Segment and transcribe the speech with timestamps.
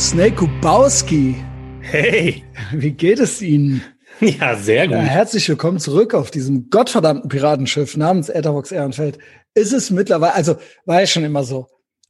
[0.00, 1.36] Snake Kubowski.
[1.82, 2.42] Hey.
[2.72, 3.82] Wie geht es Ihnen?
[4.18, 4.96] Ja, sehr gut.
[4.96, 9.18] Ja, herzlich willkommen zurück auf diesem gottverdammten Piratenschiff namens Etherbox Ehrenfeld.
[9.52, 11.66] Ist es mittlerweile, also war ja schon immer so.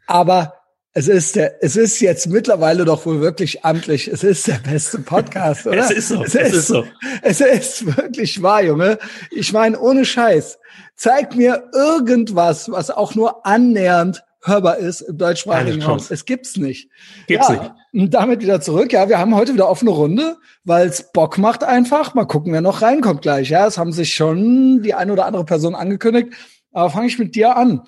[0.06, 0.54] Aber
[0.92, 4.06] es ist der, es ist jetzt mittlerweile doch wohl wirklich amtlich.
[4.06, 5.78] Es ist der beste Podcast, oder?
[5.78, 6.22] es ist so.
[6.22, 6.84] Es, es ist, ist so.
[7.22, 8.98] Es ist wirklich wahr, Junge.
[9.32, 10.60] Ich meine, ohne Scheiß.
[10.94, 16.00] Zeig mir irgendwas, was auch nur annähernd hörbar ist im deutschsprachigen Raum.
[16.08, 16.90] Es gibt's nicht.
[17.26, 17.72] Gibt's ja, nicht.
[17.92, 18.92] Und damit wieder zurück.
[18.92, 22.14] Ja, wir haben heute wieder offene Runde, weil es Bock macht einfach.
[22.14, 23.50] Mal gucken, wer noch reinkommt gleich.
[23.50, 26.28] Ja, es haben sich schon die eine oder andere Person angekündigt.
[26.72, 27.82] Aber fange ich mit dir an.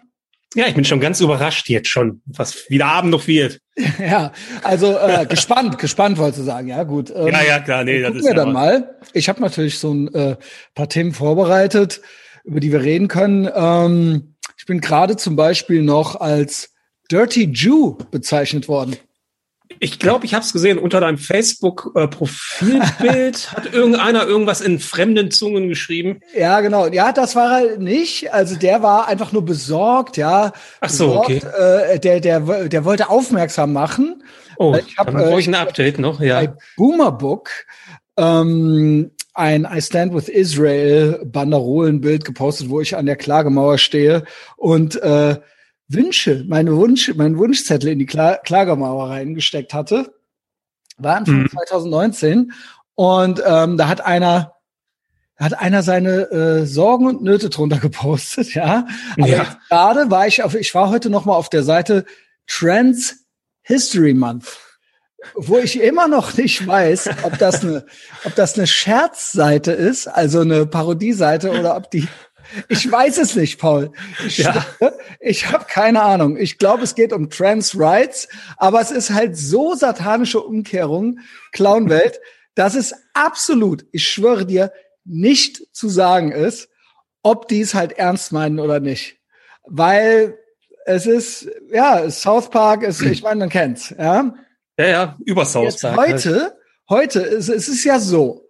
[0.55, 3.61] Ja, ich bin schon ganz überrascht jetzt schon, was wieder Abend noch wird.
[3.99, 6.69] Ja, also äh, gespannt, gespannt wollte du sagen.
[6.69, 7.11] Ja, gut.
[7.15, 8.99] Ähm, ja, ja, klar, nee, das ist wir dann mal.
[9.15, 10.37] Ich habe natürlich so ein äh,
[10.75, 12.03] paar Themen vorbereitet,
[12.45, 13.49] über die wir reden können.
[13.55, 14.32] Ähm,
[14.63, 16.71] ich bin gerade zum Beispiel noch als
[17.11, 18.97] Dirty Jew bezeichnet worden.
[19.81, 20.79] Ich glaube, ich habe es gesehen.
[20.79, 26.21] Unter deinem Facebook-Profilbild hat irgendeiner irgendwas in fremden Zungen geschrieben.
[26.33, 26.87] Ja, genau.
[26.87, 28.33] Ja, das war er nicht.
[28.33, 30.53] Also der war einfach nur besorgt, ja.
[30.81, 31.45] Ach so, besorgt.
[31.45, 31.95] okay.
[31.95, 34.23] Äh, der, der, der wollte aufmerksam machen.
[34.59, 36.21] Oh, ich habe äh, ich ein Update noch.
[36.21, 36.41] Ja.
[36.41, 37.51] Bei Boomerbook
[38.17, 44.25] ähm, ein I Stand with Israel Banderolenbild gepostet, wo ich an der Klagemauer stehe
[44.57, 45.39] und äh,
[45.89, 50.15] Wünsche, meine Wunsch, mein Wunschzettel in die Kla Klagemauer reingesteckt hatte.
[50.99, 51.51] War Anfang mhm.
[51.51, 52.53] 2019
[52.95, 54.55] und ähm, da hat einer
[55.37, 58.87] hat einer seine äh, Sorgen und Nöte drunter gepostet, ja.
[59.19, 59.59] Aber ja.
[59.69, 62.05] gerade war ich auf, ich war heute noch mal auf der Seite
[62.47, 63.27] Trans
[63.63, 64.59] History Month
[65.35, 67.87] wo ich immer noch nicht weiß, ob das eine,
[68.25, 72.09] ob das eine Scherzseite ist, also eine Parodieseite oder ob die
[72.69, 73.93] ich weiß es nicht, Paul.
[74.27, 74.67] Ich, ja.
[75.21, 76.37] ich habe keine Ahnung.
[76.37, 81.21] Ich glaube, es geht um Trans Rights, aber es ist halt so satanische Umkehrung,
[81.53, 82.21] Clownwelt,
[82.55, 84.73] dass es absolut, ich schwöre dir,
[85.05, 86.69] nicht zu sagen ist,
[87.23, 89.17] ob die es halt ernst meinen oder nicht.
[89.65, 90.39] Weil
[90.85, 94.35] es ist, ja, South Park ist, ich meine, man kennt's, ja.
[94.79, 95.97] Ja, ja, über South Park.
[95.97, 96.57] Heute,
[96.89, 98.49] heute ist es ist ja so,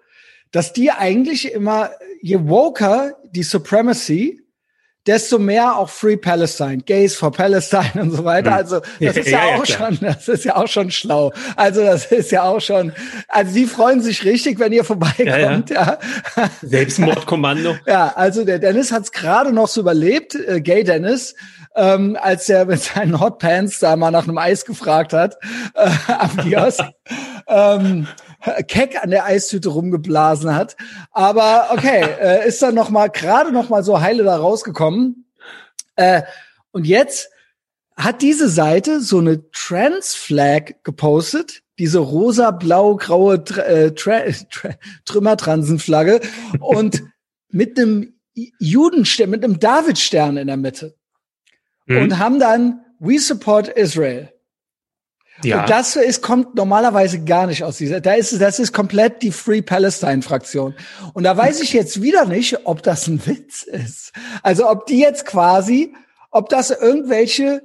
[0.50, 1.90] dass die eigentlich immer,
[2.20, 4.41] je woker die Supremacy,
[5.06, 8.50] desto mehr auch Free Palestine, Gays for Palestine und so weiter.
[8.50, 8.56] Hm.
[8.56, 11.32] Also das ist ja, ja auch ja, schon, das ist ja auch schon schlau.
[11.56, 12.92] Also das ist ja auch schon,
[13.28, 15.70] also die freuen sich richtig, wenn ihr vorbeikommt.
[15.70, 15.98] Ja,
[16.36, 16.50] ja.
[16.62, 17.76] Selbstmordkommando.
[17.86, 21.34] ja, also der Dennis hat es gerade noch so überlebt, äh, Gay Dennis
[21.74, 25.36] ähm, als er mit seinen Hotpants da mal nach einem Eis gefragt hat
[25.74, 26.82] äh, am Kiosk.
[27.48, 28.06] ähm,
[28.66, 30.76] Keck an der Eistüte rumgeblasen hat.
[31.10, 35.26] Aber okay, äh, ist dann noch mal gerade noch mal so heile da rausgekommen.
[35.96, 36.22] Äh,
[36.70, 37.30] und jetzt
[37.96, 43.92] hat diese Seite so eine Trans-Flag gepostet, diese rosa-blau-graue äh,
[45.04, 46.20] Trümmertransenflagge
[46.60, 47.02] und
[47.48, 50.94] mit einem Judenstern, mit einem Davidstern in der Mitte
[51.86, 52.02] mhm.
[52.02, 54.32] und haben dann We Support Israel.
[55.42, 55.62] Ja.
[55.62, 59.32] Und das ist, kommt normalerweise gar nicht aus dieser, da ist, das ist komplett die
[59.32, 60.74] Free Palestine Fraktion.
[61.14, 64.12] Und da weiß ich jetzt wieder nicht, ob das ein Witz ist.
[64.42, 65.94] Also ob die jetzt quasi,
[66.30, 67.62] ob das irgendwelche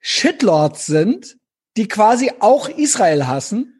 [0.00, 1.36] Shitlords sind,
[1.76, 3.76] die quasi auch Israel hassen.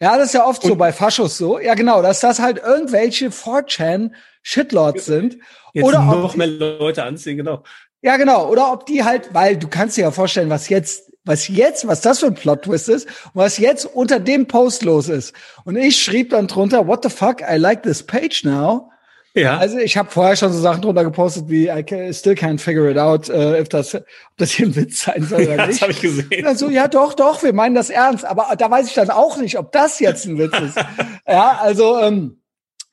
[0.00, 1.58] Ja, das ist ja oft Und so bei Faschos so.
[1.58, 4.12] Ja, genau, dass das halt irgendwelche 4chan
[4.42, 5.38] Shitlords sind.
[5.72, 7.64] Jetzt oder noch mehr Leute anziehen, genau.
[8.00, 8.48] Ja, genau.
[8.48, 12.00] Oder ob die halt, weil du kannst dir ja vorstellen, was jetzt, was jetzt, was
[12.00, 15.34] das für ein Plot-Twist ist, und was jetzt unter dem Post los ist.
[15.64, 18.90] Und ich schrieb dann drunter, what the fuck, I like this page now.
[19.34, 19.58] Ja.
[19.58, 22.96] Also ich habe vorher schon so Sachen drunter gepostet wie I still can't figure it
[22.96, 24.04] out, uh, if das, ob
[24.38, 25.76] das hier ein Witz sein soll oder ja, nicht.
[25.76, 26.46] Das habe ich gesehen.
[26.46, 28.24] Also ja, doch, doch, wir meinen das ernst.
[28.24, 30.76] Aber da weiß ich dann auch nicht, ob das jetzt ein Witz ist.
[31.28, 32.40] ja, also ähm,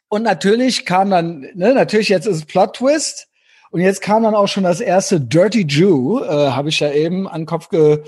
[0.10, 3.28] und natürlich kam dann, ne, natürlich jetzt ist es Plot Twist.
[3.76, 7.28] Und jetzt kam dann auch schon das erste Dirty Jew, äh, habe ich da eben
[7.28, 8.04] an den Kopf ge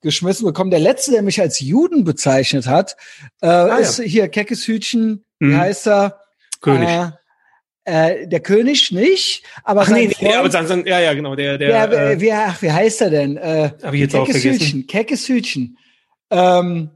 [0.00, 0.72] geschmissen bekommen.
[0.72, 2.96] Der letzte, der mich als Juden bezeichnet hat,
[3.40, 4.04] äh, ah, ist ja.
[4.04, 5.58] hier Keckes Hütchen, wie mhm.
[5.58, 6.22] heißt er?
[6.60, 6.88] König.
[6.88, 7.12] Äh,
[7.84, 11.36] äh, der König nicht, aber ach, nee, nee, Freund, aber sagen, sagen, ja, ja, genau,
[11.36, 11.68] der, der.
[11.70, 13.36] Ja, äh, wie, ach, wie heißt er denn?
[13.36, 14.50] Äh, Hab ich jetzt auch vergessen.
[14.54, 15.78] Hütchen, Keckes Hütchen.
[16.32, 16.90] Ähm,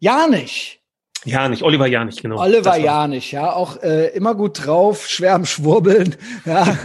[0.00, 0.79] ja nicht.
[1.24, 2.40] Janich, Oliver Janich, genau.
[2.40, 6.78] Oliver Janich, ja, auch äh, immer gut drauf, schwer am Schwurbeln, ja.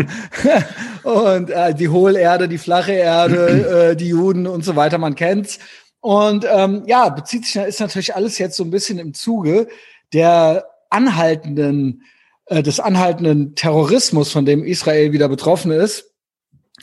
[1.03, 5.59] und äh, die Hohlerde, die flache Erde, äh, die Juden und so weiter, man kennt's.
[6.01, 9.67] Und ähm, ja, bezieht sich, ist natürlich alles jetzt so ein bisschen im Zuge
[10.13, 12.03] der anhaltenden,
[12.45, 16.11] äh, des anhaltenden Terrorismus, von dem Israel wieder betroffen ist.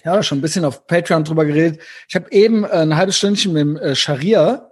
[0.05, 1.81] Ja, schon ein bisschen auf Patreon drüber geredet.
[2.09, 4.72] Ich habe eben äh, ein halbes Stündchen mit dem äh, Scharia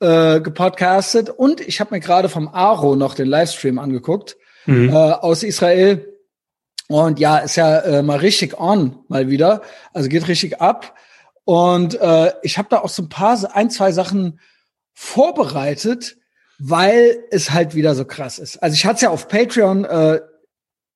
[0.00, 4.36] äh, gepodcastet und ich habe mir gerade vom Aro noch den Livestream angeguckt
[4.66, 4.90] mhm.
[4.90, 6.06] äh, aus Israel.
[6.88, 9.62] Und ja, ist ja äh, mal richtig on, mal wieder.
[9.92, 10.96] Also geht richtig ab.
[11.44, 14.40] Und äh, ich habe da auch so ein paar, ein, zwei Sachen
[14.92, 16.16] vorbereitet,
[16.58, 18.62] weil es halt wieder so krass ist.
[18.62, 20.20] Also ich hatte es ja auf Patreon, äh,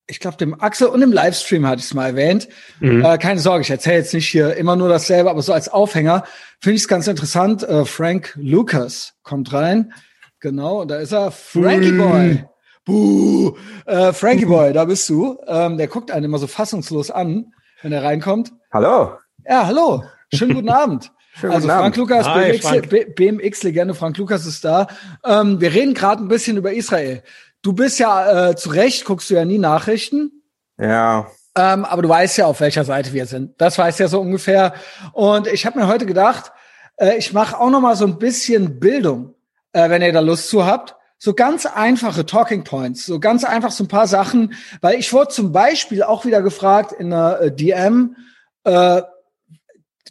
[0.07, 2.47] ich glaube dem Axel und im Livestream hatte ich es mal erwähnt.
[2.79, 3.03] Mhm.
[3.03, 6.23] Äh, keine Sorge, ich erzähle jetzt nicht hier immer nur dasselbe, aber so als Aufhänger
[6.59, 7.63] finde ich es ganz interessant.
[7.63, 9.93] Äh, Frank Lucas kommt rein.
[10.39, 11.31] Genau, und da ist er.
[11.31, 11.97] Frankie mhm.
[11.97, 12.45] Boy.
[12.85, 13.57] Buh.
[13.85, 15.39] Äh, Frankie Boy, da bist du.
[15.47, 18.51] Ähm, der guckt einen immer so fassungslos an, wenn er reinkommt.
[18.71, 19.13] Hallo.
[19.47, 20.03] Ja, hallo.
[20.31, 21.11] Schönen guten Abend.
[21.33, 21.97] Schönen also guten Frank Abend.
[21.97, 24.87] Lukas, Hi, BMX, BMX-Legende Frank Lukas ist da.
[25.25, 27.23] Ähm, wir reden gerade ein bisschen über Israel.
[27.65, 30.43] Du bist ja äh, zu Recht, guckst du ja nie Nachrichten.
[30.77, 31.31] Ja.
[31.57, 33.59] Ähm, aber du weißt ja, auf welcher Seite wir sind.
[33.59, 34.75] Das weißt ja so ungefähr.
[35.13, 36.51] Und ich habe mir heute gedacht,
[36.97, 39.33] äh, ich mache auch noch mal so ein bisschen Bildung,
[39.73, 40.95] äh, wenn ihr da Lust zu habt.
[41.17, 45.29] So ganz einfache Talking Points, so ganz einfach so ein paar Sachen, weil ich wurde
[45.29, 48.15] zum Beispiel auch wieder gefragt in einer äh, DM,
[48.63, 49.01] äh,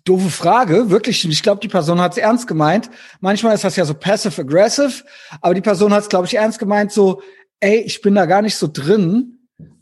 [0.05, 1.25] doofe Frage, wirklich.
[1.25, 2.91] Ich glaube, die Person hat es ernst gemeint.
[3.21, 5.05] Manchmal ist das ja so passive-aggressive,
[5.41, 7.23] aber die Person hat es, glaube ich, ernst gemeint, so,
[7.65, 9.39] ey, ich bin da gar nicht so drin.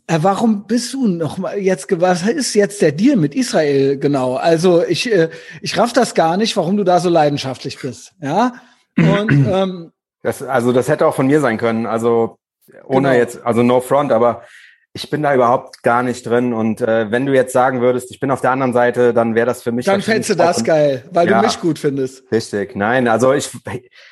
[0.07, 4.35] Äh, warum bist du noch mal jetzt, was ist jetzt der Deal mit Israel genau?
[4.35, 5.29] Also ich, äh,
[5.61, 8.53] ich raff das gar nicht, warum du da so leidenschaftlich bist, ja?
[8.97, 9.91] Und, ähm,
[10.21, 11.85] Das, also das hätte auch von mir sein können.
[11.85, 12.37] Also
[12.85, 13.19] ohne Genau.
[13.19, 14.43] jetzt, also no front, aber
[14.95, 16.53] ich bin da überhaupt gar nicht drin.
[16.53, 19.47] Und äh, wenn du jetzt sagen würdest, ich bin auf der anderen Seite, dann wäre
[19.47, 19.85] das für mich.
[19.85, 21.39] dann fändest du das geil, weil Ja.
[21.39, 22.23] du mich gut findest.
[22.31, 22.75] Richtig.
[22.75, 23.49] Nein, also ich,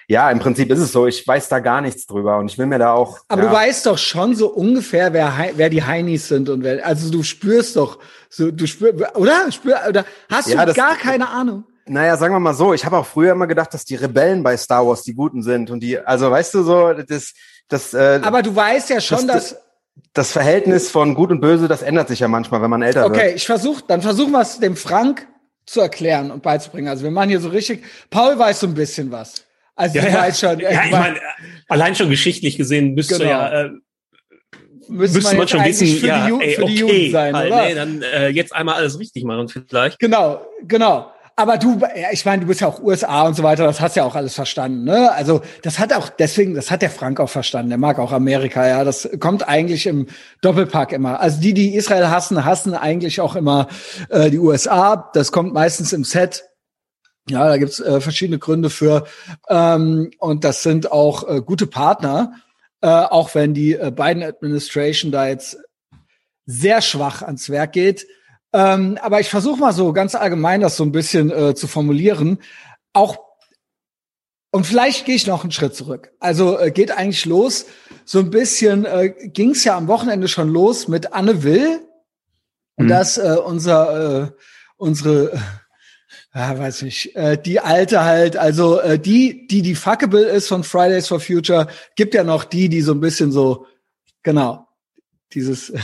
[0.07, 1.05] ja, im Prinzip ist es so.
[1.05, 3.19] Ich weiß da gar nichts drüber und ich will mir da auch.
[3.27, 6.83] Aber ja, du weißt doch schon so ungefähr, wer, wer die Heinis sind und wer,
[6.85, 7.99] also du spürst doch,
[8.29, 9.51] so, du spürst, oder?
[9.51, 11.63] Spür, oder hast Ja, du das- gar keine Ahnung?
[11.85, 14.55] Naja, sagen wir mal so, ich habe auch früher immer gedacht, dass die Rebellen bei
[14.57, 17.33] Star Wars die Guten sind und die, also weißt du so, das,
[17.67, 19.61] das, äh, Aber du weißt ja schon, Das- dass,
[20.13, 23.11] das Verhältnis von Gut und Böse, das ändert sich ja manchmal, wenn man älter wird.
[23.11, 25.27] okay, ich versuche, dann versuchen wir es dem Frank
[25.65, 26.89] zu erklären und beizubringen.
[26.89, 29.45] Also wir machen hier so richtig, Paul weiß so ein bisschen was.
[29.75, 31.19] Also Ja, weißt schon, ja, ich meine,
[31.69, 33.29] allein schon geschichtlich gesehen müsste Genau.
[33.29, 33.69] ja, äh,
[34.89, 37.11] müsste müsste man jetzt schon wissen, für, ja, die, Ju ey, für die okay, Juden
[37.11, 37.65] sein, halt, oder?
[37.65, 39.97] nee, dann äh, jetzt einmal alles richtig machen vielleicht.
[39.99, 41.11] Genau, genau.
[41.41, 44.03] Aber du, ich meine, du bist ja auch USA und so weiter, das hast ja
[44.03, 45.11] auch alles verstanden, ne?
[45.11, 47.69] Also, das hat auch deswegen, das hat der Frank auch verstanden.
[47.69, 48.83] Der mag auch Amerika, ja.
[48.83, 50.05] Das kommt eigentlich im
[50.41, 51.19] Doppelpack immer.
[51.19, 53.69] Also die, die Israel hassen, hassen eigentlich auch immer
[54.09, 55.09] äh, die USA.
[55.15, 56.43] Das kommt meistens im Set.
[57.27, 59.07] Ja, da gibt's äh, verschiedene Gründe für.
[59.49, 62.33] Ähm, und das sind auch äh, gute Partner,
[62.81, 65.57] äh, auch wenn die äh, Biden Administration da jetzt
[66.45, 68.05] sehr schwach ans Werk geht.
[68.53, 72.39] Ähm, aber ich versuche mal so ganz allgemein das so ein bisschen äh, zu formulieren.
[72.93, 73.17] Auch
[74.53, 76.11] und vielleicht gehe ich noch einen Schritt zurück.
[76.19, 77.65] Also äh, geht eigentlich los.
[78.03, 81.79] So ein bisschen äh, ging es ja am Wochenende schon los mit Anne Will.
[82.75, 82.89] Und Mhm.
[82.89, 84.31] das äh, unser äh,
[84.75, 85.39] unsere äh,
[86.33, 90.63] ja, weiß nicht, äh, die alte halt, also äh, die, die die fuckable ist von
[90.63, 93.65] Fridays for Future, gibt ja noch die, die so ein bisschen so,
[94.23, 94.67] genau,
[95.33, 95.73] dieses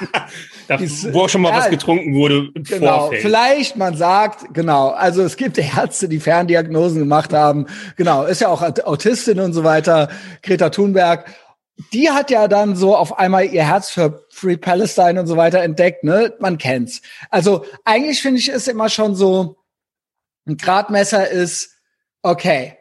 [0.68, 3.22] Da, Ist, wo auch schon mal ja, was getrunken wurde im Genau, Vorfeld.
[3.22, 8.48] vielleicht man sagt, genau, also es gibt Ärzte, die Ferndiagnosen gemacht haben, genau, ist ja
[8.48, 10.08] auch Aut- Autistin und so weiter,
[10.42, 11.26] Greta Thunberg,
[11.92, 15.60] die hat ja dann so auf einmal ihr Herz für Free Palestine und so weiter
[15.60, 17.02] entdeckt, ne, man kennt's.
[17.30, 19.56] Also eigentlich finde ich es immer schon so,
[20.46, 21.70] ein Gradmesser ist,
[22.22, 22.76] okay,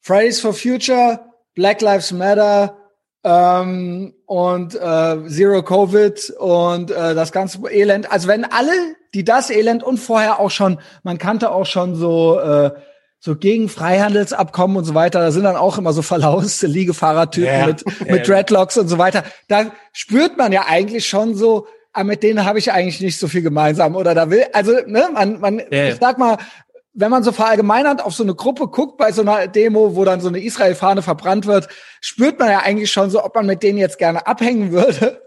[0.00, 1.20] Fridays for Future,
[1.54, 2.76] Black Lives Matter,
[3.26, 8.10] ähm, und äh, Zero Covid und äh, das ganze Elend.
[8.12, 8.70] Also wenn alle,
[9.14, 12.70] die das Elend und vorher auch schon, man kannte auch schon so äh,
[13.18, 17.66] so gegen Freihandelsabkommen und so weiter, da sind dann auch immer so verlauste Liegefahrertypen Ja,
[17.66, 19.24] mit, mit Dreadlocks und so weiter.
[19.48, 23.26] Da spürt man ja eigentlich schon so, ah, mit denen habe ich eigentlich nicht so
[23.26, 25.88] viel gemeinsam oder da will, also ne, man, man, ja.
[25.88, 26.36] ich sag mal,
[26.96, 30.20] wenn man so verallgemeinert auf so eine Gruppe guckt bei so einer Demo, wo dann
[30.20, 31.68] so eine Israel-Fahne verbrannt wird,
[32.00, 35.20] spürt man ja eigentlich schon so, ob man mit denen jetzt gerne abhängen würde.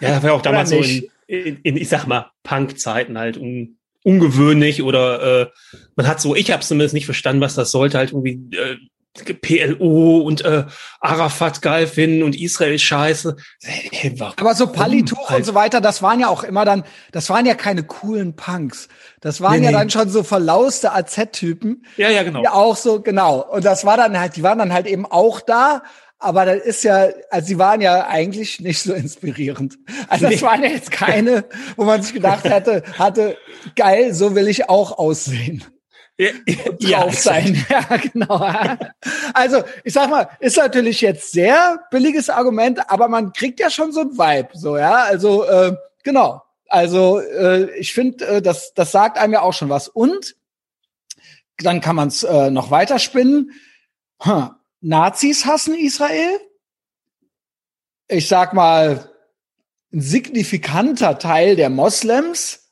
[0.00, 3.76] Ja, das war auch damals so in, in, in, ich sag mal, Punk-Zeiten halt un,
[4.02, 5.46] ungewöhnlich oder äh,
[5.94, 8.76] man hat so, ich habe zumindest nicht verstanden, was das sollte, halt irgendwie äh,
[9.14, 10.64] PLO und äh,
[11.00, 13.36] Arafat geil finden und Israel scheiße.
[13.62, 14.16] Hey?
[14.36, 15.40] Aber so Palituch halt.
[15.40, 18.88] und so weiter, das waren ja auch immer dann, das waren ja keine coolen Punks.
[19.20, 19.76] Das waren Nee, ja nee.
[19.76, 21.84] dann schon so verlauste AZ-Typen.
[21.96, 22.40] Ja, ja, genau.
[22.40, 23.40] Die auch so, genau.
[23.40, 25.82] Und das war dann halt, die waren dann halt eben auch da,
[26.18, 29.76] aber das ist ja, also sie waren ja eigentlich nicht so inspirierend.
[30.08, 31.44] Also das waren ja jetzt keine,
[31.76, 33.36] wo man sich gedacht hätte, hatte,
[33.76, 35.64] geil, so will ich auch aussehen.
[36.80, 37.64] ja, drauf sein.
[37.70, 38.52] Ja, genau.
[39.34, 43.92] Also, ich sag mal, ist natürlich jetzt sehr billiges Argument, aber man kriegt ja schon
[43.92, 45.04] so ein Vibe, so, ja.
[45.04, 46.42] Also, äh, genau.
[46.68, 49.88] Also, äh, ich finde, äh, das, das sagt einem ja auch schon was.
[49.88, 50.36] Und
[51.58, 53.52] dann kann man es äh, noch weiterspinnen.
[54.20, 54.50] Hm.
[54.80, 56.40] Nazis hassen Israel.
[58.08, 59.10] Ich sag mal,
[59.92, 62.70] ein signifikanter Teil der Moslems.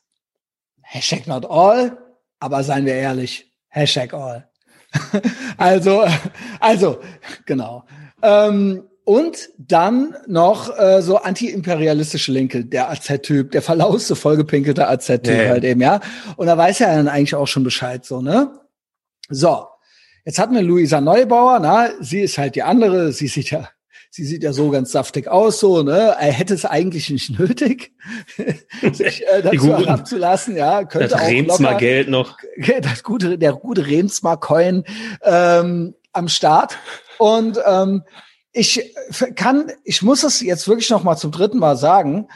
[0.81, 1.97] Hashtag not all,
[2.41, 4.49] aber seien wir ehrlich, Hashtag all.
[5.57, 6.05] also,
[6.59, 6.99] also,
[7.45, 7.85] genau.
[8.21, 15.49] Ähm, und dann noch äh, so anti-imperialistische Linke, der AZ-Typ, der verlauste, vollgepinkelte AZ-Typ ja,
[15.49, 16.01] halt eben, ja.
[16.35, 18.59] Und da weiß er dann eigentlich auch schon Bescheid, so, ne?
[19.29, 19.65] So.
[20.25, 23.69] Jetzt hatten wir Luisa Neubauer, na, sie ist halt die andere, sie sieht ja
[24.11, 26.15] sie sieht ja so ganz saftig aus, so, ne?
[26.19, 27.93] Er hätte es eigentlich nicht nötig,
[28.91, 30.83] sich äh, dazu abzulassen, ja.
[30.83, 32.37] Könnte das Remsmar Geld noch.
[32.81, 34.83] Das gute, der gute Remsmar Coin
[35.23, 36.77] ähm, am Start.
[37.17, 38.03] Und ähm,
[38.51, 38.93] ich
[39.35, 42.27] kann, ich muss es jetzt wirklich noch mal zum dritten Mal sagen.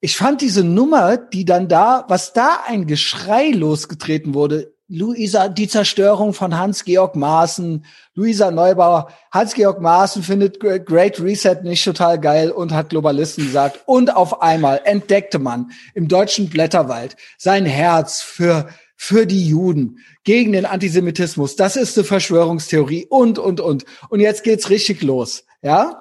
[0.00, 5.66] Ich fand diese Nummer, die dann da, was da ein Geschrei losgetreten wurde, Luisa, die
[5.66, 12.72] Zerstörung von Hans-Georg Maaßen, Luisa Neubauer, Hans-Georg Maaßen findet Great Reset nicht total geil und
[12.72, 13.80] hat Globalisten gesagt.
[13.86, 20.52] Und auf einmal entdeckte man im deutschen Blätterwald sein Herz für, für die Juden, gegen
[20.52, 21.56] den Antisemitismus.
[21.56, 23.84] Das ist eine Verschwörungstheorie und, und, und.
[24.08, 25.44] Und jetzt geht's richtig los.
[25.62, 25.98] Ja?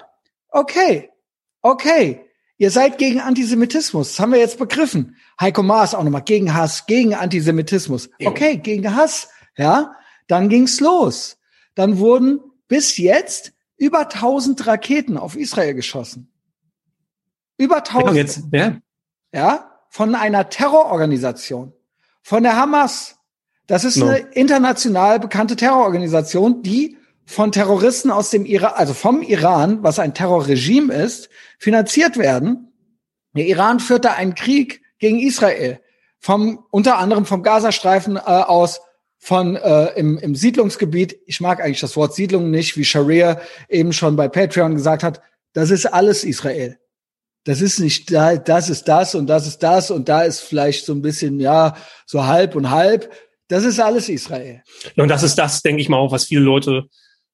[0.50, 1.10] Okay.
[1.64, 2.25] Okay.
[2.58, 4.10] Ihr seid gegen Antisemitismus.
[4.12, 5.18] Das haben wir jetzt begriffen.
[5.40, 8.10] Heiko Maas auch nochmal gegen Hass, gegen Antisemitismus.
[8.24, 9.30] Okay, gegen Hass.
[9.58, 9.96] Ja,
[10.28, 11.38] dann ging's los.
[11.76, 16.32] Dann wurden bis jetzt über 1000 Raketen auf Israel geschossen.
[17.58, 18.08] Über 1000.
[18.08, 18.78] Ja, jetzt, ja.
[19.34, 21.74] ja, von einer Terrororganisation,
[22.22, 23.18] von der Hamas.
[23.68, 24.08] Das ist no.
[24.08, 30.14] eine international bekannte Terrororganisation, die von Terroristen aus dem Iran, also vom Iran, was ein
[30.14, 32.72] Terrorregime ist, finanziert werden.
[33.36, 35.80] Der Iran führt da einen Krieg gegen Israel,
[36.20, 38.80] vom unter anderem vom Gazastreifen äh, aus,
[39.18, 41.18] von äh, im, im Siedlungsgebiet.
[41.26, 45.22] Ich mag eigentlich das Wort Siedlung nicht, wie Sharia eben schon bei Patreon gesagt hat.
[45.54, 46.78] Das ist alles Israel.
[47.44, 50.86] Das ist nicht da, das ist das und das ist das und da ist vielleicht
[50.86, 53.12] so ein bisschen ja so halb und halb.
[53.48, 54.64] Das ist alles Israel.
[54.96, 56.88] Und das ist das, denke ich mal, auch was viele Leute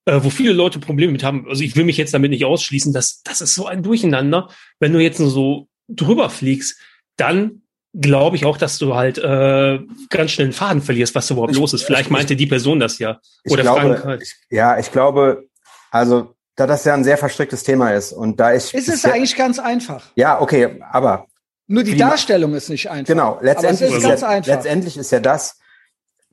[0.05, 1.47] äh, wo viele Leute Probleme mit haben.
[1.47, 4.49] Also ich will mich jetzt damit nicht ausschließen, dass das ist so ein Durcheinander.
[4.79, 6.79] Wenn du jetzt nur so drüber fliegst,
[7.17, 7.61] dann
[7.93, 9.79] glaube ich auch, dass du halt äh,
[10.09, 11.83] ganz schnell einen Faden verlierst, was überhaupt ich, los ist.
[11.83, 13.19] Vielleicht ich, meinte die Person das ja.
[13.49, 14.21] Oder glaube, Frank halt.
[14.23, 15.47] Ich, ja, ich glaube,
[15.91, 19.35] also da das ja ein sehr verstricktes Thema ist und da ich ist es eigentlich
[19.35, 20.05] ganz einfach.
[20.15, 21.27] Ja, okay, aber
[21.67, 23.07] nur die Darstellung ist nicht einfach.
[23.07, 25.57] Genau, letztendlich ist, ist ja, letztendlich ist ja das,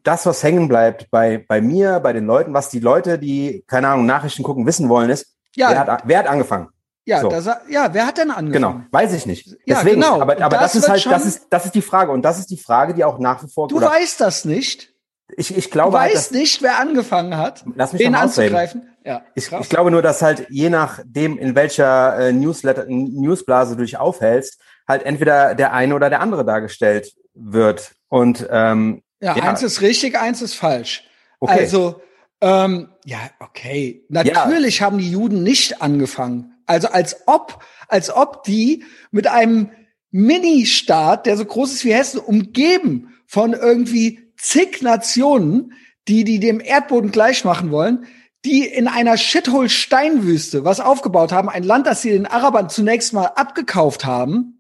[0.02, 3.88] das, was hängen bleibt bei, bei mir, bei den Leuten, was die Leute, die, keine
[3.88, 5.71] Ahnung, Nachrichten gucken, wissen wollen, ist, ja.
[5.71, 6.69] wer, hat, wer hat angefangen?
[7.05, 7.28] Ja, so.
[7.28, 8.52] das, ja, wer hat denn angefangen?
[8.52, 9.47] Genau, weiß ich nicht.
[9.67, 10.21] Deswegen, ja, genau.
[10.21, 12.50] aber, aber das, das ist halt, das ist, das ist die Frage und das ist
[12.50, 13.69] die Frage, die auch nach wie vor.
[13.69, 14.93] Du oder, weißt das nicht.
[15.37, 18.90] Ich, ich glaube, du halt, weißt nicht, wer angefangen hat, lass mich den anzugreifen.
[19.05, 23.83] Ja, ich, ich glaube nur, dass halt je nachdem, in welcher äh, Newsletter, Newsblase du
[23.83, 27.93] dich aufhältst, halt entweder der eine oder der andere dargestellt wird.
[28.09, 31.05] Und ähm, ja, ja, eins ist richtig, eins ist falsch.
[31.41, 31.61] Okay.
[31.61, 32.03] Also,
[32.41, 34.05] ähm, ja, okay.
[34.09, 34.87] Natürlich ja.
[34.87, 36.55] haben die Juden nicht angefangen.
[36.67, 39.71] Also als ob, als ob die mit einem
[40.11, 45.73] Mini-Staat, der so groß ist wie Hessen, umgeben von irgendwie zig Nationen,
[46.07, 48.07] die, die dem Erdboden gleich machen wollen,
[48.45, 53.27] die in einer Shithole-Steinwüste was aufgebaut haben, ein Land, das sie den Arabern zunächst mal
[53.27, 54.58] abgekauft haben,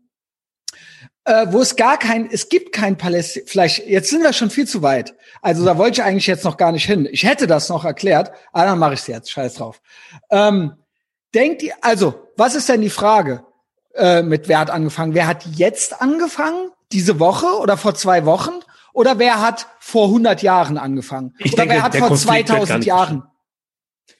[1.28, 4.66] äh, wo es gar kein, es gibt kein Palästina, vielleicht, jetzt sind wir schon viel
[4.66, 5.14] zu weit.
[5.42, 7.06] Also da wollte ich eigentlich jetzt noch gar nicht hin.
[7.12, 9.82] Ich hätte das noch erklärt, aber dann mache ich es jetzt, scheiß drauf.
[10.30, 10.72] Ähm,
[11.34, 13.44] denkt ihr, also, was ist denn die Frage?
[13.94, 15.12] Äh, mit wer hat angefangen?
[15.12, 16.70] Wer hat jetzt angefangen?
[16.92, 18.52] Diese Woche oder vor zwei Wochen?
[18.94, 21.34] Oder wer hat vor 100 Jahren angefangen?
[21.38, 23.24] Ich oder denke, wer hat vor Konflikt 2000 Jahren?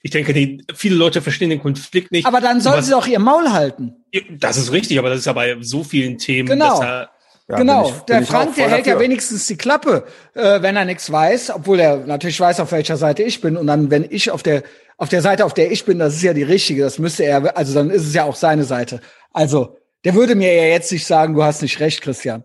[0.01, 2.25] Ich denke, die, viele Leute verstehen den Konflikt nicht.
[2.25, 3.95] Aber dann sollen sie doch ihr Maul halten.
[4.31, 6.47] Das ist richtig, aber das ist ja bei so vielen Themen.
[6.47, 6.81] Genau.
[6.81, 7.09] Er,
[7.49, 8.93] ja, genau, ich, der Frank, der hält dafür.
[8.93, 12.95] ja wenigstens die Klappe, äh, wenn er nichts weiß, obwohl er natürlich weiß, auf welcher
[12.95, 13.57] Seite ich bin.
[13.57, 14.63] Und dann, wenn ich auf der
[14.99, 17.57] auf der Seite, auf der ich bin, das ist ja die richtige, das müsste er,
[17.57, 18.99] also dann ist es ja auch seine Seite.
[19.31, 22.43] Also, der würde mir ja jetzt nicht sagen, du hast nicht recht, Christian.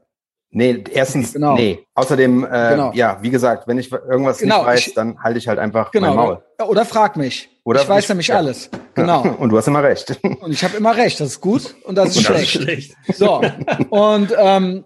[0.57, 1.57] Nee, erstens, genau.
[1.57, 1.85] nee.
[1.95, 2.93] Außerdem, äh, genau.
[2.95, 4.59] ja, wie gesagt, wenn ich irgendwas genau.
[4.59, 6.07] nicht weiß, ich, dann halte ich halt einfach genau.
[6.09, 6.43] mein Maul.
[6.69, 7.51] Oder frag mich.
[7.65, 8.37] Oder ich weiß ich, nämlich ja.
[8.37, 8.71] alles.
[8.95, 9.23] Genau.
[9.39, 10.17] und du hast immer recht.
[10.23, 11.19] Und ich habe immer recht.
[11.19, 12.55] Das ist gut und das ist, und schlecht.
[12.55, 12.97] Das ist schlecht.
[13.15, 13.43] So.
[13.91, 14.85] Und ähm,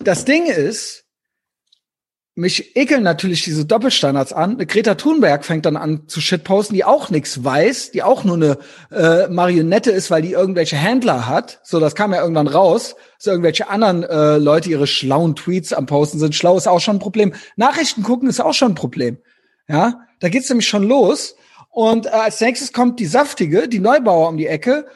[0.00, 1.04] das Ding ist,
[2.38, 4.58] mich ekeln natürlich diese Doppelstandards an.
[4.58, 8.58] Greta Thunberg fängt dann an zu shitposten, die auch nichts weiß, die auch nur eine
[8.92, 11.60] äh, Marionette ist, weil die irgendwelche Händler hat.
[11.64, 15.86] So, das kam ja irgendwann raus, dass irgendwelche anderen äh, Leute ihre schlauen Tweets am
[15.86, 16.34] Posten sind.
[16.34, 17.34] Schlau ist auch schon ein Problem.
[17.56, 19.18] Nachrichten gucken ist auch schon ein Problem.
[19.68, 21.34] Ja, da geht's nämlich schon los.
[21.70, 24.86] Und äh, als nächstes kommt die saftige, die Neubauer um die Ecke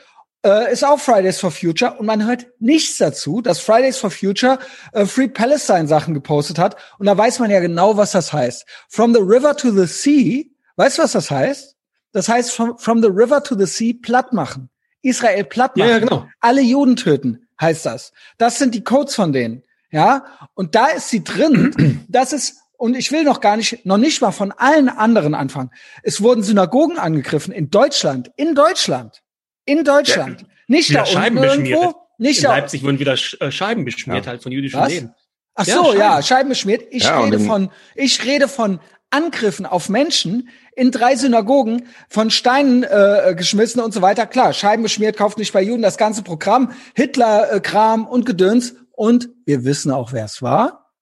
[0.44, 4.58] äh, ist auch Fridays for Future und man hört nichts dazu, dass Fridays for Future
[4.92, 8.66] äh, Free Palestine Sachen gepostet hat und da weiß man ja genau, was das heißt.
[8.88, 10.44] From the river to the sea,
[10.76, 11.76] weißt du, was das heißt?
[12.12, 14.68] Das heißt from, from the river to the sea platt machen.
[15.02, 15.88] Israel platt machen.
[15.88, 16.28] Ja, ja, genau.
[16.40, 18.12] Alle Juden töten, heißt das.
[18.38, 19.62] Das sind die Codes von denen.
[19.90, 22.06] Ja, und da ist sie drin.
[22.08, 25.70] Das ist und ich will noch gar nicht, noch nicht mal von allen anderen anfangen.
[26.02, 29.22] Es wurden Synagogen angegriffen in Deutschland, in Deutschland.
[29.64, 30.42] In Deutschland.
[30.42, 31.95] Ja, nicht da Scheiben unten irgendwo.
[32.19, 34.33] Nicht in da Leipzig wurden wieder äh, Scheiben beschmiert ja.
[34.33, 34.90] halt von jüdischen Was?
[34.90, 35.14] Läden.
[35.54, 36.83] Ach so, ja, Scheiben, ja, Scheiben beschmiert.
[36.90, 42.83] Ich ja, rede von, ich rede von Angriffen auf Menschen in drei Synagogen, von Steinen
[42.83, 44.26] äh, geschmissen und so weiter.
[44.26, 48.75] Klar, Scheiben beschmiert, kauft nicht bei Juden das ganze Programm, Hitler-Kram äh, und Gedöns.
[48.92, 50.92] Und wir wissen auch, wer es war.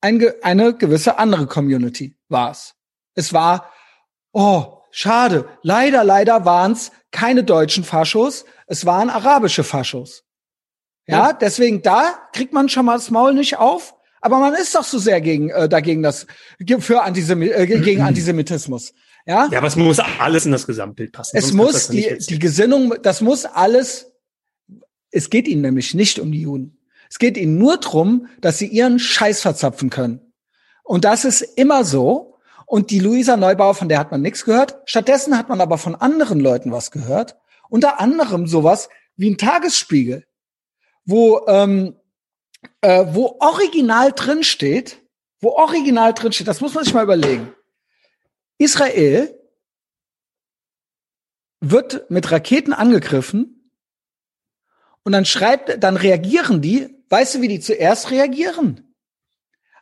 [0.00, 2.74] Ein, eine gewisse andere Community war es.
[3.14, 3.72] Es war,
[4.32, 10.24] oh, schade, leider, leider waren es keine deutschen Faschos, es waren arabische Faschos.
[11.06, 14.74] Ja, ja, deswegen da kriegt man schon mal das Maul nicht auf, aber man ist
[14.74, 16.26] doch so sehr gegen äh, dagegen das
[16.80, 18.94] für Antisemi äh, gegen Antisemitismus.
[19.26, 19.48] Ja?
[19.50, 21.36] ja, aber es muss alles in das Gesamtbild passen.
[21.36, 24.12] Es muss die die Gesinnung, das muss alles.
[25.10, 26.78] Es geht ihnen nämlich nicht um die Juden.
[27.10, 30.32] Es geht ihnen nur drum, dass sie ihren Scheiß verzapfen können.
[30.82, 32.35] Und das ist immer so.
[32.66, 34.80] Und die Luisa Neubauer, von der hat man nichts gehört.
[34.84, 37.36] Stattdessen hat man aber von anderen Leuten was gehört.
[37.68, 40.26] Unter anderem sowas wie ein Tagesspiegel,
[41.04, 41.96] wo, ähm,
[42.80, 45.00] äh, wo original drin steht,
[45.40, 47.54] wo original drin steht, das muss man sich mal überlegen.
[48.58, 49.32] Israel
[51.60, 53.70] wird mit Raketen angegriffen
[55.04, 56.94] und dann schreibt, dann reagieren die.
[57.08, 58.94] Weißt du, wie die zuerst reagieren?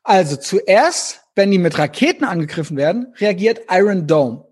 [0.03, 4.45] Also zuerst wenn die mit Raketen angegriffen werden, reagiert Iron Dome.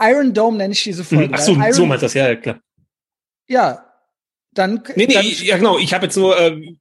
[0.00, 1.34] Iron Dome nenne ich diese Folge.
[1.34, 2.60] Ach so, Iron, so meinst du das, ja, ja, klar.
[3.48, 3.84] Ja,
[4.52, 4.82] dann.
[4.94, 6.76] Nee, nee, dann, ja, genau, ich habe jetzt nur, äh,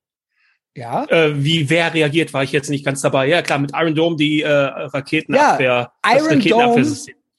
[0.75, 1.05] ja.
[1.05, 3.27] Äh, wie wer reagiert, war ich jetzt nicht ganz dabei.
[3.27, 5.91] Ja, klar, mit Iron Dome die äh, Raketenabwehr.
[6.05, 6.85] Ja, Iron Dome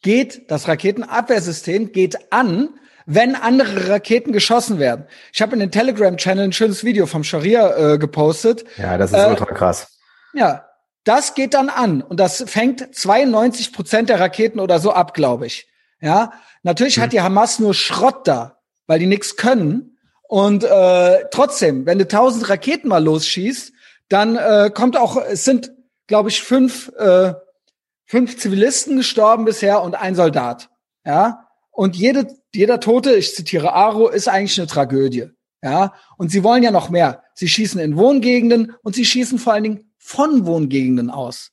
[0.01, 2.71] geht, das Raketenabwehrsystem geht an,
[3.05, 5.07] wenn andere Raketen geschossen werden.
[5.33, 8.65] Ich habe in den Telegram-Channel ein schönes Video vom Scharia äh, gepostet.
[8.79, 9.99] Ja, das ist äh, ultra krass.
[10.33, 10.66] Ja,
[11.07, 15.47] das geht dann an und das fängt 92 Prozent der Raketen oder so ab, glaube
[15.47, 15.69] ich.
[16.01, 16.33] Ja,
[16.65, 17.03] natürlich mhm.
[17.03, 19.99] hat die Hamas nur Schrott da, weil die nichts können.
[20.29, 23.73] Und äh, trotzdem, wenn du tausend Raketen mal losschießt,
[24.09, 25.71] dann äh, kommt auch, es sind,
[26.09, 27.35] glaube ich, fünf, äh,
[28.05, 30.71] fünf Zivilisten gestorben bisher und ein Soldat.
[31.05, 35.31] Ja, und jede, jeder Tote, ich zitiere Aro, ist eigentlich eine Tragödie.
[35.63, 37.23] Ja, und sie wollen ja noch mehr.
[37.35, 41.51] Sie schießen in Wohngegenden und sie schießen vor allen Dingen von Wohngegenden aus.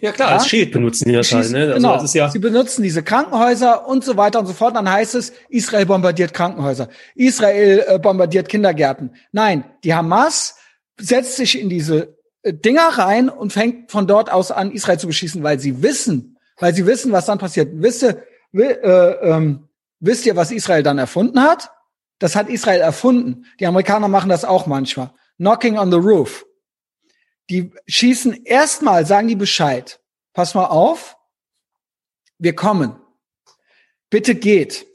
[0.00, 0.34] Ja klar, ja?
[0.36, 1.50] als Schild benutzen die das halt.
[1.50, 1.62] Ne?
[1.62, 1.98] Also genau.
[1.98, 4.76] Das ja Sie benutzen diese Krankenhäuser und so weiter und so fort.
[4.76, 6.88] Dann heißt es, Israel bombardiert Krankenhäuser.
[7.16, 9.16] Israel äh, bombardiert Kindergärten.
[9.32, 10.56] Nein, die Hamas
[11.00, 15.08] setzt sich in diese äh, Dinger rein und fängt von dort aus an, Israel zu
[15.08, 17.70] beschießen, weil sie wissen, weil sie wissen, was dann passiert.
[17.74, 21.70] Wisst ihr, äh, ähm, wisst ihr, was Israel dann erfunden hat?
[22.20, 23.46] Das hat Israel erfunden.
[23.58, 25.10] Die Amerikaner machen das auch manchmal.
[25.38, 26.44] Knocking on the roof
[27.50, 30.00] die schießen erstmal, sagen die Bescheid.
[30.32, 31.16] Pass mal auf,
[32.38, 32.96] wir kommen.
[34.10, 34.86] Bitte geht.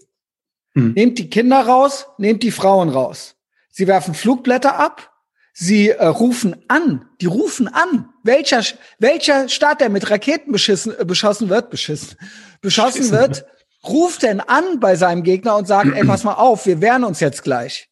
[0.73, 0.93] Hm.
[0.93, 3.35] Nehmt die Kinder raus, nehmt die Frauen raus.
[3.69, 5.13] Sie werfen Flugblätter ab,
[5.53, 8.09] sie äh, rufen an, die rufen an.
[8.23, 8.63] Welcher,
[8.97, 12.17] welcher Staat, der mit Raketen beschissen, äh, beschossen wird, beschissen,
[12.61, 13.17] beschossen Schissen.
[13.17, 13.45] wird,
[13.83, 17.19] ruft denn an bei seinem Gegner und sagt, ey, pass mal auf, wir wehren uns
[17.19, 17.89] jetzt gleich.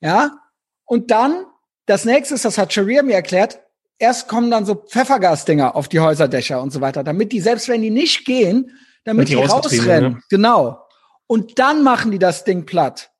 [0.00, 0.38] Ja?
[0.84, 1.44] Und dann,
[1.86, 3.60] das nächste ist, das hat Sharia mir erklärt,
[4.00, 7.82] erst kommen dann so Pfeffergasdinger auf die Häuserdächer und so weiter, damit die, selbst wenn
[7.82, 10.14] die nicht gehen, damit die, die rausrennen.
[10.14, 10.22] Ne?
[10.28, 10.84] Genau.
[11.26, 13.12] Und dann machen die das Ding platt.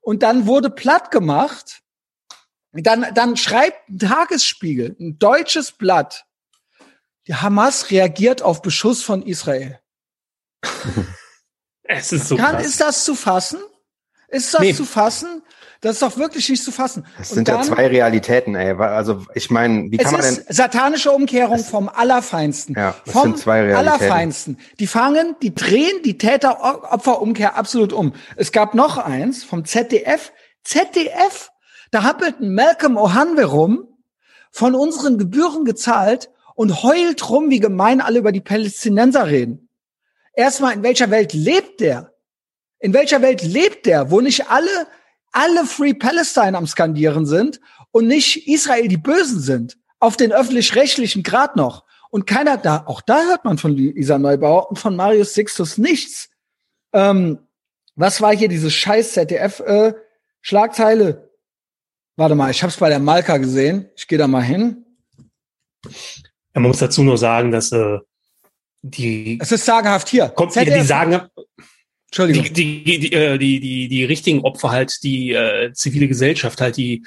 [0.00, 1.82] Und dann wurde platt gemacht.
[2.72, 6.24] Dann, dann schreibt ein Tagesspiegel, ein deutsches Blatt.
[7.26, 9.80] Die Hamas reagiert auf Beschuss von Israel.
[11.82, 12.66] es ist so Kann, krass.
[12.66, 13.60] Ist das zu fassen?
[14.28, 14.74] Ist das nee.
[14.74, 15.42] zu fassen?
[15.80, 17.06] Das ist doch wirklich nicht zu fassen.
[17.16, 18.74] Das sind dann, ja zwei Realitäten, ey.
[18.74, 20.44] Also ich meine, wie kann man denn?
[20.48, 22.74] Satanische Umkehrung es, vom Allerfeinsten.
[22.76, 23.88] Ja, das vom sind zwei Realitäten.
[23.88, 24.58] Allerfeinsten.
[24.78, 28.12] Die fangen, die drehen die Täter-Opfer-Umkehr absolut um.
[28.36, 30.32] Es gab noch eins vom ZDF.
[30.64, 31.50] ZDF,
[31.90, 33.88] da happelt Malcolm O'Hanwe rum,
[34.50, 39.70] von unseren Gebühren gezahlt, und heult rum, wie gemein alle über die Palästinenser reden.
[40.34, 42.12] Erstmal, in welcher Welt lebt der?
[42.80, 44.86] In welcher Welt lebt der, wo nicht alle,
[45.32, 47.60] alle Free Palestine am Skandieren sind
[47.92, 49.76] und nicht Israel die Bösen sind?
[49.98, 51.84] Auf den öffentlich-rechtlichen Grad noch.
[52.10, 56.30] Und keiner da, auch da hört man von Lisa Neubauer und von Marius Sixtus nichts.
[56.92, 57.38] Ähm,
[57.94, 61.08] was war hier diese scheiß ZDF-Schlagzeile?
[61.08, 61.16] Äh,
[62.16, 63.88] Warte mal, ich habe es bei der Malka gesehen.
[63.96, 64.84] Ich gehe da mal hin.
[65.84, 65.90] Ja,
[66.60, 67.98] man muss dazu nur sagen, dass äh,
[68.82, 69.38] die.
[69.40, 70.28] Es ist sagenhaft hier.
[70.28, 70.80] Kommt, ZDF.
[70.80, 71.28] die sagen.
[72.10, 72.52] Entschuldigung.
[72.52, 76.76] Die, die, die, äh, die, die, die richtigen Opfer halt, die äh, zivile Gesellschaft, halt
[76.76, 77.06] die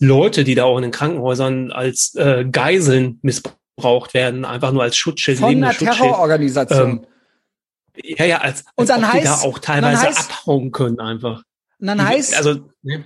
[0.00, 4.96] Leute, die da auch in den Krankenhäusern als äh, Geiseln missbraucht werden, einfach nur als
[4.96, 5.38] Schutzschild.
[5.38, 6.90] Von einer Terrororganisation.
[6.90, 7.06] Ähm,
[8.02, 11.42] ja, ja, als, als und dann heißt, die da auch teilweise heißt, abhauen können einfach.
[11.78, 13.04] Und dann heißt, also, ne?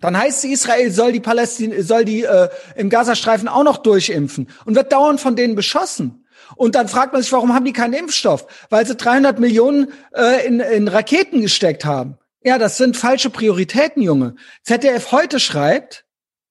[0.00, 4.76] Dann heißt Israel soll die Palästin soll die äh, im Gazastreifen auch noch durchimpfen und
[4.76, 6.24] wird dauernd von denen beschossen.
[6.56, 8.46] Und dann fragt man sich, warum haben die keinen Impfstoff?
[8.70, 12.18] Weil sie 300 Millionen äh, in, in Raketen gesteckt haben.
[12.42, 14.36] Ja, das sind falsche Prioritäten, Junge.
[14.62, 16.04] ZDF heute schreibt,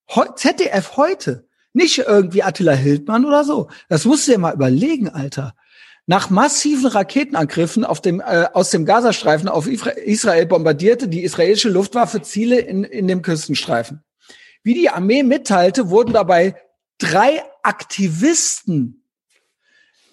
[0.07, 3.69] he ZDF heute, nicht irgendwie Attila Hildmann oder so.
[3.89, 5.55] Das musst du dir mal überlegen, Alter.
[6.05, 12.21] Nach massiven Raketenangriffen auf dem, äh, aus dem Gazastreifen auf Israel bombardierte die israelische Luftwaffe
[12.21, 14.03] Ziele in, in dem Küstenstreifen.
[14.63, 16.55] Wie die Armee mitteilte, wurden dabei
[16.97, 18.96] drei Aktivisten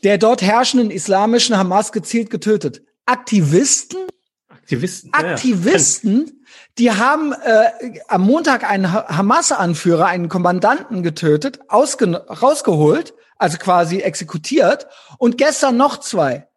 [0.04, 2.82] der dort herrschenden islamischen Hamas gezielt getötet.
[3.06, 4.00] Aktivisten?
[4.48, 5.12] Aktivisten.
[5.12, 6.44] Aktivisten,
[6.78, 14.86] die haben äh, am Montag einen Hamas-Anführer, einen Kommandanten getötet, rausgeholt also quasi exekutiert.
[15.18, 16.48] Und gestern noch zwei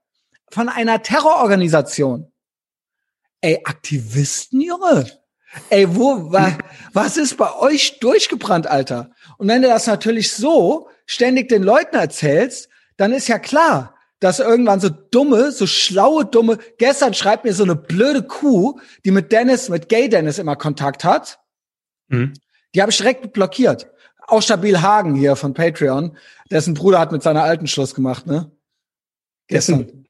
[0.49, 2.31] von einer Terrororganisation.
[3.41, 5.11] Ey, Aktivisten, Junge.
[5.69, 6.57] Ey, wo, wa,
[6.93, 9.11] was ist bei euch durchgebrannt, Alter?
[9.37, 14.39] Und wenn du das natürlich so ständig den Leuten erzählst, dann ist ja klar, dass
[14.39, 19.31] irgendwann so dumme, so schlaue, dumme, gestern schreibt mir so eine blöde Kuh, die mit
[19.31, 21.39] Dennis, mit Gay Dennis immer Kontakt hat.
[22.07, 22.33] Mhm.
[22.73, 23.87] Die habe ich direkt blockiert
[24.27, 26.15] auch Stabil Hagen hier von Patreon,
[26.51, 28.51] dessen Bruder hat mit seiner alten Schluss gemacht, ne?
[29.47, 29.91] Gestern.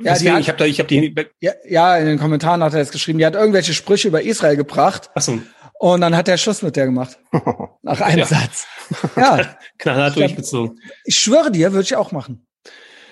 [0.00, 1.14] Ja, Deswegen, hat, ich habe da, ich habe die.
[1.38, 4.56] Ja, ja, in den Kommentaren hat er jetzt geschrieben, die hat irgendwelche Sprüche über Israel
[4.56, 5.10] gebracht.
[5.14, 5.40] Ach so.
[5.78, 7.18] Und dann hat er Schluss mit der gemacht.
[7.82, 8.26] Nach einem ja.
[8.26, 8.66] Satz.
[9.16, 9.56] Ja.
[9.78, 10.80] Knallhart durchgezogen.
[11.04, 12.46] Ich schwöre dir, würde ich auch machen.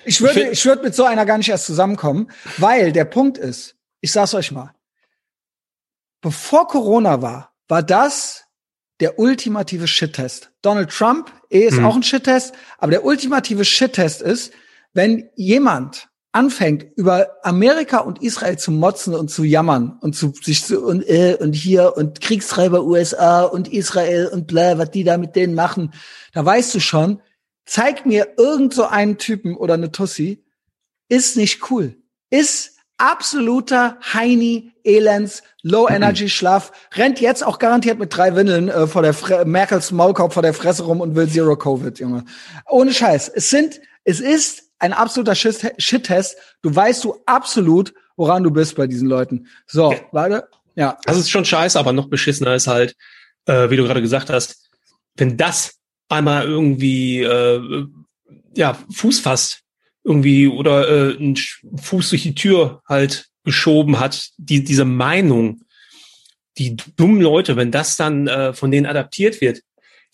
[0.05, 3.37] Ich würde, ich, ich würde mit so einer gar nicht erst zusammenkommen, weil der Punkt
[3.37, 4.73] ist, ich sag's euch mal,
[6.21, 8.45] bevor Corona war, war das
[8.99, 10.51] der ultimative Shit-Test.
[10.61, 11.85] Donald Trump eh ist mhm.
[11.85, 14.53] auch ein Shit-Test, aber der ultimative Shit-Test ist,
[14.93, 20.65] wenn jemand anfängt, über Amerika und Israel zu motzen und zu jammern und zu sich
[20.65, 25.17] zu und, äh, und hier und Kriegstreiber USA und Israel und bla, was die da
[25.17, 25.93] mit denen machen,
[26.33, 27.21] da weißt du schon,
[27.65, 30.43] zeig mir irgend so einen Typen oder eine Tussi,
[31.07, 31.95] ist nicht cool.
[32.29, 39.13] Ist absoluter Heini, Elends, Low-Energy-Schlaf, rennt jetzt auch garantiert mit drei Windeln äh, vor der
[39.13, 42.25] Fre Merkels Maulkorb vor der Fresse rum und will Zero Covid, Junge.
[42.67, 43.29] Ohne Scheiß.
[43.29, 46.37] Es sind, es ist ein absoluter Shit-Test.
[46.61, 49.47] Du weißt du absolut, woran du bist bei diesen Leuten.
[49.67, 49.99] So, ja.
[50.11, 50.47] warte.
[50.75, 50.97] Ja.
[51.05, 52.95] Das ist schon scheiße, aber noch beschissener ist halt,
[53.45, 54.69] äh, wie du gerade gesagt hast,
[55.15, 55.75] wenn das
[56.09, 57.85] einmal irgendwie äh,
[58.55, 59.61] ja Fuß fasst
[60.03, 65.61] irgendwie oder äh, einen Fuß durch die Tür halt geschoben hat, die, diese Meinung,
[66.57, 69.61] die dummen Leute, wenn das dann äh, von denen adaptiert wird,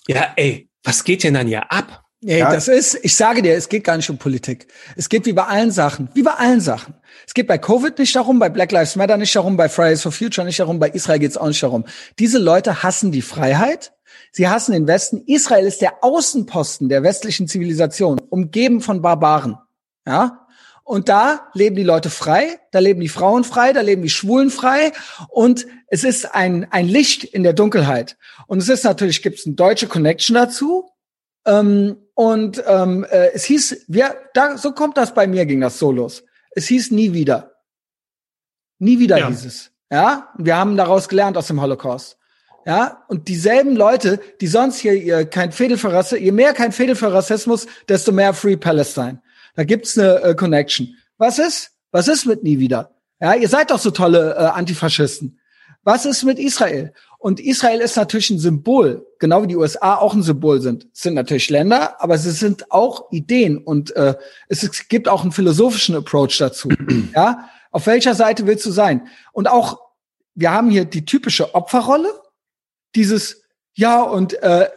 [0.07, 2.00] ja, ey, was geht denn dann ja ab?
[2.23, 2.51] Ey, ja.
[2.51, 4.67] das ist, ich sage dir, es geht gar nicht um Politik.
[4.95, 6.93] Es geht wie bei allen Sachen, wie bei allen Sachen.
[7.25, 10.11] Es geht bei Covid nicht darum, bei Black Lives Matter nicht darum, bei Fridays for
[10.11, 11.85] Future nicht darum, bei Israel geht es auch nicht darum.
[12.19, 13.93] Diese Leute hassen die Freiheit,
[14.31, 15.23] sie hassen den Westen.
[15.25, 19.57] Israel ist der Außenposten der westlichen Zivilisation, umgeben von Barbaren.
[20.05, 20.47] Ja?
[20.83, 24.49] Und da leben die Leute frei, da leben die Frauen frei, da leben die Schwulen
[24.51, 24.91] frei
[25.29, 28.17] und es ist ein, ein Licht in der Dunkelheit.
[28.45, 30.89] Und es ist natürlich, gibt es eine deutsche Connection dazu.
[31.45, 35.79] Ähm, und ähm, äh, es hieß, wir, da, so kommt das bei mir, ging das
[35.79, 36.23] so los.
[36.51, 37.55] Es hieß nie wieder.
[38.77, 39.27] Nie wieder ja.
[39.27, 39.71] hieß es.
[39.89, 42.19] Ja, und wir haben daraus gelernt aus dem Holocaust.
[42.63, 46.71] Ja, und dieselben Leute, die sonst hier ihr kein Fädel für Rassismus, je mehr kein
[46.71, 49.19] Fädel für Rassismus, desto mehr Free Palestine.
[49.55, 50.95] Da gibt's eine äh, Connection.
[51.17, 51.71] Was ist?
[51.89, 52.91] Was ist mit nie wieder?
[53.19, 55.39] Ja, ihr seid doch so tolle äh, Antifaschisten.
[55.83, 56.93] Was ist mit Israel?
[57.21, 60.87] Und Israel ist natürlich ein Symbol, genau wie die USA auch ein Symbol sind.
[60.91, 64.15] Es sind natürlich Länder, aber sie sind auch Ideen und äh,
[64.47, 66.69] es, es gibt auch einen philosophischen Approach dazu.
[67.15, 69.07] ja, auf welcher Seite willst du sein?
[69.33, 69.79] Und auch
[70.33, 72.09] wir haben hier die typische Opferrolle,
[72.95, 74.69] dieses ja und äh,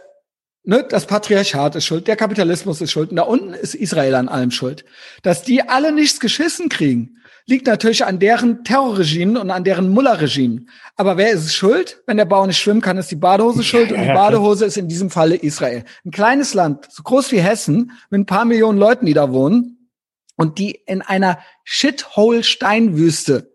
[0.65, 4.29] ne, das Patriarchat ist schuld, der Kapitalismus ist schuld und da unten ist Israel an
[4.29, 4.85] allem schuld.
[5.23, 10.71] Dass die alle nichts geschissen kriegen, liegt natürlich an deren Terrorregimen und an deren Mullerregimen.
[10.97, 12.03] Aber wer ist schuld?
[12.07, 14.89] Wenn der Bauer nicht schwimmen kann, ist die Badehose schuld und die Badehose ist in
[14.89, 15.85] diesem Falle Israel.
[16.05, 19.91] Ein kleines Land, so groß wie Hessen, mit ein paar Millionen Leuten, die da wohnen
[20.37, 23.55] und die in einer Shithole-Steinwüste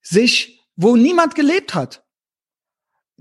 [0.00, 2.04] sich, wo niemand gelebt hat.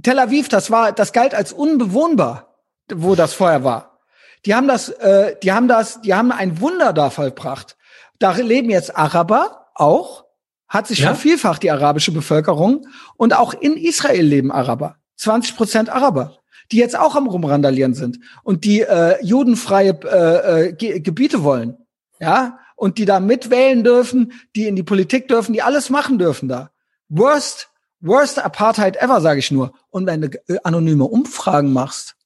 [0.03, 2.55] Tel Aviv, das war, das galt als unbewohnbar,
[2.93, 3.99] wo das vorher war.
[4.45, 7.76] Die haben das, äh, die haben das, die haben ein Wunder da vollbracht.
[8.19, 10.25] Da leben jetzt Araber auch,
[10.67, 11.13] hat sich ja?
[11.13, 14.97] vervielfacht die arabische Bevölkerung und auch in Israel leben Araber.
[15.17, 16.37] 20 Prozent Araber,
[16.71, 21.77] die jetzt auch am rumrandalieren sind und die äh, judenfreie äh, äh, Ge Gebiete wollen,
[22.19, 26.47] ja, und die da mitwählen dürfen, die in die Politik dürfen, die alles machen dürfen
[26.47, 26.71] da.
[27.09, 27.69] Worst,
[28.01, 29.73] worst Apartheid ever, sage ich nur.
[29.89, 32.16] Und wenn du äh, anonyme Umfragen machst,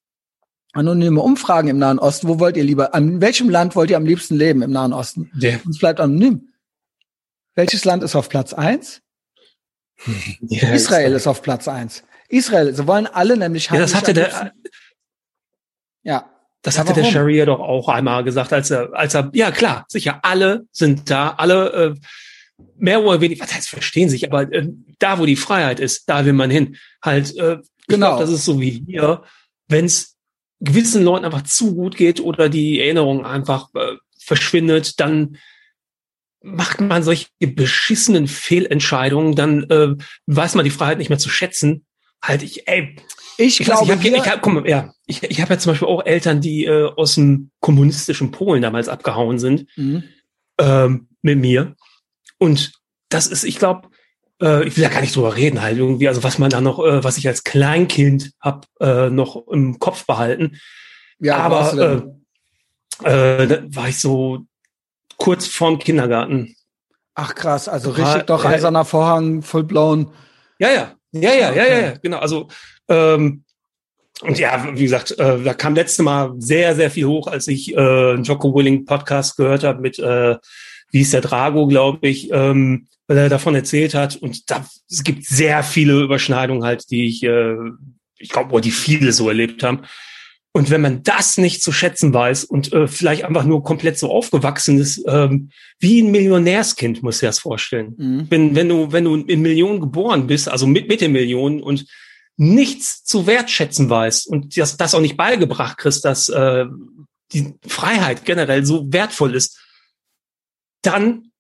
[0.74, 2.28] anonyme Umfragen im Nahen Osten.
[2.28, 5.32] Wo wollt ihr lieber, an welchem Land wollt ihr am liebsten leben im Nahen Osten?
[5.38, 5.60] Ja.
[5.70, 6.50] Es bleibt anonym.
[7.56, 9.02] Welches Land ist auf Platz eins?
[10.42, 12.04] Ja, Israel ist auf Platz eins.
[12.28, 14.52] Israel, sie wollen alle nämlich Ja, das hatte der,
[16.02, 16.28] ja.
[16.64, 20.20] Das hatte der Sharia doch auch einmal gesagt, als er, als er, ja klar, sicher,
[20.24, 21.96] alle sind da, alle, äh,
[22.78, 24.68] mehr oder weniger, was heißt verstehen sich, aber äh,
[25.00, 26.78] da, wo die Freiheit ist, da will man hin.
[27.04, 27.58] Halt, äh,
[27.88, 28.08] genau.
[28.10, 29.24] Glaub, das ist so wie hier,
[29.68, 30.11] wenn es
[30.62, 35.38] gewissen Leuten einfach zu gut geht oder die Erinnerung einfach äh, verschwindet, dann
[36.44, 39.96] macht man solche beschissenen Fehlentscheidungen, dann äh,
[40.28, 41.86] weiß man die Freiheit nicht mehr zu schätzen.
[42.22, 42.96] Halt ich, ey,
[43.38, 45.88] ich, ich glaube, weiß, ich habe hab, komm, ja, ich, ich habe ja zum Beispiel
[45.88, 50.04] auch Eltern, die äh, aus dem kommunistischen Polen damals abgehauen sind mhm.
[50.60, 51.76] ähm, mit mir.
[52.38, 52.74] Und
[53.10, 53.90] das ist, ich glaube,
[54.42, 56.80] äh, ich will ja gar nicht drüber reden, halt irgendwie, also was man da noch,
[56.80, 60.58] äh, was ich als Kleinkind hab äh, noch im Kopf behalten.
[61.20, 62.14] Ja, aber
[63.04, 64.46] äh, äh, da war ich so
[65.18, 66.56] kurz vorm Kindergarten.
[67.14, 70.12] Ach krass, also richtig doch eiserner Vorhang, full blown.
[70.60, 72.18] Ja, ja, ja, ja, ja, ja, ja, genau.
[72.18, 72.48] Also
[72.88, 73.44] ähm,
[74.22, 77.76] und ja, wie gesagt, äh, da kam letzte Mal sehr, sehr viel hoch, als ich
[77.76, 80.38] äh, Jocko Willing Podcast gehört habe mit, äh,
[80.92, 82.30] wie ist der Drago, glaube ich.
[82.32, 84.16] Ähm, weil er davon erzählt hat.
[84.16, 87.56] Und da, es gibt sehr viele Überschneidungen halt, die ich, äh,
[88.18, 89.82] ich glaube, die viele so erlebt haben.
[90.54, 94.12] Und wenn man das nicht zu schätzen weiß und äh, vielleicht einfach nur komplett so
[94.12, 97.96] aufgewachsen ist, ähm, wie ein Millionärskind, muss ich das vorstellen.
[97.98, 98.28] Mhm.
[98.30, 101.86] Wenn, wenn du, wenn du in Millionen geboren bist, also mit, mit den Millionen und
[102.36, 106.66] nichts zu wertschätzen weißt und das, das auch nicht beigebracht kriegst, dass äh,
[107.32, 109.58] die Freiheit generell so wertvoll ist,
[110.82, 111.31] dann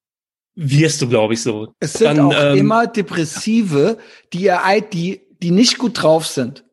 [0.55, 1.73] wirst du, glaube ich, so.
[1.79, 3.97] Es sind Dann, auch ähm, immer Depressive,
[4.33, 4.61] die ihr
[4.91, 6.65] die, die nicht gut drauf sind.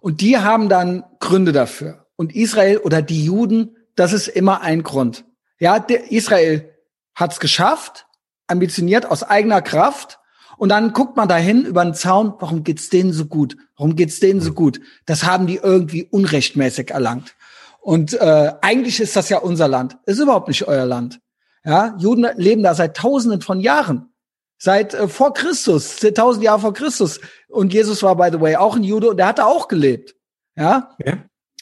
[0.00, 2.06] Und die haben dann Gründe dafür.
[2.16, 5.24] Und Israel oder die Juden, das ist immer ein Grund.
[5.58, 6.70] Ja, Israel
[7.14, 8.06] hat's geschafft,
[8.48, 10.18] ambitioniert aus eigener Kraft.
[10.58, 13.56] Und dann guckt man dahin über den Zaun, warum geht's denen so gut?
[13.76, 14.80] Warum geht's denen so gut?
[15.06, 17.34] Das haben die irgendwie unrechtmäßig erlangt.
[17.80, 19.98] Und äh, eigentlich ist das ja unser Land.
[20.06, 21.20] Ist überhaupt nicht euer Land.
[21.64, 24.12] Ja, Juden leben da seit Tausenden von Jahren.
[24.58, 27.20] Seit äh, vor Christus, tausend Jahre vor Christus.
[27.48, 30.14] Und Jesus war, by the way, auch ein Jude und der hatte auch gelebt.
[30.56, 30.96] Ja.
[31.04, 31.18] ja.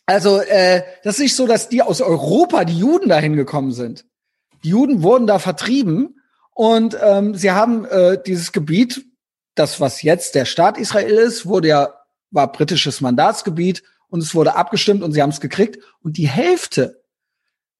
[0.06, 4.06] Also, äh, das ist nicht so, dass die aus Europa, die Juden dahin gekommen sind.
[4.64, 6.20] Die Juden wurden da vertrieben
[6.52, 9.06] und ähm, sie haben äh, dieses Gebiet,
[9.54, 11.94] das was jetzt der Staat Israel ist, wurde ja
[12.30, 17.02] war britisches Mandatsgebiet und es wurde abgestimmt und sie haben es gekriegt und die Hälfte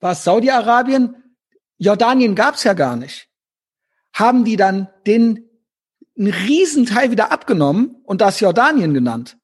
[0.01, 1.20] war Saudi-Arabien,
[1.81, 3.29] Jordanien gab's ja gar nicht.
[4.13, 5.49] Haben die dann den
[6.19, 9.39] einen Riesenteil wieder abgenommen und das Jordanien genannt.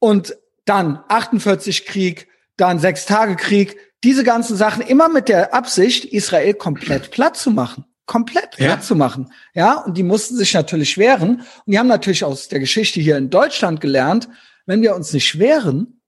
[0.00, 6.04] Und dann 48 Krieg, dann sechs Tage Krieg, diese ganzen Sachen immer mit der Absicht,
[6.04, 7.84] Israel komplett platt zu machen.
[8.06, 8.80] Komplett platt ja.
[8.80, 9.32] zu machen.
[9.54, 11.40] Ja, und die mussten sich natürlich wehren.
[11.40, 14.28] Und die haben natürlich aus der Geschichte hier in Deutschland gelernt,
[14.66, 16.00] wenn wir uns nicht wehren,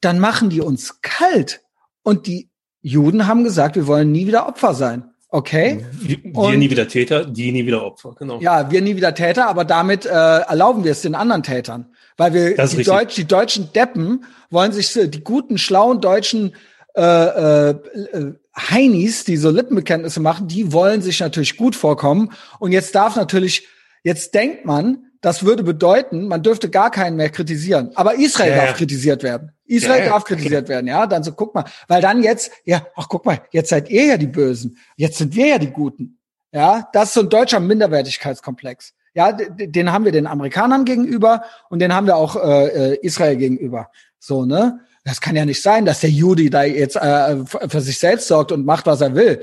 [0.00, 1.62] dann machen die uns kalt.
[2.02, 2.50] Und die
[2.86, 5.10] Juden haben gesagt, wir wollen nie wieder Opfer sein.
[5.28, 5.84] Okay.
[5.90, 8.38] Wir, wir nie wieder Täter, die nie wieder Opfer, genau.
[8.40, 11.86] Ja, wir nie wieder Täter, aber damit äh, erlauben wir es den anderen Tätern.
[12.16, 16.54] Weil wir die, Deutsch, die deutschen Deppen wollen sich die guten, schlauen deutschen
[16.96, 22.30] äh, äh, äh, Heinis, die so Lippenbekenntnisse machen, die wollen sich natürlich gut vorkommen.
[22.60, 23.66] Und jetzt darf natürlich,
[24.04, 27.90] jetzt denkt man, das würde bedeuten, man dürfte gar keinen mehr kritisieren.
[27.96, 28.72] Aber Israel ja, darf ja.
[28.74, 29.50] kritisiert werden.
[29.66, 31.06] Israel ja, darf kritisiert werden, ja.
[31.06, 34.16] Dann so, guck mal, weil dann jetzt, ja, ach guck mal, jetzt seid ihr ja
[34.16, 34.78] die Bösen.
[34.96, 36.18] Jetzt sind wir ja die Guten.
[36.52, 38.94] Ja, das ist so ein deutscher Minderwertigkeitskomplex.
[39.14, 43.36] Ja, den haben wir den Amerikanern gegenüber und den haben wir auch äh, äh, Israel
[43.36, 43.90] gegenüber.
[44.18, 44.80] So, ne?
[45.04, 48.52] Das kann ja nicht sein, dass der Judy da jetzt äh, für sich selbst sorgt
[48.52, 49.40] und macht, was er will.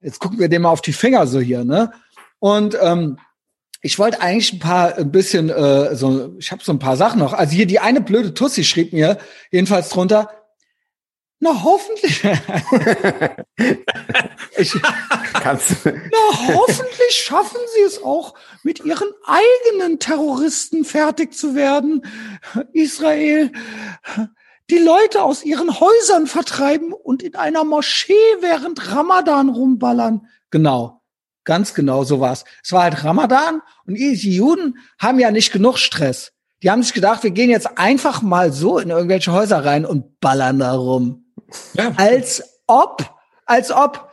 [0.00, 1.92] Jetzt gucken wir dem mal auf die Finger so hier, ne?
[2.38, 3.18] Und ähm,
[3.82, 7.18] ich wollte eigentlich ein paar ein bisschen äh, so ich habe so ein paar Sachen
[7.18, 7.32] noch.
[7.34, 9.18] Also hier die eine blöde Tussi schrieb mir
[9.50, 10.30] jedenfalls drunter
[11.44, 12.22] na hoffentlich.
[14.56, 14.72] ich,
[15.32, 22.06] Kannst Na hoffentlich schaffen sie es auch mit ihren eigenen Terroristen fertig zu werden.
[22.72, 23.50] Israel
[24.70, 30.28] die Leute aus ihren Häusern vertreiben und in einer Moschee während Ramadan rumballern.
[30.52, 31.01] Genau.
[31.44, 32.44] Ganz genau so war's.
[32.62, 36.32] Es war halt Ramadan und die Juden haben ja nicht genug Stress.
[36.62, 40.20] Die haben sich gedacht, wir gehen jetzt einfach mal so in irgendwelche Häuser rein und
[40.20, 41.24] ballern da rum.
[41.74, 41.92] Ja.
[41.96, 43.10] Als ob,
[43.46, 44.08] als ob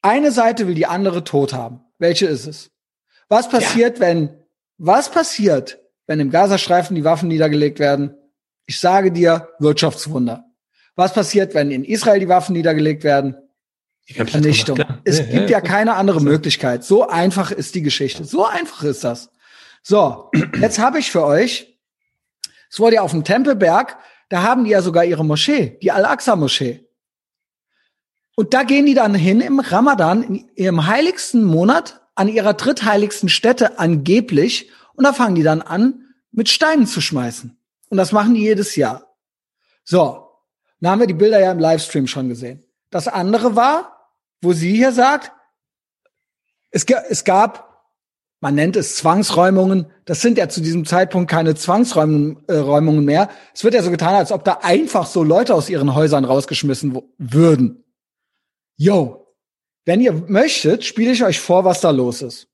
[0.00, 1.80] eine Seite will die andere tot haben.
[1.98, 2.70] Welche ist es?
[3.28, 4.00] Was passiert, ja.
[4.00, 4.42] wenn,
[4.78, 8.14] was passiert, wenn im Gazastreifen die Waffen niedergelegt werden?
[8.66, 10.44] Ich sage dir, Wirtschaftswunder.
[10.94, 13.36] Was passiert, wenn in Israel die Waffen niedergelegt werden?
[14.14, 14.82] Vernichtung.
[15.04, 16.84] Es gibt ja, ja keine andere Möglichkeit.
[16.84, 18.24] So einfach ist die Geschichte.
[18.24, 19.30] So einfach ist das.
[19.82, 21.78] So, jetzt habe ich für euch,
[22.70, 23.96] es wurde ja auf dem Tempelberg,
[24.28, 26.86] da haben die ja sogar ihre Moschee, die Al-Aqsa-Moschee.
[28.36, 33.28] Und da gehen die dann hin im Ramadan, in ihrem heiligsten Monat, an ihrer drittheiligsten
[33.28, 34.70] Stätte angeblich.
[34.94, 37.58] Und da fangen die dann an, mit Steinen zu schmeißen.
[37.88, 39.16] Und das machen die jedes Jahr.
[39.82, 40.28] So,
[40.80, 42.64] da haben wir die Bilder ja im Livestream schon gesehen.
[42.90, 43.97] Das andere war,
[44.40, 45.32] wo sie hier sagt,
[46.70, 47.84] es, es gab,
[48.40, 53.30] man nennt es Zwangsräumungen, das sind ja zu diesem Zeitpunkt keine Zwangsräumungen mehr.
[53.54, 57.00] Es wird ja so getan, als ob da einfach so Leute aus ihren Häusern rausgeschmissen
[57.18, 57.84] würden.
[58.76, 59.34] Yo,
[59.84, 62.48] wenn ihr möchtet, spiele ich euch vor, was da los ist.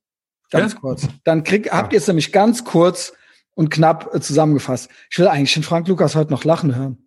[0.49, 0.79] Ganz ja.
[0.79, 1.07] kurz.
[1.23, 3.13] Dann krieg, habt ihr es nämlich ganz kurz
[3.55, 4.89] und knapp äh, zusammengefasst.
[5.09, 7.04] Ich will eigentlich den Frank Lukas heute noch lachen hören.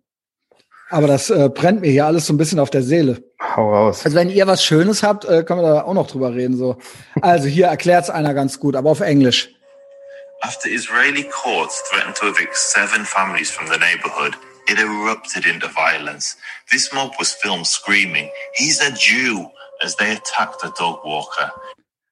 [0.89, 3.23] Aber das äh, brennt mir hier alles so ein bisschen auf der Seele.
[3.55, 4.01] Hau raus.
[4.03, 6.57] Also wenn ihr was Schönes habt, äh, können wir da auch noch drüber reden.
[6.57, 6.77] So.
[7.21, 9.49] Also hier erklärt's einer ganz gut, aber auf Englisch.
[10.41, 14.33] After Israeli courts threatened to evict seven families from the neighborhood,
[14.69, 16.37] it erupted into violence.
[16.71, 19.47] This mob was filmed screaming, "He's a Jew!"
[19.81, 21.51] as they attacked a dog walker.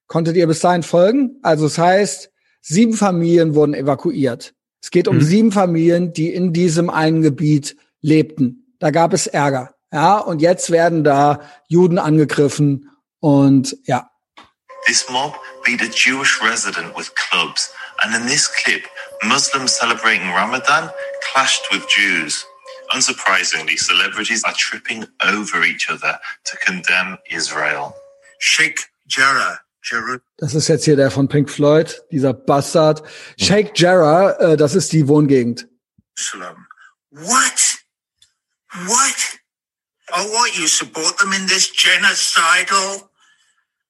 [0.08, 1.40] Konntet ihr bis dahin folgen?
[1.42, 2.30] Also es heißt,
[2.62, 4.54] sieben Familien wurden evakuiert.
[4.82, 5.22] Es geht um mhm.
[5.22, 8.67] sieben Familien, die in diesem einen Gebiet lebten.
[8.80, 9.74] Da gab es Ärger.
[9.92, 14.10] Ja, und jetzt werden da Juden angegriffen und ja.
[14.86, 15.36] This mob
[15.66, 18.84] beat a Jewish resident with clubs, and in this clip,
[19.24, 20.90] Muslims celebrating Ramadan
[21.32, 22.46] clashed with Jews.
[22.94, 27.94] Unsurprisingly, celebrities are tripping over each other to condemn Israel.
[28.40, 29.60] Sheikh Jarrah
[30.38, 33.04] das ist jetzt hier der von Pink Floyd, dieser Bastard.
[33.40, 35.68] Sheikh Jarrah, äh, das ist die Wohngegend.
[37.12, 37.77] What?
[38.86, 39.40] What?
[40.14, 40.58] Oh, what?
[40.58, 43.10] You support them in this genocidal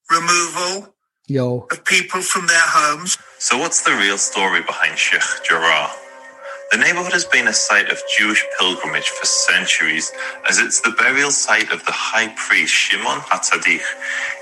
[0.09, 0.95] removal
[1.27, 1.67] Yo.
[1.71, 3.17] of people from their homes?
[3.39, 5.91] So, what's the real story behind Sheikh Jarrah?
[6.71, 10.11] The neighborhood has been a site of Jewish pilgrimage for centuries,
[10.49, 13.83] as it's the burial site of the high priest Shimon HaTzadik.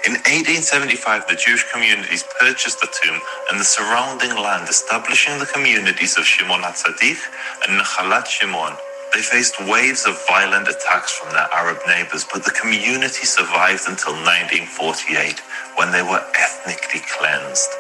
[0.05, 3.19] In 1875, the Jewish communities purchased the tomb
[3.51, 7.19] and the surrounding land, establishing the communities of Shimon HaTzadik
[7.67, 8.73] and Nachalat Shimon.
[9.15, 14.11] They faced waves of violent attacks from their Arab neighbors, but the community survived until
[14.11, 15.39] 1948,
[15.77, 17.71] when they were ethnically cleansed.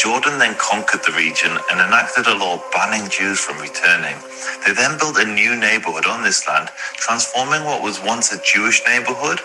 [0.00, 4.16] Jordan then conquered the region and enacted a law banning Jews from returning.
[4.64, 8.80] They then built a new neighborhood on this land, transforming what was once a Jewish
[8.86, 9.40] neighborhood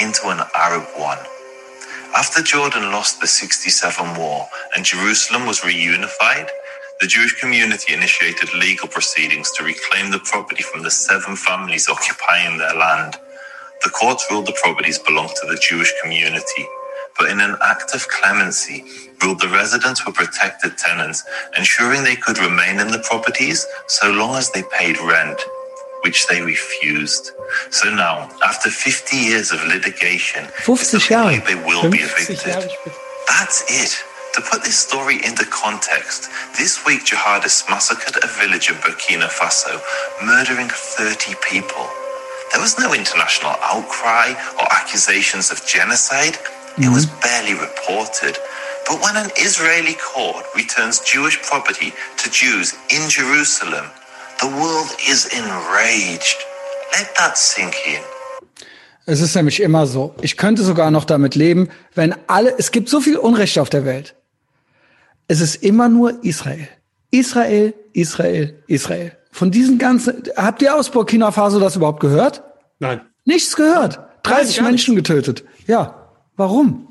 [0.00, 1.22] into an Arab one.
[2.16, 6.50] After Jordan lost the 67 war and Jerusalem was reunified,
[7.02, 12.58] the Jewish community initiated legal proceedings to reclaim the property from the seven families occupying
[12.58, 13.16] their land.
[13.82, 16.64] The courts ruled the properties belonged to the Jewish community,
[17.18, 18.84] but in an act of clemency,
[19.20, 21.24] ruled the residents were protected tenants,
[21.58, 25.42] ensuring they could remain in the properties so long as they paid rent,
[26.04, 27.32] which they refused.
[27.70, 31.44] So now, after 50 years of litigation, 50 Jahre.
[31.44, 32.38] they will be evicted.
[33.26, 34.11] That's it.
[34.34, 39.78] To put this story into context, this week jihadists massacred a village in Burkina Faso,
[40.24, 41.86] murdering 30 people.
[42.50, 46.38] There was no international outcry or accusations of genocide.
[46.78, 47.20] It was mm-hmm.
[47.20, 48.38] barely reported.
[48.88, 53.84] But when an Israeli court returns Jewish property to Jews in Jerusalem,
[54.40, 56.38] the world is enraged.
[56.92, 58.02] Let that sink in.
[59.04, 60.14] Es ist nämlich immer so.
[60.22, 63.84] Ich könnte sogar noch damit leben, wenn alle, es gibt so viel Unrecht auf der
[63.84, 64.14] Welt.
[65.28, 66.68] Es ist immer nur Israel.
[67.10, 69.12] Israel, Israel, Israel.
[69.30, 72.42] Von diesen ganzen, habt ihr aus Burkina Faso das überhaupt gehört?
[72.78, 73.00] Nein.
[73.24, 74.00] Nichts gehört.
[74.24, 75.06] 30 Nein, Menschen nicht.
[75.06, 75.44] getötet.
[75.66, 76.08] Ja.
[76.36, 76.88] Warum?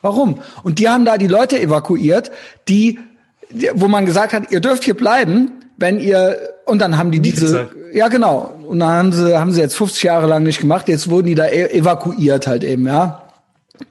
[0.00, 0.40] Warum?
[0.62, 2.30] Und die haben da die Leute evakuiert,
[2.68, 2.98] die,
[3.74, 7.70] wo man gesagt hat, ihr dürft hier bleiben, wenn ihr, und dann haben die diese,
[7.92, 11.08] ja genau, und dann haben sie, haben sie jetzt 50 Jahre lang nicht gemacht, jetzt
[11.08, 13.28] wurden die da e evakuiert halt eben, ja.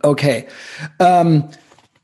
[0.01, 0.45] Okay.
[0.99, 1.45] Ähm,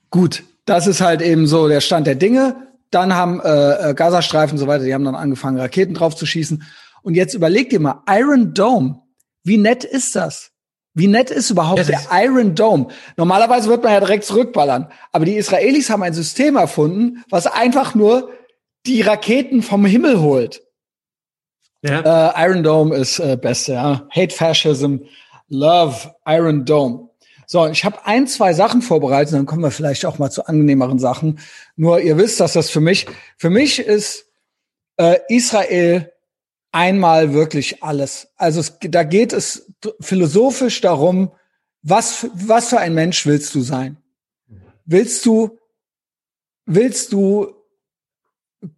[0.10, 2.68] gut, das ist halt eben so der Stand der Dinge.
[2.92, 6.26] Dann haben äh, äh Gazastreifen und so weiter, die haben dann angefangen, Raketen drauf zu
[6.26, 6.64] schießen.
[7.02, 9.02] Und jetzt überlegt ihr mal, Iron Dome,
[9.44, 10.52] wie nett ist das?
[10.94, 12.88] Wie nett ist überhaupt ist der Iron Dome?
[13.18, 14.92] Normalerweise wird man ja direkt zurückballern.
[15.12, 18.32] Aber die Israelis haben ein System erfunden, was einfach nur
[18.86, 20.64] die Raketen vom Himmel holt.
[21.84, 22.32] Ja.
[22.32, 24.08] Äh, Iron Dome ist äh, beste, ja.
[24.10, 24.98] Hate Fascism,
[25.50, 27.07] Love Iron Dome.
[27.50, 31.00] So, ich habe ein, zwei Sachen vorbereitet, dann kommen wir vielleicht auch mal zu angenehmeren
[31.00, 31.40] Sachen.
[31.78, 34.26] Nur ihr wisst, dass das für mich, für mich ist
[34.98, 36.12] äh, Israel
[36.74, 38.28] einmal wirklich alles.
[38.36, 39.72] Also es, da geht es
[40.02, 41.32] philosophisch darum,
[41.84, 43.96] was, was für ein Mensch willst du sein?
[44.84, 45.58] Willst du,
[46.66, 47.54] willst du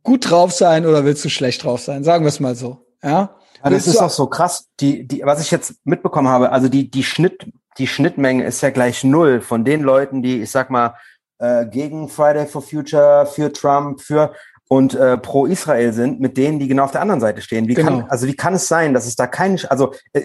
[0.04, 2.04] gut drauf sein oder willst du schlecht drauf sein?
[2.04, 2.86] Sagen wir es mal so.
[3.02, 3.36] Ja.
[3.64, 4.68] ja das ist auch so krass.
[4.80, 8.70] Die, die, was ich jetzt mitbekommen habe, also die, die Schnitt, die Schnittmenge ist ja
[8.70, 10.96] gleich null von den Leuten, die, ich sag mal,
[11.40, 14.34] äh, gegen Friday for Future, für Trump, für
[14.68, 17.68] und äh, pro Israel sind, mit denen, die genau auf der anderen Seite stehen.
[17.68, 18.02] Wie genau.
[18.02, 20.22] kann, also wie kann es sein, dass es da keinen, also äh,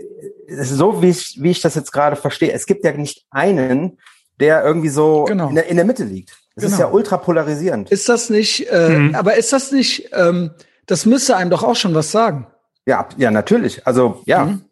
[0.49, 3.99] so wie ich, wie ich das jetzt gerade verstehe, es gibt ja nicht einen,
[4.39, 5.49] der irgendwie so genau.
[5.49, 6.37] in, der, in der Mitte liegt.
[6.55, 6.75] Das genau.
[6.75, 7.91] ist ja ultra polarisierend.
[7.91, 9.15] Ist das nicht, äh, mhm.
[9.15, 10.51] aber ist das nicht, ähm,
[10.87, 12.47] das müsste einem doch auch schon was sagen.
[12.87, 13.87] Ja, ja, natürlich.
[13.87, 14.45] Also, ja.
[14.45, 14.65] Mhm.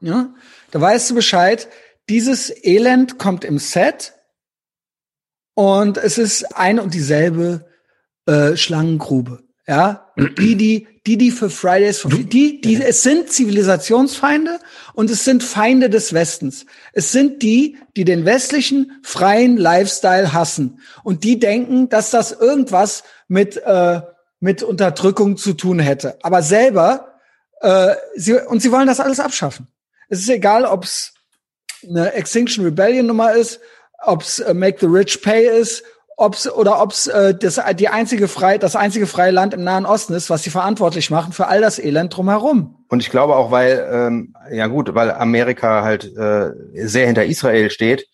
[0.00, 0.30] Ja,
[0.72, 1.68] da weißt du Bescheid,
[2.08, 4.14] dieses Elend kommt im Set
[5.54, 7.66] und es ist ein und dieselbe
[8.26, 9.42] äh, Schlangengrube.
[9.66, 14.58] Ja, die, die, die, die für Fridays for die, die, es sind Zivilisationsfeinde
[14.94, 16.66] und es sind Feinde des Westens.
[16.92, 23.04] Es sind die, die den westlichen freien Lifestyle hassen und die denken, dass das irgendwas
[23.28, 24.00] mit äh,
[24.40, 26.18] mit Unterdrückung zu tun hätte.
[26.22, 27.20] Aber selber
[27.60, 29.68] äh, sie und sie wollen das alles abschaffen.
[30.08, 31.14] Es ist egal, ob es
[31.88, 33.60] eine Extinction Rebellion Nummer ist,
[34.04, 35.82] ob es äh, Make the Rich Pay ist
[36.16, 40.14] ob's oder ob's äh, das die einzige frei das einzige freie Land im Nahen Osten
[40.14, 42.84] ist, was sie verantwortlich machen für all das Elend drumherum.
[42.88, 46.52] Und ich glaube auch, weil ähm, ja gut, weil Amerika halt äh,
[46.86, 48.06] sehr hinter Israel steht,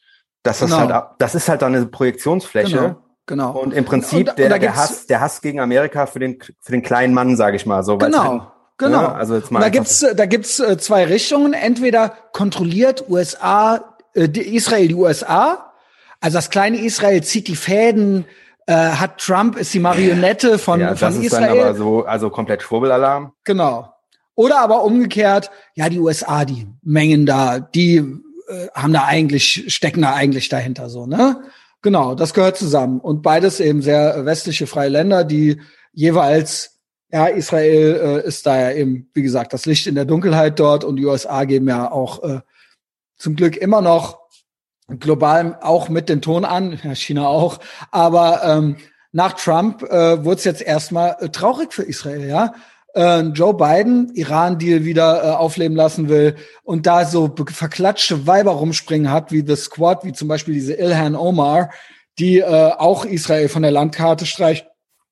[0.43, 0.89] dass das genau.
[0.89, 2.77] halt das ist halt dann eine Projektionsfläche.
[2.77, 2.97] Genau.
[3.27, 3.51] Genau.
[3.51, 6.73] Und im Prinzip und, der, und der Hass der Hass gegen Amerika für den für
[6.73, 7.99] den kleinen Mann, sage ich mal so.
[7.99, 8.51] Genau.
[8.79, 9.03] Genau.
[9.03, 11.53] Ja, also jetzt mal da gibt's da gibt's äh, zwei Richtungen.
[11.53, 15.69] Entweder kontrolliert USA äh, Israel die USA
[16.21, 18.25] also das kleine Israel zieht die Fäden,
[18.67, 21.25] äh, hat Trump, ist die Marionette von, ja, von das Israel.
[21.25, 23.33] Ist dann aber so, also komplett Schwurbelalarm.
[23.45, 23.93] Genau.
[24.35, 30.03] Oder aber umgekehrt, ja, die USA, die Mengen da, die äh, haben da eigentlich, stecken
[30.03, 31.43] da eigentlich dahinter so, ne?
[31.81, 32.99] Genau, das gehört zusammen.
[32.99, 35.61] Und beides eben sehr westliche freie Länder, die
[35.93, 36.78] jeweils,
[37.11, 40.85] ja, Israel äh, ist da ja eben, wie gesagt, das Licht in der Dunkelheit dort
[40.85, 42.41] und die USA geben ja auch äh,
[43.17, 44.19] zum Glück immer noch
[44.89, 47.59] global auch mit den Ton an, China auch,
[47.91, 48.77] aber ähm,
[49.13, 52.55] nach Trump äh, wurde es jetzt erstmal äh, traurig für Israel, ja.
[52.95, 59.11] Äh, Joe Biden Iran-Deal wieder äh, aufleben lassen will und da so verklatschte Weiber rumspringen
[59.11, 61.71] hat, wie The Squad, wie zum Beispiel diese Ilhan Omar,
[62.19, 64.67] die äh, auch Israel von der Landkarte streich,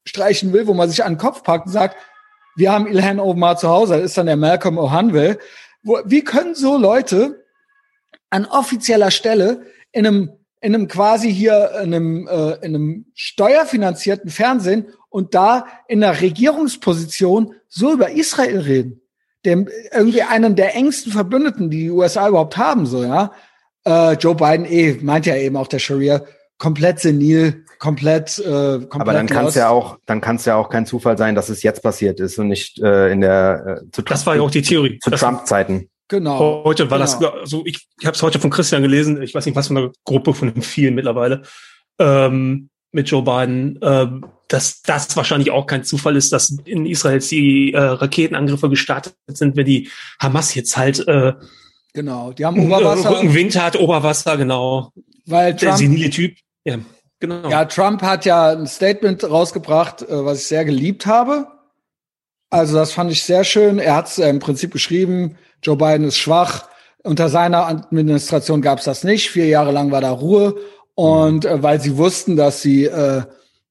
[0.07, 1.97] streichen will, wo man sich an den Kopf packt und sagt,
[2.57, 5.39] wir haben Ilhan Omar zu Hause, das ist dann der Malcolm O'Hanville.
[5.83, 7.45] Wo, wie können so Leute
[8.31, 10.31] an offizieller Stelle in einem
[10.61, 16.21] in einem quasi hier in einem, äh, in einem steuerfinanzierten Fernsehen und da in einer
[16.21, 19.01] Regierungsposition so über Israel reden.
[19.45, 23.33] Dem, irgendwie einen der engsten Verbündeten, die die USA überhaupt haben, so, ja.
[23.85, 26.23] Äh, Joe Biden eh, meint ja eben auch der Sharia,
[26.59, 30.57] komplett senil, komplett, äh, komplett Aber dann kann es ja auch, dann kann es ja
[30.57, 33.91] auch kein Zufall sein, dass es jetzt passiert ist und nicht äh, in der äh,
[33.91, 34.99] zu Das war ja auch die Theorie.
[35.01, 35.89] Zu Trump-Zeiten.
[36.09, 36.65] Genau.
[36.65, 37.41] Heute war genau.
[37.41, 39.77] das so, ich, ich habe es heute von Christian gelesen, ich weiß nicht, was von
[39.77, 41.43] einer Gruppe von vielen mittlerweile,
[41.99, 47.19] ähm, mit Joe Biden, ähm, dass das wahrscheinlich auch kein Zufall ist, dass in Israel
[47.19, 49.91] die äh, Raketenangriffe gestartet sind, wenn die
[50.21, 51.35] Hamas jetzt halt äh,
[51.93, 54.93] genau, die haben Oberwasser, Rückenwind hat, Oberwasser, genau,
[55.27, 56.37] weil Trump, der senile Typ,
[56.67, 56.79] ja,
[57.21, 57.49] genau.
[57.49, 61.47] Ja, Trump hat ja ein Statement rausgebracht, äh, was ich sehr geliebt habe.
[62.51, 63.79] Also das fand ich sehr schön.
[63.79, 66.69] Er hat es äh, im Prinzip geschrieben Joe Biden ist schwach.
[67.03, 69.31] Unter seiner Administration gab es das nicht.
[69.31, 70.57] Vier Jahre lang war da Ruhe.
[70.95, 73.23] Und äh, weil sie wussten, dass sie, äh,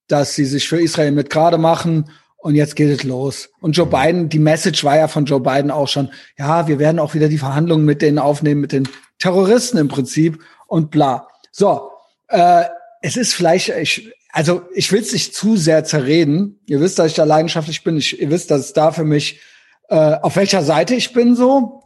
[0.07, 3.49] dass sie sich für Israel mit gerade machen und jetzt geht es los.
[3.59, 6.99] Und Joe Biden, die Message war ja von Joe Biden auch schon, ja, wir werden
[6.99, 8.87] auch wieder die Verhandlungen mit denen aufnehmen, mit den
[9.17, 11.27] Terroristen im Prinzip und bla.
[11.51, 11.89] So,
[12.27, 12.65] äh,
[13.05, 16.59] es ist vielleicht, ich, also ich will es nicht zu sehr zerreden.
[16.65, 17.97] Ihr wisst, dass ich da leidenschaftlich bin.
[17.97, 19.39] Ich, ihr wisst, dass es da für mich,
[19.89, 21.83] äh, auf welcher Seite ich bin so.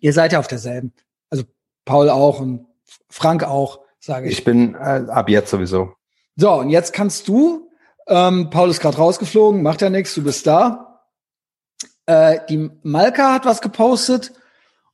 [0.00, 0.92] Ihr seid ja auf derselben.
[1.30, 1.44] Also
[1.84, 2.66] Paul auch und
[3.08, 4.38] Frank auch, sage ich.
[4.38, 5.94] Ich bin äh, ab jetzt sowieso.
[6.36, 7.64] So, und jetzt kannst du
[8.06, 11.02] ähm, Paul ist gerade rausgeflogen, macht ja nichts, du bist da.
[12.06, 14.32] Äh, die Malka hat was gepostet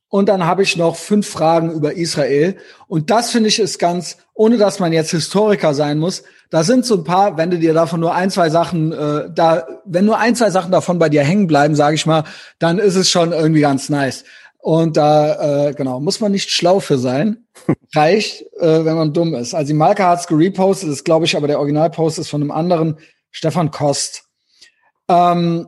[0.07, 2.57] und dann habe ich noch fünf Fragen über Israel.
[2.87, 6.83] Und das finde ich ist ganz, ohne dass man jetzt Historiker sein muss, da sind
[6.83, 10.17] so ein paar, wenn du dir davon nur ein, zwei Sachen, äh, da, wenn nur
[10.17, 12.23] ein, zwei Sachen davon bei dir hängen bleiben, sage ich mal,
[12.57, 14.23] dann ist es schon irgendwie ganz nice.
[14.57, 17.45] Und da, äh, genau, muss man nicht schlau für sein.
[17.93, 19.53] Reicht, äh, wenn man dumm ist.
[19.53, 22.97] Also die Malka hat's gerepostet, ist, glaube ich, aber der Originalpost ist von einem anderen,
[23.29, 24.23] Stefan Kost.
[25.07, 25.67] Ähm,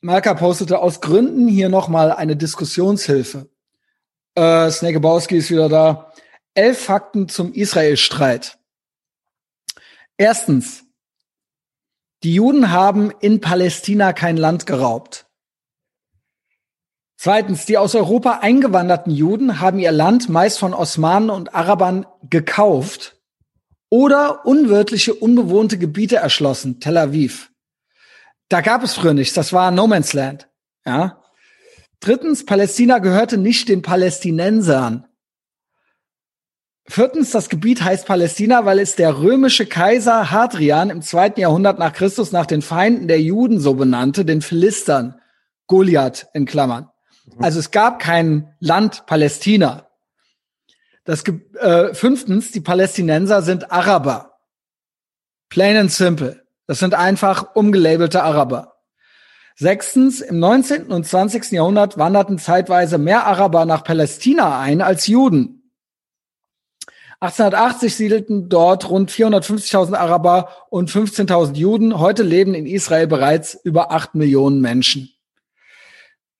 [0.00, 3.48] Malka postete aus Gründen hier nochmal eine Diskussionshilfe.
[4.36, 6.11] Äh, Snakebowski ist wieder da.
[6.54, 8.58] Elf Fakten zum Israel-Streit.
[10.18, 10.84] Erstens.
[12.22, 15.26] Die Juden haben in Palästina kein Land geraubt.
[17.16, 23.16] Zweitens, die aus Europa eingewanderten Juden haben ihr Land meist von Osmanen und Arabern gekauft
[23.88, 27.50] oder unwirtliche, unbewohnte Gebiete erschlossen, Tel Aviv.
[28.48, 30.48] Da gab es früher nichts, das war No Man's Land.
[30.84, 31.22] Ja.
[32.00, 35.06] Drittens, Palästina gehörte nicht den Palästinensern.
[36.86, 41.92] Viertens, das Gebiet heißt Palästina, weil es der römische Kaiser Hadrian im zweiten Jahrhundert nach
[41.92, 45.20] Christus nach den Feinden der Juden so benannte, den Philistern,
[45.68, 46.88] Goliath in Klammern.
[47.38, 49.88] Also es gab kein Land Palästina.
[51.04, 54.38] Das, äh, fünftens, die Palästinenser sind Araber.
[55.48, 56.42] Plain and simple.
[56.66, 58.74] Das sind einfach umgelabelte Araber.
[59.54, 60.86] Sechstens, im 19.
[60.86, 61.52] und 20.
[61.52, 65.61] Jahrhundert wanderten zeitweise mehr Araber nach Palästina ein als Juden.
[67.22, 72.00] 1880 siedelten dort rund 450.000 Araber und 15.000 Juden.
[72.00, 75.08] Heute leben in Israel bereits über 8 Millionen Menschen.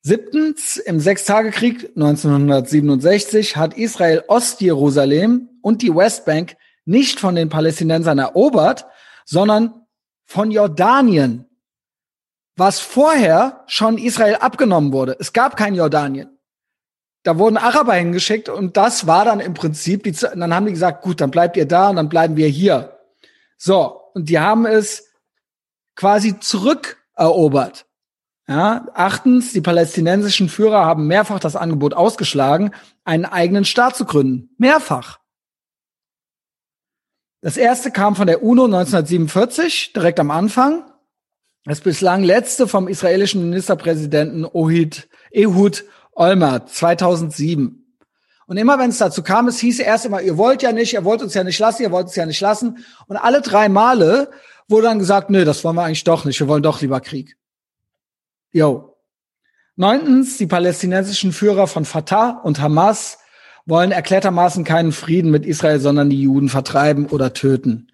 [0.03, 8.85] Siebtens, im Sechstagekrieg 1967 hat Israel Ostjerusalem und die Westbank nicht von den Palästinensern erobert,
[9.25, 9.87] sondern
[10.27, 11.47] von Jordanien,
[12.57, 15.17] was vorher schon Israel abgenommen wurde.
[15.21, 16.32] Es gab kein Jordanien.
[17.23, 21.03] Da wurden Araber hingeschickt und das war dann im Prinzip, die, dann haben die gesagt,
[21.03, 22.99] gut, dann bleibt ihr da und dann bleiben wir hier.
[23.57, 25.09] So, und die haben es
[25.95, 27.87] quasi zurückerobert.
[28.49, 32.73] Ja, achtens, die palästinensischen Führer haben mehrfach das Angebot ausgeschlagen,
[33.05, 34.51] einen eigenen Staat zu gründen.
[34.59, 35.21] Mehrfach.
[37.41, 40.85] Das erste kam von der UNO 1947, direkt am Anfang.
[41.65, 47.79] Das bislang letzte vom israelischen Ministerpräsidenten Ohid, Ehud Olmert 2007.
[48.47, 51.05] Und immer wenn es dazu kam, es hieß erst immer, ihr wollt ja nicht, ihr
[51.05, 52.85] wollt uns ja nicht lassen, ihr wollt uns ja nicht lassen.
[53.07, 54.31] Und alle drei Male
[54.69, 57.37] wurde dann gesagt, nö, das wollen wir eigentlich doch nicht, wir wollen doch lieber Krieg.
[58.53, 58.97] Jo.
[59.77, 63.19] Neuntens, die palästinensischen Führer von Fatah und Hamas
[63.65, 67.91] wollen erklärtermaßen keinen Frieden mit Israel, sondern die Juden vertreiben oder töten.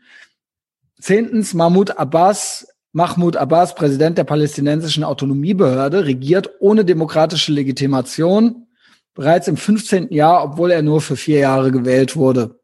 [1.00, 8.66] Zehntens, Mahmoud Abbas, Mahmoud Abbas, Präsident der palästinensischen Autonomiebehörde, regiert ohne demokratische Legitimation
[9.14, 10.12] bereits im 15.
[10.12, 12.61] Jahr, obwohl er nur für vier Jahre gewählt wurde.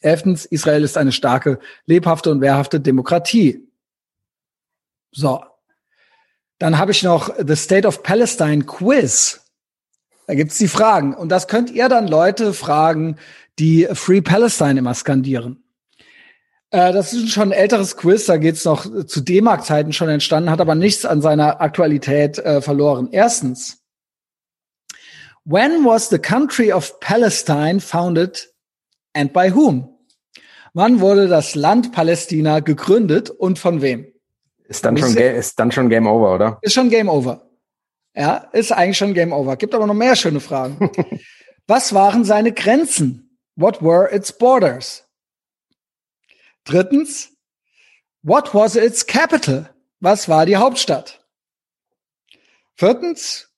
[0.00, 3.68] Elftens, Israel ist eine starke, lebhafte und wehrhafte Demokratie.
[5.12, 5.42] So,
[6.58, 9.40] dann habe ich noch The State of Palestine Quiz.
[10.26, 11.14] Da gibt's die Fragen.
[11.14, 13.16] Und das könnt ihr dann Leute fragen,
[13.58, 15.62] die Free Palestine immer skandieren.
[16.70, 20.60] Äh, das ist schon ein älteres Quiz, da geht's noch zu D-Mark-Zeiten schon entstanden, hat
[20.60, 23.08] aber nichts an seiner Aktualität äh, verloren.
[23.12, 23.78] Erstens,
[25.44, 28.52] when was the country of Palestine founded
[29.14, 29.96] and by whom?
[30.74, 34.12] Wann wurde das Land Palästina gegründet und von wem?
[34.68, 36.58] Ist dann, schon, ist dann schon Game Over, oder?
[36.60, 37.48] Ist schon Game Over.
[38.14, 39.56] Ja, ist eigentlich schon Game Over.
[39.56, 40.90] Gibt aber noch mehr schöne Fragen.
[41.66, 43.38] Was waren seine Grenzen?
[43.56, 45.05] What were its borders?
[46.66, 47.30] Drittens,
[48.22, 49.70] what was its capital?
[50.00, 51.24] Was war die Hauptstadt?
[52.74, 53.48] Viertens,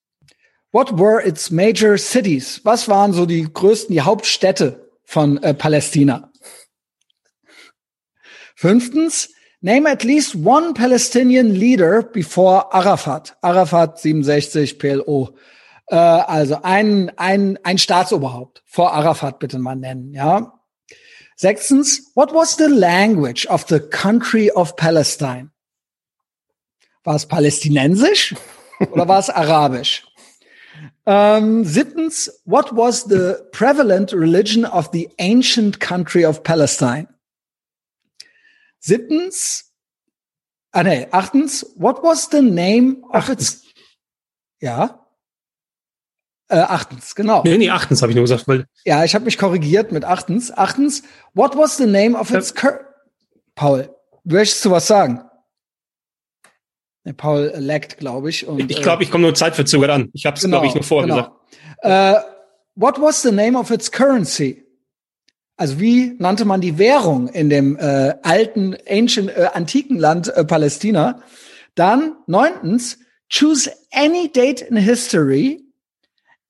[0.70, 2.60] what were its major cities?
[2.64, 6.30] Was waren so die größten, die Hauptstädte von äh, Palästina?
[8.54, 9.30] Fünftens,
[9.60, 13.36] Name at least one Palestinian leader before Arafat.
[13.42, 15.34] Arafat 67 PLO.
[15.88, 20.57] Äh, also ein, ein, ein Staatsoberhaupt vor Arafat bitte mal nennen, ja.
[21.40, 25.50] Sechstens, what was the language of the country of Palestine?
[27.04, 28.34] War es palästinensisch
[28.90, 30.04] oder war es arabisch?
[31.06, 37.06] Ähm, siebtens, what was the prevalent religion of the ancient country of Palestine?
[38.80, 39.72] Siebtens,
[40.72, 43.62] ah nee, achtens, what was the name of its,
[44.60, 45.07] ja?
[46.50, 47.42] Äh, achtens, genau.
[47.44, 48.48] Nee, nee, achtens habe ich nur gesagt.
[48.48, 50.50] Weil ja, ich habe mich korrigiert mit achtens.
[50.50, 51.02] Achtens,
[51.34, 52.80] what was the name of its cur
[53.54, 53.90] Paul,
[54.24, 55.22] möchtest du was sagen?
[57.04, 58.46] Nee, Paul leckt, glaube ich.
[58.46, 60.10] Und, ich glaube, ich komme nur zeitverzögert an.
[60.12, 61.36] Ich habe es, genau, glaube ich, nur vorher genau.
[61.80, 62.24] gesagt.
[62.24, 62.30] Uh,
[62.76, 64.64] what was the name of its currency?
[65.56, 70.44] Also wie nannte man die Währung in dem äh, alten, ancient, äh, antiken Land äh,
[70.44, 71.20] Palästina?
[71.74, 75.67] Dann neuntens, choose any date in history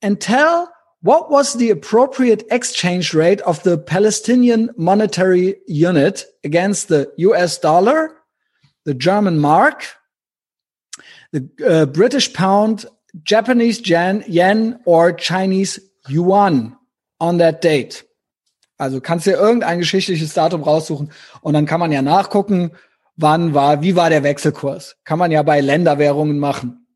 [0.03, 0.71] and tell
[1.01, 8.11] what was the appropriate exchange rate of the Palestinian monetary unit against the US dollar,
[8.85, 9.85] the German mark,
[11.33, 12.87] the uh, British pound,
[13.23, 15.79] Japanese yen, yen or Chinese
[16.09, 16.77] yuan
[17.21, 18.05] on that date.
[18.79, 22.73] Also kannst du irgendein geschichtliches Datum raussuchen und dann kann man ja nachgucken,
[23.17, 24.97] wann war, wie war der Wechselkurs.
[25.05, 26.87] Kann man ja bei Länderwährungen machen.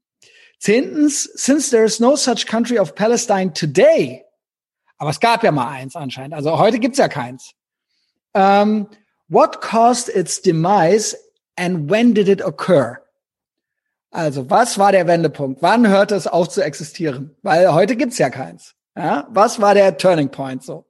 [0.63, 4.25] Zehntens, since there is no such country of Palestine today,
[4.97, 7.53] aber es gab ja mal eins anscheinend, also heute gibt's ja keins.
[8.33, 8.87] Um,
[9.29, 11.17] what caused its demise
[11.57, 13.03] and when did it occur?
[14.13, 15.63] Also, was war der Wendepunkt?
[15.63, 17.35] Wann hörte es auf zu existieren?
[17.43, 18.77] Weil heute gibt's ja keins.
[18.97, 19.27] Ja?
[19.31, 20.85] Was war der Turning Point so?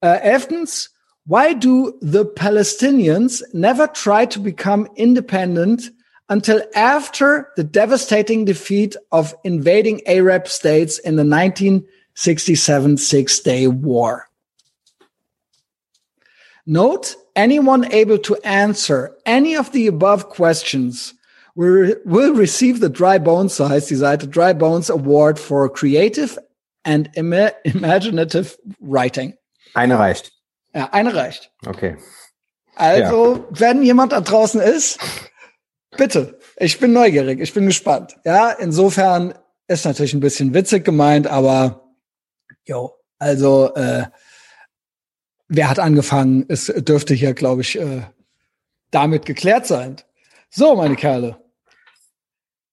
[0.00, 5.90] Äh, elftens, why do the Palestinians never try to become independent
[6.28, 14.28] until after the devastating defeat of invading Arab states in the 1967 Six Day War.
[16.66, 21.14] Note, anyone able to answer any of the above questions
[21.54, 26.38] will, will receive the Dry Bones, so heißt die Dry Bones Award for Creative
[26.84, 29.34] and Ima Imaginative Writing.
[29.74, 30.32] Eine reicht.
[30.74, 31.50] Ja, eine reicht.
[31.66, 31.96] Okay.
[32.76, 33.44] Also, ja.
[33.50, 34.98] wenn jemand da draußen ist,
[35.96, 36.38] Bitte.
[36.56, 37.40] Ich bin neugierig.
[37.40, 38.16] Ich bin gespannt.
[38.24, 39.34] Ja, insofern
[39.66, 41.88] ist natürlich ein bisschen witzig gemeint, aber
[42.64, 44.04] jo, also äh,
[45.48, 46.44] wer hat angefangen?
[46.48, 48.02] Es dürfte hier, glaube ich, äh,
[48.90, 49.96] damit geklärt sein.
[50.50, 51.38] So, meine Kerle.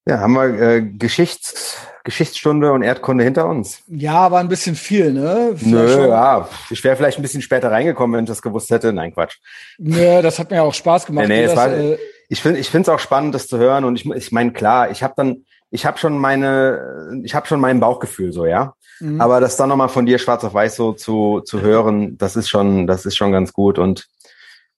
[0.07, 3.81] Ja, haben wir äh, Geschichts Geschichtsstunde und Erdkunde hinter uns.
[3.87, 5.53] Ja, war ein bisschen viel, ne?
[5.55, 6.09] Vielleicht Nö, schon.
[6.09, 6.47] ja.
[6.69, 8.93] Ich wäre vielleicht ein bisschen später reingekommen, wenn ich das gewusst hätte.
[8.93, 9.37] Nein, Quatsch.
[9.79, 11.27] Nö, das hat mir auch Spaß gemacht.
[11.27, 11.97] Nee, nee, es war, äh,
[12.29, 13.85] ich finde ich finde es auch spannend, das zu hören.
[13.85, 17.59] Und ich, ich meine, klar, ich habe dann, ich habe schon meine, ich habe schon
[17.59, 18.73] mein Bauchgefühl so, ja.
[18.99, 19.19] Mhm.
[19.19, 22.49] Aber das dann nochmal von dir schwarz auf weiß so zu, zu hören, das ist
[22.49, 23.77] schon, das ist schon ganz gut.
[23.77, 24.07] Und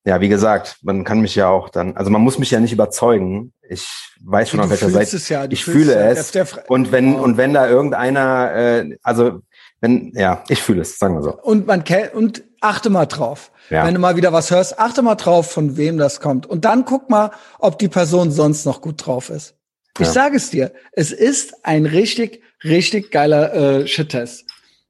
[0.05, 2.71] ja, wie gesagt, man kann mich ja auch dann, also man muss mich ja nicht
[2.71, 3.51] überzeugen.
[3.69, 5.17] Ich weiß schon, auf welcher Seite.
[5.27, 6.33] Ja, ich fühle es.
[6.33, 7.23] Ja, und wenn, oh.
[7.23, 9.41] und wenn da irgendeiner, äh, also
[9.81, 11.37] wenn, ja, ich fühle es, sagen wir so.
[11.41, 13.51] Und man kennt, und achte mal drauf.
[13.69, 13.85] Ja.
[13.85, 16.45] Wenn du mal wieder was hörst, achte mal drauf, von wem das kommt.
[16.45, 19.55] Und dann guck mal, ob die Person sonst noch gut drauf ist.
[19.99, 20.13] Ich ja.
[20.13, 24.45] sage es dir, es ist ein richtig, richtig geiler äh, Shit-Test.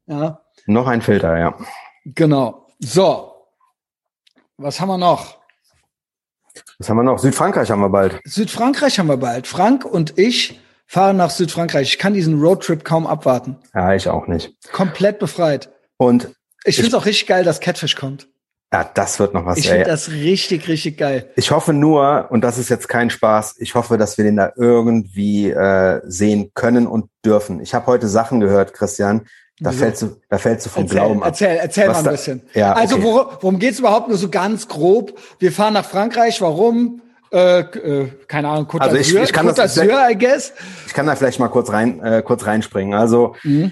[0.05, 0.41] Ja.
[0.65, 1.57] Noch ein Filter, ja.
[2.05, 2.68] Genau.
[2.80, 3.34] So.
[4.57, 5.38] Was haben wir noch?
[6.80, 7.20] Was haben wir noch?
[7.20, 8.20] Südfrankreich haben wir bald.
[8.26, 9.47] Südfrankreich haben wir bald.
[9.47, 11.89] Frank und ich fahren nach Südfrankreich.
[11.93, 13.57] Ich kann diesen Roadtrip kaum abwarten.
[13.74, 14.53] Ja, ich auch nicht.
[14.72, 15.70] Komplett befreit.
[15.97, 16.36] Und
[16.68, 18.28] ich finde es auch richtig geil, dass Catfish kommt.
[18.74, 19.59] Ja, das wird noch was.
[19.59, 21.32] Ich finde das richtig, richtig geil.
[21.38, 24.51] Ich hoffe nur, und das ist jetzt kein Spaß, ich hoffe, dass wir den da
[24.57, 27.61] irgendwie äh, sehen können und dürfen.
[27.61, 29.26] Ich habe heute Sachen gehört, Christian,
[29.59, 29.80] da Wieso?
[29.80, 31.30] fällst du, da fällst du vom erzähl, Glauben ab.
[31.30, 32.41] Erzähl, erzähl mal ein da, bisschen.
[32.53, 33.03] Ja, also okay.
[33.05, 35.18] worum, worum geht's überhaupt nur so ganz grob?
[35.39, 36.41] Wir fahren nach Frankreich.
[36.41, 37.01] Warum?
[37.32, 38.68] Äh, äh, keine Ahnung.
[38.68, 40.53] Côte also ich, ich kann Côte das, I guess.
[40.86, 42.93] Ich kann da vielleicht mal kurz rein, äh, kurz reinspringen.
[42.93, 43.72] Also mhm.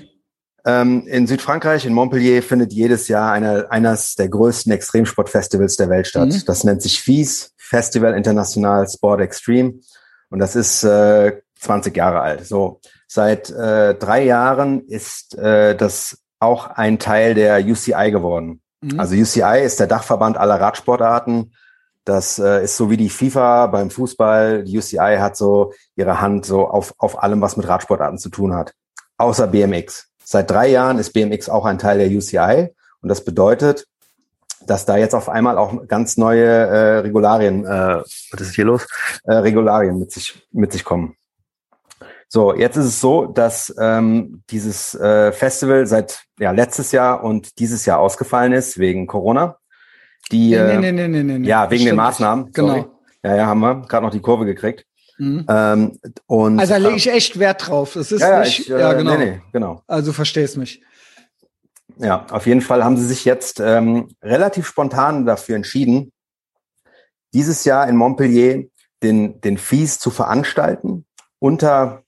[0.65, 6.07] Ähm, in Südfrankreich, in Montpellier, findet jedes Jahr eine, eines der größten Extremsportfestivals der Welt
[6.07, 6.29] statt.
[6.29, 6.43] Mhm.
[6.45, 9.75] Das nennt sich FIS, Festival International Sport Extreme.
[10.29, 12.45] Und das ist äh, 20 Jahre alt.
[12.45, 18.61] So seit äh, drei Jahren ist äh, das auch ein Teil der UCI geworden.
[18.81, 18.99] Mhm.
[18.99, 21.53] Also UCI ist der Dachverband aller Radsportarten.
[22.05, 24.63] Das äh, ist so wie die FIFA beim Fußball.
[24.63, 28.53] Die UCI hat so ihre Hand so auf, auf allem, was mit Radsportarten zu tun
[28.53, 28.73] hat.
[29.17, 30.09] Außer BMX.
[30.25, 33.85] Seit drei Jahren ist BMX auch ein Teil der UCI und das bedeutet,
[34.65, 38.01] dass da jetzt auf einmal auch ganz neue äh, Regularien, äh,
[38.31, 38.87] was ist hier los?
[39.23, 41.15] Äh, Regularien mit sich mit sich kommen.
[42.27, 47.59] So, jetzt ist es so, dass ähm, dieses äh, Festival seit ja letztes Jahr und
[47.59, 49.57] dieses Jahr ausgefallen ist wegen Corona.
[50.31, 51.47] Die, nee, nee, nee, nee, nee, nee.
[51.47, 52.51] Ja, wegen den Maßnahmen.
[52.51, 52.67] Genau.
[52.67, 52.85] Sorry.
[53.23, 54.85] Ja, ja, haben wir gerade noch die Kurve gekriegt.
[55.17, 55.45] Mhm.
[55.47, 57.93] Ähm, und, also da lege ich echt Wert drauf.
[57.93, 59.17] Das ist ja, nicht, ich, äh, ja genau.
[59.17, 59.81] Nee, nee, genau.
[59.87, 60.81] Also verstehst mich.
[61.97, 66.11] Ja, auf jeden Fall haben sie sich jetzt ähm, relativ spontan dafür entschieden,
[67.33, 68.65] dieses Jahr in Montpellier
[69.03, 71.05] den, den Fies zu veranstalten,
[71.39, 72.03] unter,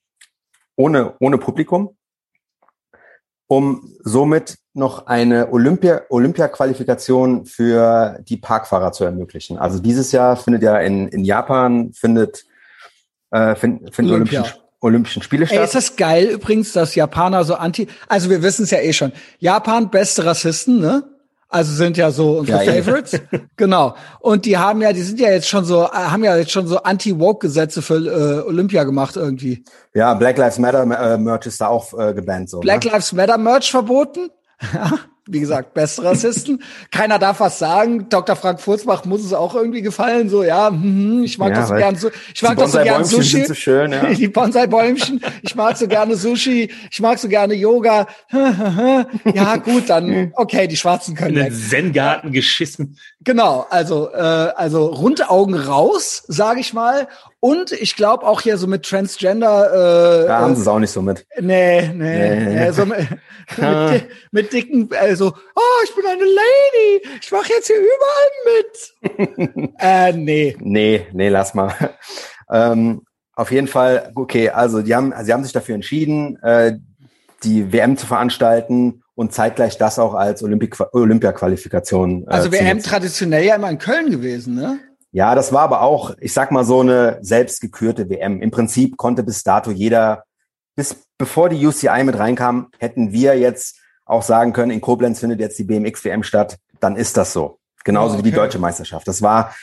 [0.75, 1.95] ohne, ohne Publikum,
[3.47, 9.57] um somit noch eine Olympia, Olympia-Qualifikation für die Parkfahrer zu ermöglichen.
[9.57, 12.45] Also dieses Jahr findet ja in, in Japan findet,
[13.31, 14.41] äh, find, find Olympia.
[14.41, 15.57] Olympischen, Olympischen Spiele statt.
[15.57, 18.93] Ey, ist das geil übrigens, dass Japaner so anti, also wir wissen es ja eh
[18.93, 19.11] schon.
[19.39, 21.03] Japan beste Rassisten, ne?
[21.49, 23.19] Also sind ja so unsere ja, Favorites.
[23.55, 23.95] genau.
[24.19, 26.83] Und die haben ja, die sind ja jetzt schon so, haben ja jetzt schon so
[26.83, 29.63] Anti-Woke-Gesetze für äh, Olympia gemacht irgendwie.
[29.93, 32.59] Ja, Black Lives Matter äh, Merch ist da auch äh, gebannt so.
[32.59, 32.91] Black ne?
[32.91, 34.29] Lives Matter Merch verboten?
[35.27, 36.63] wie gesagt, beste Rassisten.
[36.91, 38.09] Keiner darf was sagen.
[38.09, 38.35] Dr.
[38.35, 40.29] Frank Furzbach muss es auch irgendwie gefallen.
[40.29, 42.09] So, ja, hm, ich mag ja, das so gern so.
[42.33, 43.45] Ich mag das so gern Sushi.
[43.45, 44.05] So schön, ja.
[44.13, 45.21] Die Bonsai-Bäumchen.
[45.41, 46.71] Ich mag so gerne Sushi.
[46.89, 48.07] Ich mag so gerne Yoga.
[49.33, 52.97] ja, gut, dann, okay, die Schwarzen können In den Zen-Garten geschissen.
[53.21, 57.07] Genau, also, äh, also runde Augen raus, sage ich mal.
[57.39, 60.23] Und ich glaube auch hier so mit Transgender.
[60.23, 61.25] Äh, da haben sie es auch nicht so mit.
[61.39, 62.45] Nee, nee, nee.
[62.45, 62.97] nee so mit,
[63.57, 69.27] mit, mit, dicken, also, oh, ich bin eine Lady, ich mache jetzt hier überall
[69.59, 69.73] mit.
[69.79, 70.57] äh, nee.
[70.59, 71.73] Nee, nee, lass mal.
[72.51, 73.03] ähm,
[73.35, 76.79] auf jeden Fall, okay, also die haben, sie haben sich dafür entschieden, äh,
[77.43, 82.23] die WM zu veranstalten und zeitgleich das auch als Olympia-Qualifikation.
[82.23, 84.79] Äh, also WM traditionell ja immer in Köln gewesen, ne?
[85.17, 88.39] Ja, das war aber auch, ich sag mal, so eine selbstgekürte WM.
[88.39, 90.25] Im Prinzip konnte bis dato jeder,
[90.75, 95.39] bis bevor die UCI mit reinkam, hätten wir jetzt auch sagen können, in Koblenz findet
[95.39, 97.57] jetzt die BMX WM statt, dann ist das so.
[97.83, 98.25] Genauso okay.
[98.25, 99.07] wie die deutsche Meisterschaft.
[99.07, 99.55] Das war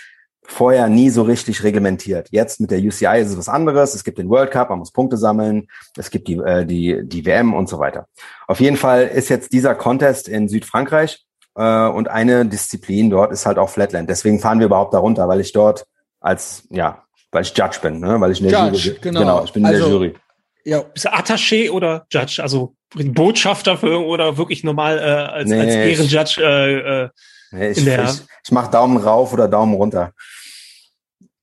[0.42, 2.30] vorher nie so richtig reglementiert.
[2.32, 3.94] Jetzt mit der UCI ist es was anderes.
[3.94, 5.68] Es gibt den World Cup, man muss Punkte sammeln.
[5.96, 8.08] Es gibt die, äh, die, die WM und so weiter.
[8.48, 11.23] Auf jeden Fall ist jetzt dieser Contest in Südfrankreich
[11.56, 14.08] äh, und eine Disziplin dort ist halt auch Flatland.
[14.08, 15.86] Deswegen fahren wir überhaupt darunter, weil ich dort
[16.20, 18.20] als, ja, weil ich Judge bin, ne?
[18.20, 19.20] weil ich in der Judge, Jury, genau.
[19.20, 20.14] genau, ich bin in also, der Jury.
[20.64, 20.80] Ja.
[20.80, 22.42] Bist du Attaché oder Judge?
[22.42, 26.42] Also Botschafter für, oder wirklich normal äh, als, nee, als Ehrenjudge?
[26.42, 27.08] Äh, äh,
[27.50, 30.12] nee, ich, ich, ich mache Daumen rauf oder Daumen runter.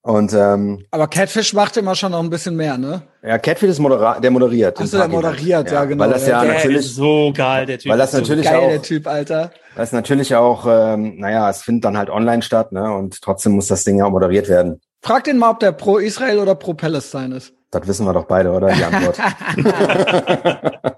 [0.04, 3.04] Und ähm, aber Catfish macht immer schon noch ein bisschen mehr, ne?
[3.22, 4.80] Ja, Catfish ist modera der moderiert.
[4.82, 6.04] Achso, der moderiert, ja, ja, genau.
[6.04, 7.92] Weil das ja, der natürlich ist so geil, der Typ.
[7.92, 9.52] Weil das natürlich so geil, auch, der Typ, Alter.
[9.76, 12.92] Das ist natürlich auch, ähm, naja, es findet dann halt online statt, ne?
[12.92, 14.82] Und trotzdem muss das Ding ja auch moderiert werden.
[15.04, 17.54] Frag den mal, ob der pro Israel oder pro Palästina ist.
[17.70, 18.72] Das wissen wir doch beide, oder?
[18.72, 19.20] Die Antwort.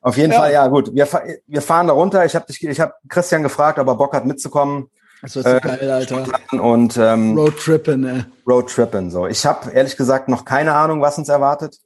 [0.00, 0.38] Auf jeden ja.
[0.38, 0.94] Fall, ja gut.
[0.94, 1.08] Wir,
[1.48, 2.24] wir fahren da runter.
[2.24, 4.88] Ich habe ich hab Christian gefragt, ob er Bock hat mitzukommen.
[5.26, 6.24] Das ist äh, geil, Alter.
[6.52, 8.26] Und ähm, Roadtrippen, ne?
[8.46, 9.26] Roadtrippen, so.
[9.26, 11.80] Ich habe ehrlich gesagt noch keine Ahnung, was uns erwartet.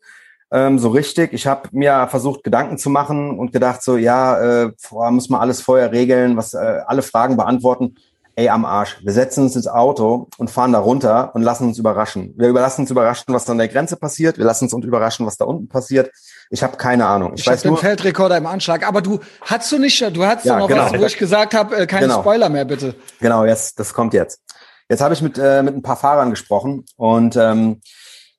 [0.52, 1.32] Ähm, so richtig.
[1.32, 4.72] Ich habe mir versucht, Gedanken zu machen und gedacht, so, ja, äh,
[5.10, 7.96] muss man alles vorher regeln, was äh, alle Fragen beantworten
[8.40, 8.96] ey, am Arsch.
[9.02, 12.32] Wir setzen uns ins Auto und fahren da runter und lassen uns überraschen.
[12.38, 14.38] Wir lassen uns überraschen, was da an der Grenze passiert.
[14.38, 16.10] Wir lassen uns überraschen, was da unten passiert.
[16.48, 17.34] Ich habe keine Ahnung.
[17.34, 18.88] Ich, ich weiß nur den Feldrekorder im Anschlag.
[18.88, 20.86] Aber du hast du nicht, du hast ja, noch genau.
[20.86, 22.20] was, wo ich gesagt habe, äh, keine genau.
[22.20, 22.94] Spoiler mehr, bitte.
[23.20, 24.40] Genau, jetzt das kommt jetzt.
[24.88, 27.80] Jetzt habe ich mit äh, mit ein paar Fahrern gesprochen und ähm,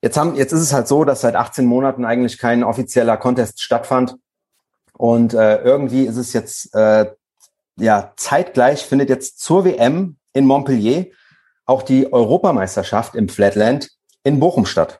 [0.01, 3.61] jetzt haben jetzt ist es halt so, dass seit 18 Monaten eigentlich kein offizieller Contest
[3.61, 4.15] stattfand
[4.97, 7.05] und äh, irgendwie ist es jetzt äh,
[7.77, 11.07] ja, zeitgleich findet jetzt zur WM in Montpellier
[11.65, 13.89] auch die Europameisterschaft im Flatland
[14.23, 14.99] in Bochum statt.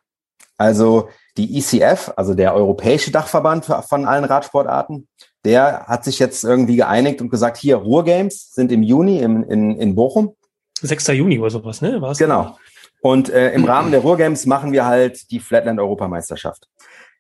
[0.58, 5.08] Also die ECF, also der Europäische Dachverband von allen Radsportarten,
[5.44, 9.78] der hat sich jetzt irgendwie geeinigt und gesagt, hier, Ruhrgames sind im Juni in, in,
[9.78, 10.36] in Bochum.
[10.82, 11.08] 6.
[11.08, 12.02] Juni oder sowas, ne?
[12.02, 12.58] War's genau.
[13.02, 16.68] Und äh, im Rahmen der Ruhrgames machen wir halt die Flatland Europameisterschaft.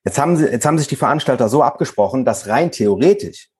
[0.03, 3.50] Jetzt haben sie, jetzt haben sich die Veranstalter so abgesprochen, dass rein theoretisch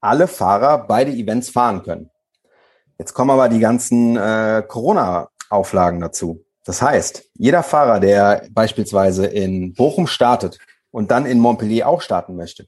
[0.00, 2.10] alle Fahrer beide Events fahren können.
[2.98, 6.44] Jetzt kommen aber die ganzen äh, Corona-Auflagen dazu.
[6.64, 10.58] Das heißt, jeder Fahrer, der beispielsweise in Bochum startet
[10.90, 12.66] und dann in Montpellier auch starten möchte,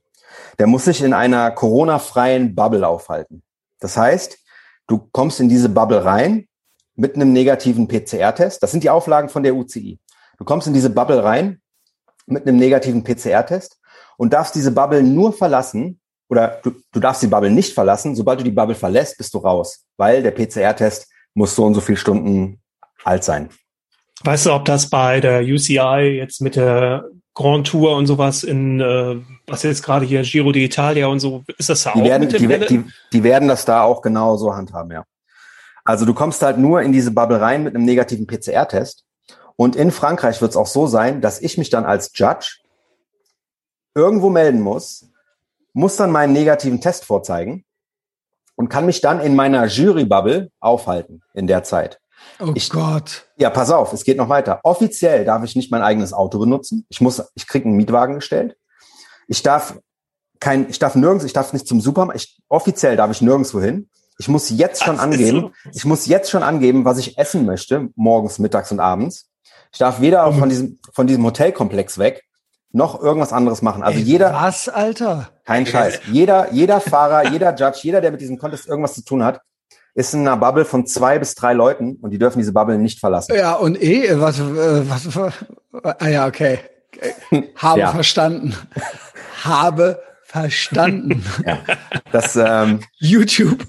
[0.59, 3.43] der muss sich in einer Corona-freien Bubble aufhalten.
[3.81, 4.39] Das heißt,
[4.87, 6.47] du kommst in diese Bubble rein
[6.95, 8.63] mit einem negativen PCR-Test.
[8.63, 9.99] Das sind die Auflagen von der UCI.
[10.37, 11.61] Du kommst in diese Bubble rein
[12.27, 13.79] mit einem negativen PCR-Test
[14.17, 18.15] und darfst diese Bubble nur verlassen, oder du, du darfst die Bubble nicht verlassen.
[18.15, 21.81] Sobald du die Bubble verlässt, bist du raus, weil der PCR-Test muss so und so
[21.81, 22.61] viele Stunden
[23.05, 23.51] alt sein.
[24.25, 27.05] Weißt du, ob das bei der UCI jetzt mit der
[27.35, 29.17] Grand Tour und sowas in, äh,
[29.47, 32.67] was jetzt gerade hier Giro d'Italia und so, ist das da die auch werden, die,
[32.67, 35.05] die, die, werden das da auch genau so handhaben, ja.
[35.85, 39.05] Also du kommst halt nur in diese Bubble rein mit einem negativen PCR-Test.
[39.55, 42.59] Und in Frankreich wird es auch so sein, dass ich mich dann als Judge
[43.95, 45.08] irgendwo melden muss,
[45.79, 47.65] muss dann meinen negativen Test vorzeigen
[48.57, 52.01] und kann mich dann in meiner Jury-Bubble aufhalten in der Zeit.
[52.41, 53.29] Oh ich, Gott.
[53.37, 54.59] Ja, pass auf, es geht noch weiter.
[54.65, 56.85] Offiziell darf ich nicht mein eigenes Auto benutzen.
[56.89, 58.57] Ich muss, ich kriege einen Mietwagen gestellt.
[59.29, 59.79] Ich darf
[60.41, 62.21] kein, ich darf nirgends, ich darf nicht zum Supermarkt.
[62.21, 63.89] Ich, offiziell darf ich nirgendwo hin.
[64.19, 67.91] Ich muss jetzt schon das angeben, ich muss jetzt schon angeben, was ich essen möchte,
[67.95, 69.31] morgens, mittags und abends.
[69.71, 70.39] Ich darf weder mhm.
[70.41, 72.25] von diesem, von diesem Hotelkomplex weg,
[72.73, 73.83] noch irgendwas anderes machen.
[73.83, 74.33] Also Ey, jeder.
[74.35, 75.31] Was, Alter?
[75.45, 76.01] Kein Scheiß.
[76.13, 79.41] Jeder, jeder Fahrer, jeder Judge, jeder, der mit diesem Contest irgendwas zu tun hat,
[79.95, 83.01] ist in einer Bubble von zwei bis drei Leuten und die dürfen diese Bubble nicht
[83.01, 83.35] verlassen.
[83.35, 85.35] Ja, und eh, was, äh, was, was
[85.73, 86.61] ah ja, okay.
[87.57, 87.91] Habe ja.
[87.91, 88.55] verstanden.
[89.45, 91.25] Habe verstanden.
[91.45, 91.59] ja.
[92.13, 93.65] Das, ähm, YouTube.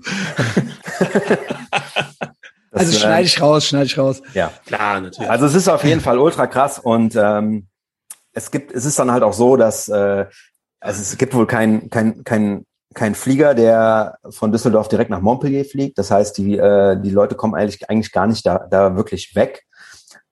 [2.72, 4.22] Das, also schneide ich raus, schneide ich raus.
[4.34, 5.30] Ja, klar, natürlich.
[5.30, 7.69] Also es ist auf jeden Fall ultra krass und ähm,
[8.40, 10.26] es gibt, es ist dann halt auch so, dass äh,
[10.80, 12.66] also es gibt wohl kein, kein, kein
[12.96, 16.00] kein Flieger, der von Düsseldorf direkt nach Montpellier fliegt.
[16.00, 19.64] Das heißt, die, äh, die Leute kommen eigentlich, eigentlich gar nicht da, da wirklich weg.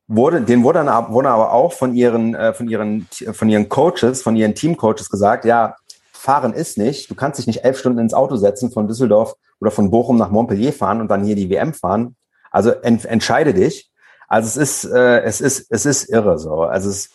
[0.08, 4.24] Wurde, denen wurde dann wurde aber auch von ihren, äh, von ihren, von ihren Coaches,
[4.24, 5.76] von ihren Teamcoaches gesagt, ja,
[6.14, 7.12] fahren ist nicht.
[7.12, 10.32] Du kannst dich nicht elf Stunden ins Auto setzen von Düsseldorf oder von Bochum nach
[10.32, 12.16] Montpellier fahren und dann hier die WM fahren.
[12.50, 13.92] Also ent, entscheide dich.
[14.28, 16.64] Also es ist, äh, es ist, es ist irre so.
[16.64, 17.10] Also es,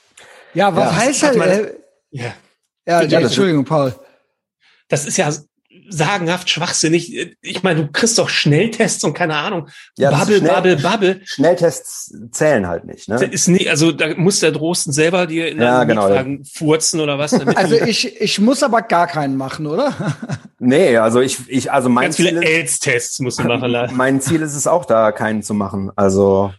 [0.54, 1.36] ja, was ja, heißt das?
[1.36, 1.74] Äh,
[2.10, 2.34] ja,
[2.86, 3.94] ja, ja Entschuldigung, Paul
[4.92, 5.32] das ist ja
[5.88, 7.36] sagenhaft schwachsinnig.
[7.40, 9.68] Ich meine, du kriegst doch Schnelltests und keine Ahnung.
[9.96, 11.20] Ja, Bubble, schnell, Bubble, Bubble.
[11.24, 13.24] Schnelltests zählen halt nicht, ne?
[13.24, 16.24] Ist nie, also da muss der Drosten selber dir in ja, genau, ja.
[16.54, 17.32] furzen oder was.
[17.32, 19.94] also ich, ich muss aber gar keinen machen, oder?
[20.58, 23.74] nee, also ich, ich, also mein Ganz viele AIDS-Tests musst du machen.
[23.96, 25.90] mein Ziel ist es auch, da keinen zu machen.
[25.96, 26.52] Also.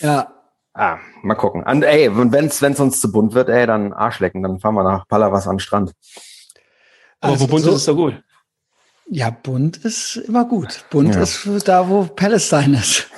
[0.00, 0.34] Ja.
[0.72, 1.64] Ah, mal gucken.
[1.64, 5.06] Und ey, wenn es uns zu bunt wird, ey, dann Arschlecken, dann fahren wir nach
[5.08, 5.92] Palavas an den Strand.
[7.20, 8.22] Aber also, wo bunt so, ist, ist doch gut.
[9.08, 10.84] Ja, bunt ist immer gut.
[10.90, 11.22] Bunt ja.
[11.22, 13.08] ist da, wo Palestine ist.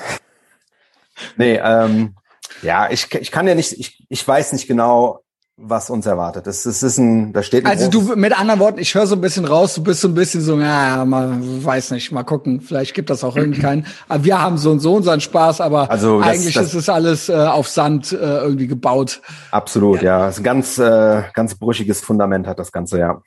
[1.36, 2.16] Nee, ähm,
[2.62, 5.21] ja, ich, ich kann ja nicht, ich, ich weiß nicht genau,
[5.64, 6.46] was uns erwartet.
[6.46, 9.14] Das, das ist ein, da steht ein Also du, mit anderen Worten, ich höre so
[9.14, 12.60] ein bisschen raus, du bist so ein bisschen so, ja, mal, weiß nicht, mal gucken,
[12.60, 13.86] vielleicht gibt das auch irgendwie keinen.
[14.08, 16.88] Aber wir haben so und so unseren Spaß, aber also das, eigentlich das, ist es
[16.88, 19.20] alles äh, auf Sand äh, irgendwie gebaut.
[19.52, 20.18] Absolut, ja.
[20.18, 20.26] ja.
[20.26, 23.22] Das ist ein ganz, äh, ganz brüchiges Fundament hat das Ganze, ja.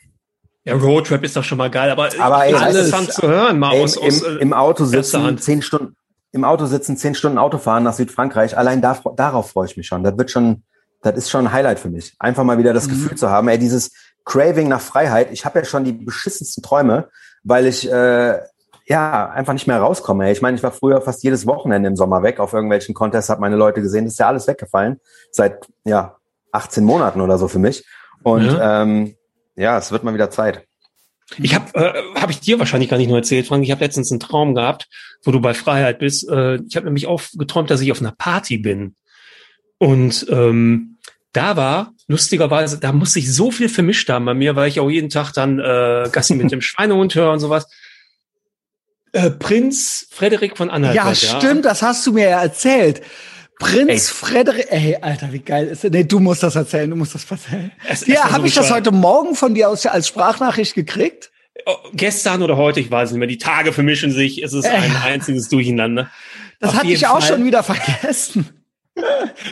[0.65, 3.73] Ja, Roadtrip ist doch schon mal geil, aber, aber ey, alles interessant zu hören, mal
[3.73, 5.95] ey, aus, aus, im, im Auto sitzen, zehn Stunden,
[6.31, 8.57] im Auto sitzen, zehn Stunden Auto fahren nach Südfrankreich.
[8.57, 10.03] Allein da, darauf freue ich mich schon.
[10.03, 10.63] Das wird schon,
[11.05, 12.15] das ist schon ein Highlight für mich.
[12.19, 12.91] Einfach mal wieder das mhm.
[12.91, 13.91] Gefühl zu haben, ey, dieses
[14.25, 15.29] Craving nach Freiheit.
[15.31, 17.09] Ich habe ja schon die beschissensten Träume,
[17.43, 18.39] weil ich äh,
[18.87, 20.25] ja einfach nicht mehr rauskomme.
[20.25, 20.31] Ey.
[20.31, 23.41] Ich meine, ich war früher fast jedes Wochenende im Sommer weg auf irgendwelchen Contests, habe
[23.41, 24.05] meine Leute gesehen.
[24.05, 24.99] Das ist ja alles weggefallen
[25.31, 26.17] seit ja
[26.51, 27.85] 18 Monaten oder so für mich.
[28.23, 28.81] Und ja.
[28.81, 29.15] ähm,
[29.55, 30.65] ja, es wird mal wieder Zeit.
[31.37, 33.63] Ich habe, äh, habe ich dir wahrscheinlich gar nicht nur erzählt, Frank.
[33.63, 34.87] Ich habe letztens einen Traum gehabt,
[35.23, 36.29] wo du bei Freiheit bist.
[36.29, 38.95] Äh, ich habe nämlich auch geträumt, dass ich auf einer Party bin.
[39.77, 40.94] Und ähm,
[41.35, 44.89] da war, lustigerweise, da musste ich so viel vermischt haben bei mir, weil ich auch
[44.89, 47.67] jeden Tag dann äh, Gassi mit dem Schweinehund höre und sowas.
[49.11, 50.95] Äh, Prinz Frederik von Anhalt.
[50.95, 53.01] Ja, stimmt, das hast du mir ja erzählt.
[53.59, 53.99] Prinz ey.
[53.99, 55.91] Frederik, ey, Alter, wie geil ist das?
[55.91, 57.71] Nee, du musst das erzählen, du musst das erzählen.
[57.87, 61.31] Es, ja, habe ich das heute Morgen von dir aus als Sprachnachricht gekriegt?
[61.65, 63.29] Oh, gestern oder heute, ich weiß nicht mehr.
[63.29, 65.07] Die Tage vermischen sich, es ist ein äh.
[65.07, 66.11] einziges Durcheinander.
[66.59, 67.29] Das Auf hatte ich auch Fall.
[67.29, 68.64] schon wieder vergessen.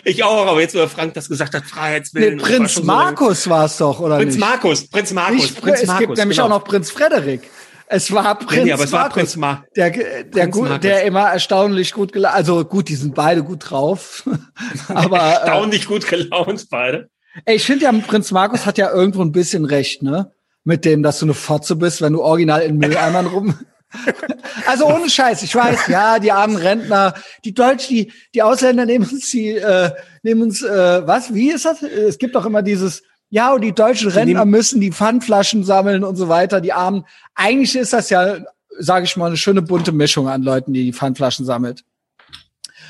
[0.05, 2.37] Ich auch, aber jetzt, wo Frank das gesagt hat, Freiheitswillen.
[2.37, 4.39] Nee, Prinz Markus so war es doch, oder Prinz nicht?
[4.39, 6.01] Markus, Prinz Markus, nicht, Prinz es Markus.
[6.01, 6.45] Es gibt nämlich genau.
[6.45, 7.49] auch noch Prinz Frederik.
[7.87, 11.29] Es war Prinz, nee, aber es war Prinz Mar der, der, Prinz gut, der immer
[11.29, 14.27] erstaunlich gut gelaunt, also gut, die sind beide gut drauf,
[14.87, 17.09] aber äh, erstaunlich äh, gut gelaunt beide.
[17.45, 20.31] Ey, ich finde ja, Prinz Markus hat ja irgendwo ein bisschen recht, ne?
[20.63, 23.59] Mit dem, dass du eine Fotze bist, wenn du original in Mülleimern rum.
[24.67, 27.13] also ohne Scheiß, ich weiß, ja, die armen Rentner,
[27.45, 29.91] die Deutsch, die, die Ausländer nehmen uns die, äh,
[30.23, 31.81] nehmen uns, äh, was, wie ist das?
[31.83, 36.15] Es gibt doch immer dieses, ja, und die deutschen Rentner müssen die Pfandflaschen sammeln und
[36.15, 37.05] so weiter, die Armen.
[37.35, 38.37] Eigentlich ist das ja,
[38.77, 41.83] sage ich mal, eine schöne bunte Mischung an Leuten, die die Pfandflaschen sammelt.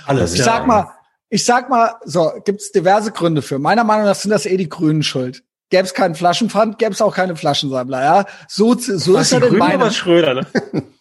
[0.05, 0.91] Alles, ich sag mal,
[1.29, 3.57] ich sag mal, so, gibt's diverse Gründe für.
[3.57, 5.43] Meiner Meinung nach sind das eh die Grünen schuld.
[5.69, 8.25] Gäbe es keinen Flaschenpfand, gäbe es auch keine Flaschensammler, ja.
[8.47, 9.89] So, so ist er denn meiner.
[9.91, 10.47] Schröder, ne?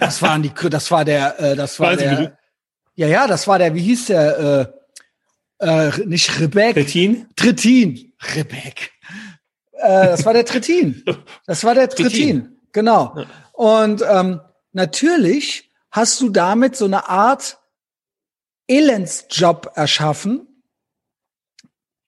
[0.00, 2.38] das waren die, das war der, äh, das war Weiß der.
[2.96, 4.72] Ja, ja, das war der, wie hieß der,
[5.60, 6.74] äh, äh, nicht Rebek.
[6.74, 7.26] Trittin?
[7.36, 8.12] Trittin.
[8.34, 8.92] Rebek.
[9.72, 11.04] Äh, das war der Trittin.
[11.46, 12.60] Das war der Trittin.
[12.72, 13.16] Genau.
[13.52, 14.40] Und ähm,
[14.72, 17.58] natürlich hast du damit so eine Art
[18.66, 20.62] Elendsjob erschaffen.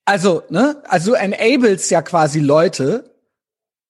[0.05, 3.15] Also, ne, also du enables ja quasi Leute,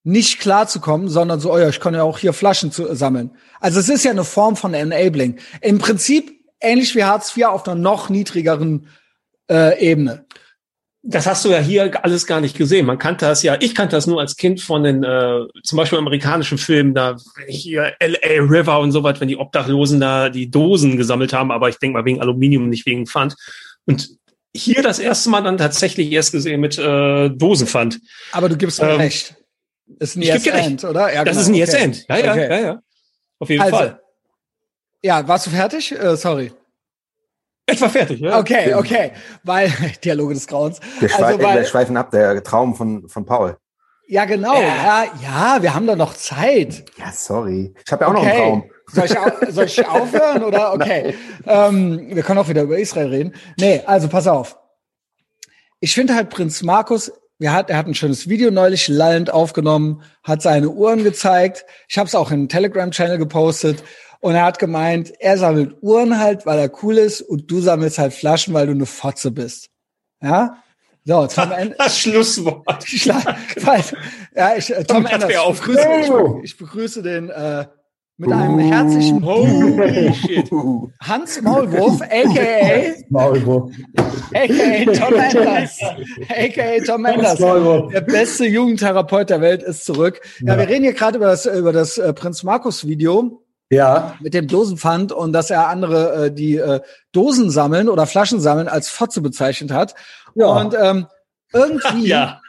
[0.07, 3.32] nicht klarzukommen, sondern so, oh ja, ich kann ja auch hier Flaschen zu, sammeln.
[3.59, 5.40] Also es ist ja eine Form von Enabling.
[5.61, 6.30] Im Prinzip
[6.61, 8.86] ähnlich wie Hartz IV auf einer noch niedrigeren
[9.50, 10.24] äh, Ebene.
[11.02, 12.86] Das hast du ja hier alles gar nicht gesehen.
[12.86, 15.98] Man kannte das ja, ich kannte das nur als Kind von den, äh, zum Beispiel
[15.98, 17.16] amerikanischen Filmen, da
[17.48, 21.68] hier LA River und so was, wenn die Obdachlosen da die Dosen gesammelt haben, aber
[21.68, 23.34] ich denke mal wegen Aluminium, nicht wegen Pfand.
[23.86, 24.09] Und
[24.54, 28.00] hier das erste Mal dann tatsächlich erst gesehen mit äh, Dosenpfand.
[28.30, 29.36] Aber du gibst mir ähm, recht.
[29.99, 31.12] Ist ein Yes End, oder?
[31.12, 31.43] Ja, das genau.
[31.43, 31.82] ist ein Yes okay.
[31.82, 32.07] End.
[32.09, 32.51] Ja, ja, okay.
[32.51, 32.82] ja, ja.
[33.39, 34.01] Auf jeden also, Fall.
[35.03, 35.93] Ja, warst du fertig?
[35.93, 36.53] Äh, sorry.
[37.68, 38.39] Ich war fertig, ja.
[38.39, 39.12] Okay, okay.
[39.43, 39.72] Weil,
[40.05, 40.80] Dialoge des Grauens.
[41.01, 43.57] Wir, schweifen, also, weil, wir schweifen ab, der Traum von, von Paul.
[44.09, 44.61] Ja, genau.
[44.61, 46.84] Ja, ja, wir haben da noch Zeit.
[46.97, 47.74] Ja, sorry.
[47.84, 48.24] Ich habe ja auch okay.
[48.24, 48.70] noch einen Traum.
[48.89, 50.72] Soll ich, soll ich aufhören oder?
[50.74, 51.16] Okay.
[51.45, 53.34] Ähm, wir können auch wieder über Israel reden.
[53.59, 54.57] Nee, also pass auf.
[55.80, 60.03] Ich finde halt Prinz Markus wir hat, er hat ein schönes Video neulich lallend aufgenommen,
[60.22, 61.66] hat seine Uhren gezeigt.
[61.89, 63.82] Ich habe es auch im Telegram-Channel gepostet.
[64.20, 67.99] Und er hat gemeint, er sammelt Uhren halt, weil er cool ist und du sammelst
[67.99, 69.68] halt Flaschen, weil du eine Fotze bist.
[70.22, 70.62] Ja?
[71.05, 72.84] So, Tom Das Schlusswort.
[74.34, 77.66] ja, ich, äh, Tom, Tom Enders, ich begrüße, ich begrüße den äh,
[78.18, 80.50] mit einem herzlichen Holy shit.
[81.00, 82.94] Hans Maulwurf, a.k.a.
[83.10, 83.72] Maulwurf.
[84.34, 84.92] a.k.a.
[84.92, 85.78] Tom Enders.
[86.28, 86.84] a.k.a.
[86.84, 87.38] Tom Enders.
[87.38, 90.20] Der beste Jugendtherapeut der Welt ist zurück.
[90.40, 93.42] Ja, ja wir reden hier gerade über das, über das äh, Prinz Markus Video.
[93.68, 94.16] Ja.
[94.20, 96.80] Mit dem Dosenpfand und dass er andere, äh, die äh,
[97.12, 99.94] Dosen sammeln oder Flaschen sammeln, als Fotze bezeichnet hat.
[100.36, 100.46] Ja.
[100.46, 101.06] Und ähm,
[101.52, 102.40] irgendwie, ja.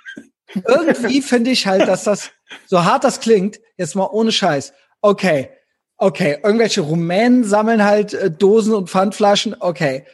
[0.54, 2.30] irgendwie finde ich halt, dass das,
[2.68, 4.74] so hart das klingt, jetzt mal ohne Scheiß.
[5.02, 5.50] Okay,
[5.98, 10.06] okay, irgendwelche Rumänen sammeln halt äh, Dosen und Pfandflaschen, okay.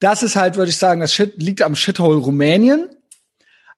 [0.00, 2.88] Das ist halt, würde ich sagen, das Shit liegt am Shithole Rumänien.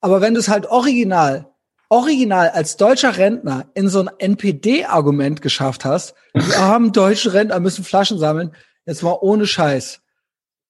[0.00, 1.48] Aber wenn du es halt original,
[1.88, 7.84] original als deutscher Rentner in so ein NPD-Argument geschafft hast, wir haben deutsche Rentner müssen
[7.84, 8.54] Flaschen sammeln,
[8.86, 10.00] jetzt mal ohne Scheiß.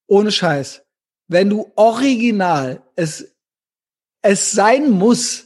[0.07, 0.83] Ohne Scheiß.
[1.27, 3.35] Wenn du original es,
[4.21, 5.45] es sein muss,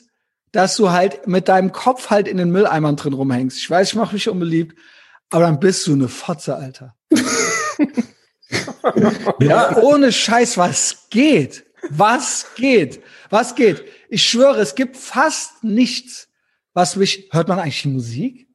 [0.51, 3.57] dass du halt mit deinem Kopf halt in den Mülleimern drin rumhängst.
[3.57, 4.77] Ich weiß, ich mache mich unbeliebt,
[5.31, 6.95] aber dann bist du eine Fotze, Alter.
[9.39, 11.65] ja, ohne Scheiß, was geht?
[11.89, 13.01] Was geht?
[13.29, 13.83] Was geht?
[14.09, 16.27] Ich schwöre, es gibt fast nichts,
[16.73, 17.29] was mich.
[17.31, 18.47] Hört man eigentlich Musik?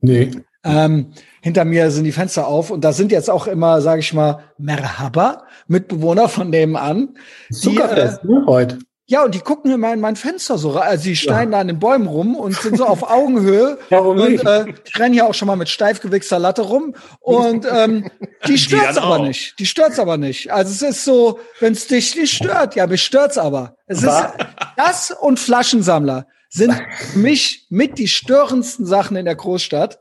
[0.00, 0.30] Nee.
[0.64, 4.12] Ähm, hinter mir sind die Fenster auf und da sind jetzt auch immer, sage ich
[4.12, 7.16] mal, Merhaba, Mitbewohner von nebenan.
[7.50, 8.78] Zuckerfest, die, äh, ne, heute.
[9.10, 10.86] Ja, und die gucken immer in mein Fenster so rein.
[10.86, 11.56] Also die schneiden ja.
[11.56, 13.78] da an den Bäumen rum und sind so auf Augenhöhe.
[13.88, 14.44] Warum und, nicht?
[14.44, 16.94] Äh, ich renne hier auch schon mal mit steif gewichster Latte rum.
[17.20, 18.10] Und ähm,
[18.46, 19.22] die stört's die aber auch.
[19.22, 19.58] nicht.
[19.58, 20.52] Die stört's aber nicht.
[20.52, 23.76] Also es ist so, wenn es dich nicht stört, ja, mich stört's aber.
[23.86, 24.28] Es ist
[24.76, 30.00] das und Flaschensammler sind für mich mit die störendsten Sachen in der Großstadt.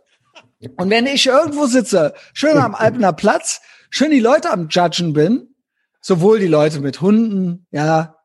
[0.76, 5.55] Und wenn ich irgendwo sitze, schön am Alpener Platz, schön die Leute am Judgen bin,
[6.01, 8.16] sowohl die Leute mit Hunden, ja,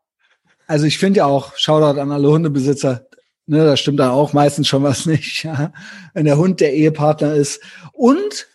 [0.66, 3.06] also ich finde ja auch, Shoutout an alle Hundebesitzer,
[3.46, 5.72] ne, da stimmt da auch meistens schon was nicht, ja,
[6.14, 7.60] wenn der Hund der Ehepartner ist.
[7.92, 8.46] Und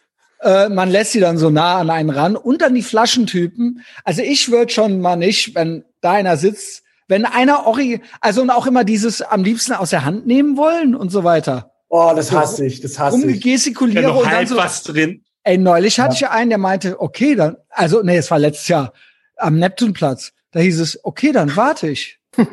[0.42, 3.84] äh, man lässt sie dann so nah an einen ran und dann die Flaschentypen.
[4.04, 8.50] Also ich würde schon mal nicht, wenn da einer sitzt, wenn einer Ori, also und
[8.50, 11.72] auch immer dieses am liebsten aus der Hand nehmen wollen und so weiter.
[11.90, 13.36] Oh, das hasse ich, das hasse ich.
[13.36, 15.24] Umgestikuliere ja, und dann so, was drin.
[15.44, 16.28] Ey, neulich hatte ja.
[16.28, 18.94] ich einen, der meinte, okay, dann, also nee, es war letztes Jahr
[19.38, 20.34] am Neptunplatz.
[20.58, 22.18] Da hieß es, okay, dann warte ich.
[22.36, 22.46] ja,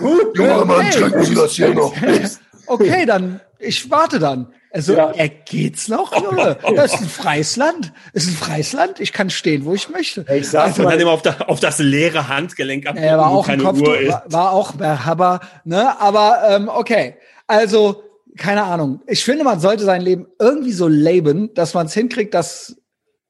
[0.00, 0.38] gut.
[0.38, 1.92] Junger Mann, schenken Sie das hier noch.
[2.68, 4.54] okay, dann, ich warte dann.
[4.70, 5.10] Also, ja.
[5.10, 6.56] er geht's noch, Junge?
[6.76, 7.92] Das ist ein freies Land.
[8.14, 9.00] Das ist ein freies Land.
[9.00, 10.24] Ich kann stehen, wo ich möchte.
[10.32, 13.44] Ich sag also, mal, immer auf, da, auf das leere Handgelenk ab, er war auch
[13.44, 14.12] keine Kopf, Uhr ist.
[14.12, 16.00] War, war auch aber, ne?
[16.00, 17.16] Aber ähm, okay.
[17.48, 18.04] Also,
[18.36, 19.00] keine Ahnung.
[19.08, 22.76] Ich finde, man sollte sein Leben irgendwie so leben, dass man es hinkriegt, dass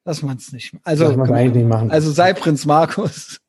[0.09, 0.73] dass man es nicht.
[0.85, 1.91] Also, eigentlich nicht machen.
[1.91, 3.41] also sei Prinz Markus.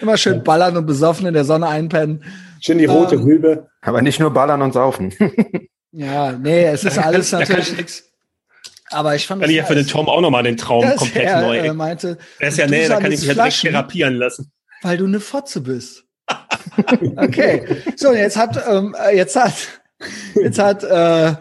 [0.00, 2.24] Immer schön ballern und besoffen in der Sonne einpennen.
[2.62, 3.68] Schön die rote ähm, Rübe.
[3.82, 5.12] Aber nicht nur ballern und saufen.
[5.92, 8.10] ja, nee, es ist alles natürlich nichts.
[8.90, 11.42] Aber ich fand kann ich ja für den Tom auch nochmal den Traum komplett er,
[11.42, 11.58] neu.
[11.58, 14.50] Äh, meinte, der ist ja nee, da kann ich mich ja direkt therapieren lassen.
[14.80, 16.04] Weil du eine Fotze bist.
[17.16, 17.82] okay.
[17.96, 19.52] So, jetzt hat, ähm, jetzt hat,
[20.34, 21.34] jetzt hat äh,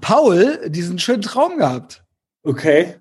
[0.00, 2.04] Paul diesen schönen Traum gehabt.
[2.44, 2.94] Okay.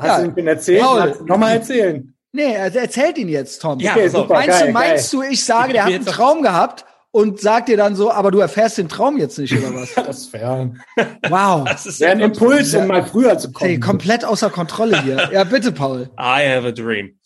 [0.00, 1.26] Hast ja, du ihn erzählt?
[1.26, 2.14] Nochmal erzählen.
[2.32, 3.80] Nee, er erzählt ihn jetzt, Tom.
[3.80, 5.20] Ja, okay, super, meinst geil, du, meinst geil.
[5.20, 8.38] du, ich sage, der hat einen Traum gehabt und sagt dir dann so, aber du
[8.38, 9.94] erfährst den Traum jetzt nicht, oder was?
[9.96, 10.80] das ist fern.
[11.28, 11.64] Wow.
[11.68, 13.70] Das ist ja ein Impuls, um mal früher zu kommen.
[13.70, 15.30] Hey, komplett außer Kontrolle hier.
[15.32, 16.10] Ja, bitte, Paul.
[16.18, 17.18] I have a dream.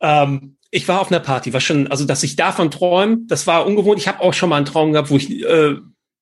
[0.00, 3.66] Ähm, ich war auf einer Party, war schon, also dass ich davon träume, das war
[3.66, 3.98] ungewohnt.
[3.98, 5.76] Ich habe auch schon mal einen Traum gehabt, wo ich äh,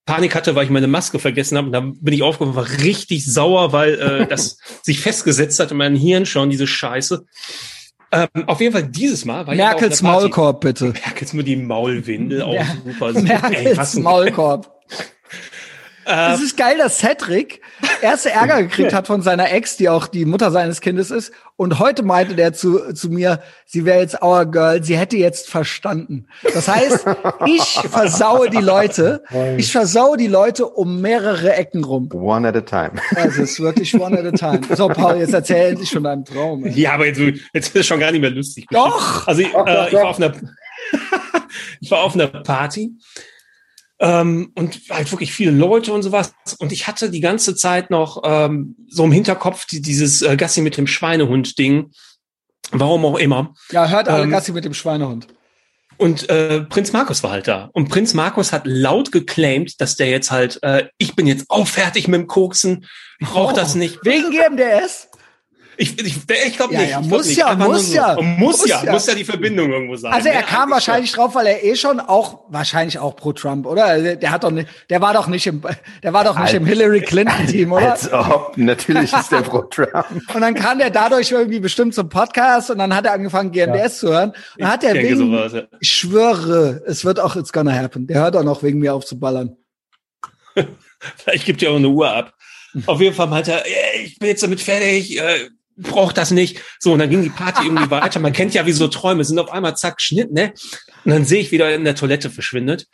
[0.09, 1.67] Panik hatte, weil ich meine Maske vergessen habe.
[1.67, 5.77] Und dann bin ich aufgewacht, war richtig sauer, weil äh, das sich festgesetzt hat in
[5.77, 7.27] meinem Hirn schon, diese Scheiße.
[8.11, 10.95] Ähm, auf jeden Fall dieses Mal war Merkels Maulkorb, bitte.
[11.05, 13.13] Merkels mir die Maulwindel, auch super.
[13.21, 14.78] Merkels Ey, Maulkorb.
[16.09, 17.61] Es ist geil, dass Cedric
[18.01, 21.33] erste Ärger gekriegt hat von seiner Ex, die auch die Mutter seines Kindes ist.
[21.57, 25.51] Und heute meinte der zu, zu mir, sie wäre jetzt our girl, sie hätte jetzt
[25.51, 26.27] verstanden.
[26.55, 27.05] Das heißt,
[27.47, 29.23] ich versaue die Leute,
[29.57, 32.09] ich versaue die Leute um mehrere Ecken rum.
[32.13, 32.93] One at a time.
[33.17, 34.61] Also es ist wirklich one at a time.
[34.77, 36.65] So, Paul, jetzt erzähl endlich schon deinen Traum.
[36.65, 36.73] Ey.
[36.73, 38.67] Ja, aber jetzt, jetzt ist es schon gar nicht mehr lustig.
[38.71, 39.27] Doch!
[39.27, 40.33] Also ich, äh, ich war auf einer,
[41.81, 42.97] ich war auf einer Party
[44.01, 46.33] ähm, und halt wirklich viele Leute und sowas.
[46.59, 50.61] Und ich hatte die ganze Zeit noch ähm, so im Hinterkopf die, dieses äh, Gassi
[50.61, 51.91] mit dem Schweinehund-Ding.
[52.71, 53.55] Warum auch immer.
[53.71, 55.27] Ja, hört alle ähm, Gassi mit dem Schweinehund.
[55.97, 57.71] Und äh, Prinz Markus war halt da.
[57.73, 61.67] Und Prinz Markus hat laut geclaimed, dass der jetzt halt, äh, ich bin jetzt auch
[61.67, 62.87] fertig mit dem Koksen,
[63.19, 63.99] ich brauch oh, das nicht.
[64.05, 65.08] Wegen GMDS?
[65.81, 66.17] Ich, ich,
[66.47, 66.91] ich glaube ja, nicht.
[66.91, 67.95] Ja, muss, ja, muss, so.
[67.95, 70.13] ja, muss, muss ja, muss ja, die Verbindung irgendwo sein.
[70.13, 73.85] Also er kam wahrscheinlich drauf, weil er eh schon auch wahrscheinlich auch pro Trump, oder?
[73.85, 75.63] Also der hat doch nicht, der war doch nicht im,
[76.03, 77.93] der war doch nicht als, im Hillary Clinton Team, oder?
[77.93, 80.05] Als ob, natürlich ist der pro Trump.
[80.35, 83.79] und dann kam der dadurch irgendwie bestimmt zum Podcast und dann hat er angefangen GMDS
[83.79, 83.89] ja.
[83.91, 84.31] zu hören.
[84.31, 85.63] Und dann hat er wegen, sowas, ja.
[85.79, 88.09] ich schwöre, es wird auch It's Gonna Happen.
[88.09, 89.57] Der hört auch noch wegen mir auf zu ballern.
[91.19, 92.35] Vielleicht gibt ja auch eine Uhr ab.
[92.87, 93.65] Auf jeden Fall meinte er,
[94.03, 95.49] ich bin jetzt damit fertig, äh,
[95.79, 96.61] braucht das nicht.
[96.79, 98.21] So, und dann ging die Party irgendwie weiter.
[98.21, 100.53] Man kennt ja, wie so Träume sind auf einmal zack, Schnitt, ne?
[101.09, 102.87] Und dann sehe ich wieder in der Toilette verschwindet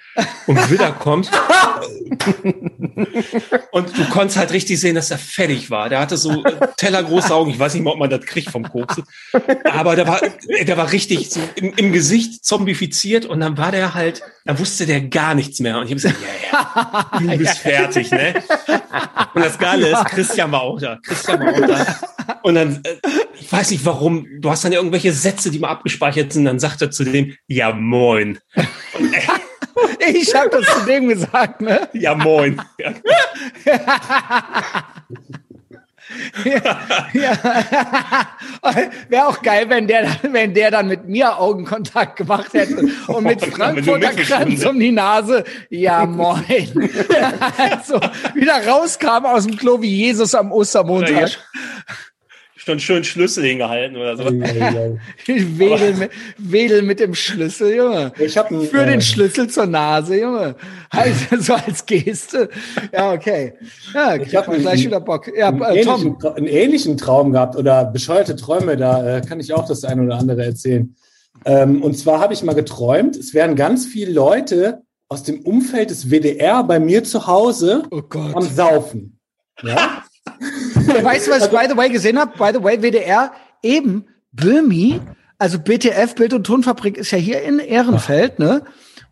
[0.46, 1.28] und Widder kommt.
[3.72, 5.88] und du konntest halt richtig sehen, dass er fertig war.
[5.88, 6.44] Der hatte so
[6.76, 7.50] tellergroße Augen.
[7.50, 9.02] Ich weiß nicht mal, ob man das kriegt vom Koksen.
[9.64, 10.20] Aber der war,
[10.64, 14.86] der war richtig so im, im Gesicht zombifiziert und dann war der halt, da wusste
[14.86, 15.76] der gar nichts mehr.
[15.78, 18.44] Und ich habe gesagt, ja, ja, du bist fertig, ne?
[19.34, 21.00] Und das Geile ist, Christian war auch da.
[21.02, 21.96] Christian war auch da.
[22.42, 22.96] Und dann, äh,
[23.40, 26.58] ich weiß nicht warum, du hast dann ja irgendwelche Sätze, die mal abgespeichert sind, dann
[26.58, 28.03] sagt er zu dem, ja moin.
[28.12, 31.88] Äh, ich habe das zu dem gesagt, ne?
[31.92, 32.60] Ja moin.
[36.44, 36.52] Ja.
[36.54, 36.78] ja,
[37.14, 37.38] ja.
[39.08, 43.44] Wäre auch geil, wenn der, wenn der dann mit mir Augenkontakt gemacht hätte und mit
[43.44, 45.44] Frankfurter Kranz um die Nase.
[45.70, 46.44] Ja, moin.
[47.58, 48.00] also,
[48.34, 51.38] wieder rauskam aus dem Klo wie Jesus am Ostermontag
[52.64, 54.24] schon schön Schlüssel hingehalten oder so.
[55.26, 58.12] wedel, mit, wedel mit dem Schlüssel, Junge.
[58.18, 60.56] Ich hab einen, Für äh, den Schlüssel zur Nase, Junge.
[60.90, 62.48] Also, so als Geste.
[62.92, 63.54] Ja, okay.
[63.92, 65.30] Ja, ich habe gleich wieder Bock.
[65.36, 66.00] Ja, einen, äh, Tom.
[66.00, 70.02] Ähnlichen, einen ähnlichen Traum gehabt oder bescheuerte Träume, da äh, kann ich auch das eine
[70.02, 70.94] oder andere erzählen.
[71.44, 75.90] Ähm, und zwar habe ich mal geträumt, es wären ganz viele Leute aus dem Umfeld
[75.90, 79.18] des WDR bei mir zu Hause oh am Saufen.
[79.62, 80.04] Ja?
[81.04, 82.36] weißt du, was ich by the way gesehen habe?
[82.36, 83.32] By the way, WDR,
[83.62, 85.00] eben Böhmi,
[85.38, 88.64] also BTF, Bild- und Tonfabrik ist ja hier in Ehrenfeld, ne?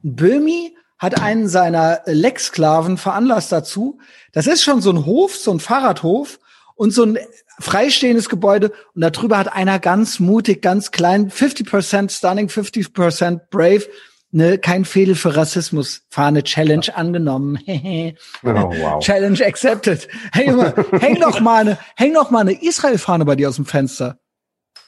[0.03, 3.99] Böhmi hat einen seiner Lecksklaven veranlasst dazu.
[4.33, 6.39] Das ist schon so ein Hof, so ein Fahrradhof
[6.77, 7.19] und so ein
[7.59, 13.87] freistehendes Gebäude und darüber hat einer ganz mutig, ganz klein, 50% stunning, 50% brave,
[14.33, 16.95] ne, kein Fehler für Rassismus, Fahne Challenge ja.
[16.95, 17.59] angenommen.
[17.67, 19.01] oh, wow.
[19.01, 20.09] Challenge accepted.
[20.33, 23.67] Hey Junge, häng doch mal eine, häng doch mal eine Israel-Fahne bei dir aus dem
[23.67, 24.19] Fenster.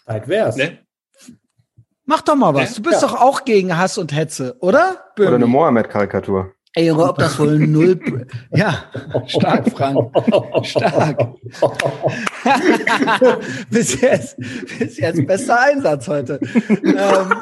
[0.06, 0.56] Weit wär's.
[0.56, 0.78] Ne?
[2.06, 2.74] Mach doch mal was.
[2.74, 3.08] Du bist ja.
[3.08, 5.04] doch auch gegen Hass und Hetze, oder?
[5.16, 5.28] Böhmi?
[5.28, 6.52] Oder eine Mohammed-Karikatur.
[6.76, 8.26] Ey, Junge, ob das wohl null.
[8.50, 8.86] ja,
[9.26, 10.10] stark, Frank.
[10.66, 11.20] Stark.
[13.70, 16.40] bis jetzt, bis jetzt bester Einsatz heute.
[16.82, 17.32] ähm,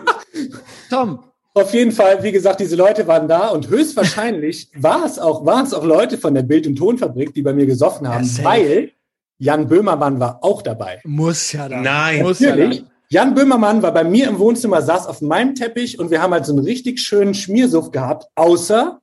[0.91, 1.25] Tom,
[1.55, 5.67] auf jeden Fall, wie gesagt, diese Leute waren da und höchstwahrscheinlich war es auch, waren
[5.67, 8.93] es auch Leute von der Bild- und Tonfabrik, die bei mir gesoffen haben, ja, weil
[9.39, 11.01] Jan Böhmermann war auch dabei.
[11.05, 11.83] Muss ja dann.
[11.83, 12.23] Nein.
[12.23, 12.89] Muss ja dann.
[13.09, 16.47] Jan Böhmermann war bei mir im Wohnzimmer, saß auf meinem Teppich und wir haben halt
[16.47, 19.01] so einen richtig schönen Schmiersuff gehabt, außer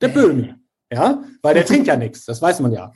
[0.00, 0.54] der Böhmi.
[0.92, 2.92] Ja, weil der trinkt ja nichts, das weiß man ja.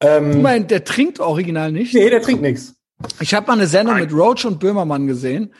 [0.00, 1.94] Ähm, du meinst, der trinkt original nicht?
[1.94, 2.74] Nee, der trinkt nichts.
[3.20, 4.04] Ich habe mal eine Sendung Nein.
[4.04, 5.52] mit Roach und Böhmermann gesehen,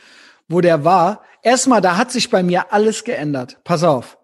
[0.47, 3.57] wo der war erstmal, da hat sich bei mir alles geändert.
[3.63, 4.17] Pass auf.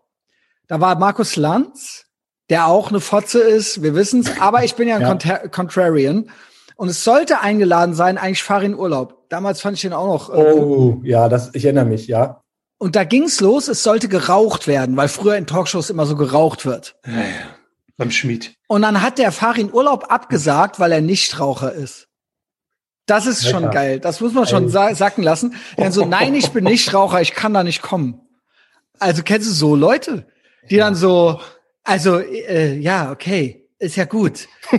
[0.68, 2.06] Da war Markus Lanz,
[2.50, 5.48] der auch eine Fotze ist, wir wissen's, aber ich bin ja ein ja.
[5.48, 6.30] Contrarian.
[6.76, 9.30] Und es sollte eingeladen sein, eigentlich fahre in Urlaub.
[9.30, 10.30] Damals fand ich den auch noch.
[10.30, 12.42] Äh, oh, ja, das, ich erinnere mich, ja.
[12.78, 16.66] Und da ging's los, es sollte geraucht werden, weil früher in Talkshows immer so geraucht
[16.66, 16.96] wird.
[17.06, 17.56] Ja, ja.
[17.98, 18.56] Beim Schmied.
[18.68, 22.10] Und dann hat der Farin Urlaub abgesagt, weil er Nichtraucher ist.
[23.06, 23.99] Das ist schon geil.
[23.99, 25.56] Das muss man schon sa sacken lassen.
[25.77, 28.22] Dann so, nein, ich bin Nichtraucher, ich kann da nicht kommen.
[28.99, 30.26] Also kennst du so Leute,
[30.69, 31.40] die dann so,
[31.84, 34.48] also äh, ja, okay, ist ja gut.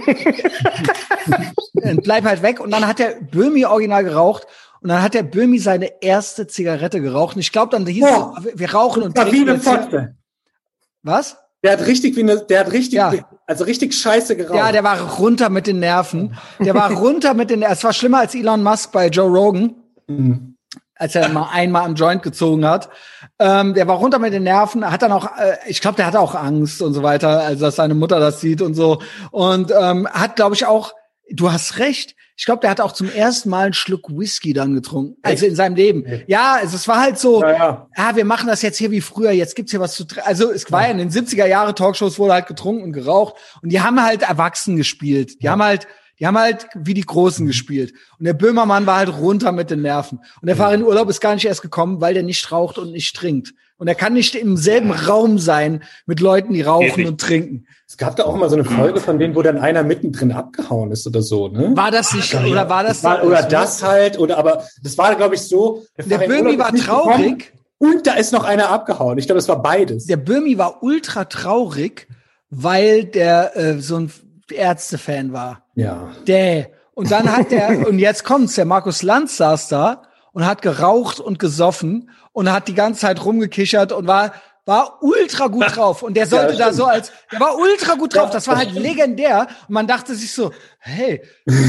[2.02, 2.60] bleib halt weg.
[2.60, 4.46] Und dann hat der Böhmi original geraucht
[4.80, 7.36] und dann hat der Böhmi seine erste Zigarette geraucht.
[7.36, 8.34] Und ich glaube, dann hieß ja.
[8.38, 10.18] es, wir rauchen und trinken.
[11.02, 11.36] Was?
[11.62, 13.12] Der hat richtig wie eine, der hat richtig, ja.
[13.46, 14.56] Also richtig scheiße geraucht.
[14.56, 16.36] Ja, der war runter mit den Nerven.
[16.58, 19.74] Der war runter mit den, es war schlimmer als Elon Musk bei Joe Rogan.
[20.06, 20.56] Mhm
[20.96, 22.88] als er mal einmal am Joint gezogen hat.
[23.38, 26.20] Ähm, der war runter mit den Nerven, hat dann auch, äh, ich glaube, der hatte
[26.20, 29.02] auch Angst und so weiter, also dass seine Mutter das sieht und so.
[29.30, 30.94] Und ähm, hat, glaube ich, auch,
[31.30, 34.74] du hast recht, ich glaube, der hat auch zum ersten Mal einen Schluck Whisky dann
[34.74, 36.04] getrunken, also in seinem Leben.
[36.26, 37.88] Ja, also es war halt so, ja, ja.
[37.96, 40.28] ah, wir machen das jetzt hier wie früher, jetzt gibt's hier was zu trinken.
[40.28, 43.70] Also es war ja in den 70er Jahre Talkshows wurde halt getrunken und geraucht und
[43.70, 45.40] die haben halt erwachsen gespielt.
[45.40, 45.52] Die ja.
[45.52, 45.86] haben halt
[46.18, 47.48] die haben halt wie die Großen mhm.
[47.48, 47.92] gespielt.
[48.18, 50.20] Und der Böhmermann war halt runter mit den Nerven.
[50.40, 52.92] Und der Fahrer in Urlaub ist gar nicht erst gekommen, weil der nicht raucht und
[52.92, 53.52] nicht trinkt.
[53.78, 57.66] Und er kann nicht im selben Raum sein mit Leuten, die rauchen und trinken.
[57.86, 60.90] Es gab da auch mal so eine Folge von denen, wo dann einer mittendrin abgehauen
[60.90, 61.76] ist oder so, ne?
[61.76, 63.04] War das nicht, oder war das?
[63.04, 65.84] War, oder das halt, oder aber das war, glaube ich, so.
[65.98, 67.52] Der, der Böhmi war traurig.
[67.78, 69.18] Und da ist noch einer abgehauen.
[69.18, 70.06] Ich glaube, es war beides.
[70.06, 72.08] Der Böhmi war ultra traurig,
[72.48, 74.10] weil der äh, so ein
[74.50, 75.66] Ärzte-Fan war.
[75.74, 76.10] Ja.
[76.26, 76.70] Der.
[76.94, 80.02] Und dann hat der, und jetzt kommt's, der Markus Lanz saß da
[80.36, 84.34] und hat geraucht und gesoffen und hat die ganze Zeit rumgekichert und war,
[84.66, 86.02] war ultra gut drauf.
[86.02, 88.28] Und der sollte ja, da so als, der war ultra gut drauf.
[88.28, 89.46] Das war halt legendär.
[89.66, 91.22] Und man dachte sich so, hey,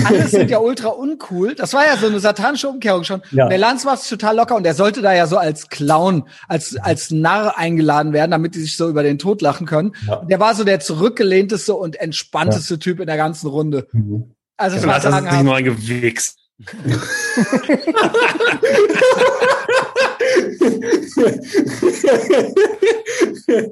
[0.04, 1.56] alle sind ja ultra uncool.
[1.56, 3.22] Das war ja so eine satanische Umkehrung schon.
[3.32, 3.46] Ja.
[3.46, 6.76] Und der Lanz war total locker und der sollte da ja so als Clown, als,
[6.76, 9.96] als Narr eingeladen werden, damit die sich so über den Tod lachen können.
[10.06, 10.16] Ja.
[10.16, 12.80] Und der war so der zurückgelehnteste und entspannteste.
[12.80, 13.88] Typ in der ganzen Runde.
[13.94, 14.36] Mhm.
[14.58, 16.47] Also, es war sagen, sich nur eingewichst.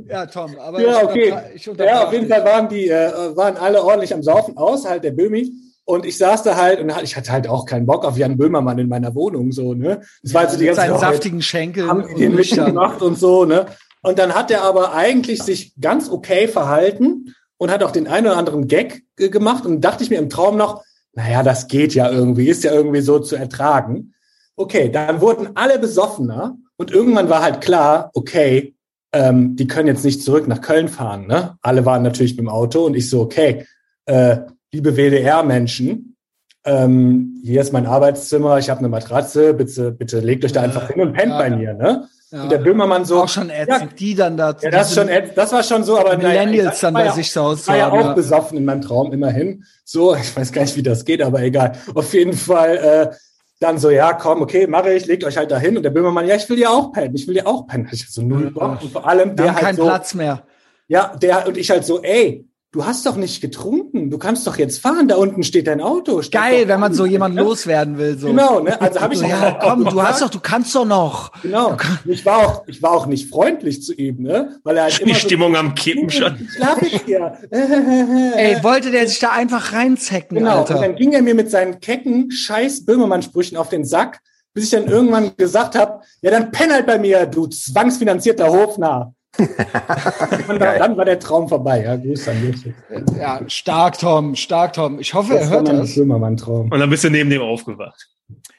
[0.07, 1.33] ja, Tom, aber ja, okay.
[1.79, 5.51] Ja, auf jeden Fall waren die, äh, waren alle ordentlich am Saufen, außerhalb der Böhmi.
[5.85, 8.77] Und ich saß da halt und ich hatte halt auch keinen Bock auf Jan Böhmermann
[8.77, 10.01] in meiner Wohnung, so, ne?
[10.21, 10.99] Das war also die ganze Zeit.
[10.99, 11.87] saftigen Schenkel.
[11.87, 13.65] Haben und den gemacht und so, ne?
[14.01, 18.27] Und dann hat er aber eigentlich sich ganz okay verhalten und hat auch den einen
[18.27, 20.83] oder anderen Gag gemacht und dachte ich mir im Traum noch,
[21.15, 24.13] naja, das geht ja irgendwie, ist ja irgendwie so zu ertragen.
[24.55, 28.75] Okay, dann wurden alle besoffener und irgendwann war halt klar, okay,
[29.13, 31.27] ähm, die können jetzt nicht zurück nach Köln fahren.
[31.27, 31.57] Ne?
[31.61, 33.65] Alle waren natürlich mit dem Auto und ich so, okay,
[34.05, 34.39] äh,
[34.71, 36.17] liebe WDR-Menschen,
[36.65, 40.89] ähm, hier ist mein Arbeitszimmer, ich habe eine Matratze, bitte, bitte legt euch da einfach
[40.89, 41.37] hin und pennt ja.
[41.37, 41.73] bei mir.
[41.73, 42.09] Ne?
[42.31, 42.43] Ja.
[42.43, 43.21] Und der Böhmermann so.
[43.21, 44.55] Auch schon ätzend, ja, die dann da.
[44.61, 47.67] Ja, das, schon, das war schon so, aber Millennials dann bei sich zu Hause Ich
[47.67, 49.63] war ja auch besoffen in meinem Traum, immerhin.
[49.83, 51.73] So, ich weiß gar nicht, wie das geht, aber egal.
[51.93, 53.15] Auf jeden Fall, äh,
[53.59, 55.77] dann so, ja, komm, okay, mache ich, legt euch halt dahin.
[55.77, 57.87] Und der Böhmermann, ja, ich will ja auch pennen, ich will ja auch pennen.
[57.91, 58.81] Ich so null Bock.
[58.81, 60.43] Und vor allem, der halt keinen so, Platz mehr.
[60.87, 64.57] Ja, der, und ich halt so, ey, du hast doch nicht getrunken, du kannst doch
[64.57, 66.21] jetzt fahren, da unten steht dein Auto.
[66.29, 68.17] Geil, wenn man so jemanden loswerden will.
[68.17, 68.27] So.
[68.27, 68.79] Genau, ne?
[68.81, 71.31] Also habe ich so, ja, komm, du hast doch, du kannst doch noch.
[71.41, 71.77] Genau.
[72.03, 74.59] Ich war auch, ich war auch nicht freundlich zu ihm, ne?
[74.63, 76.49] Weil er halt Die Stimmung so, am Kippen schon.
[76.53, 77.37] Schlaf ich hier.
[77.49, 80.59] Ey, wollte der sich da einfach reinzecken, genau.
[80.59, 80.75] Alter.
[80.75, 84.19] Und dann ging er mir mit seinen kecken Scheiß Böhmermann-Sprüchen auf den Sack,
[84.53, 89.14] bis ich dann irgendwann gesagt habe, ja, dann penn halt bei mir, du zwangsfinanzierter Hofnarr.
[89.37, 91.83] Und dann war der Traum vorbei.
[91.83, 92.73] Ja, grüß an dich.
[93.17, 94.99] Ja, stark, Tom, stark, Tom.
[94.99, 95.89] Ich hoffe, das er hört das.
[95.91, 96.71] Schlimmer, mein Traum.
[96.71, 98.09] Und dann bist du neben dem aufgewacht.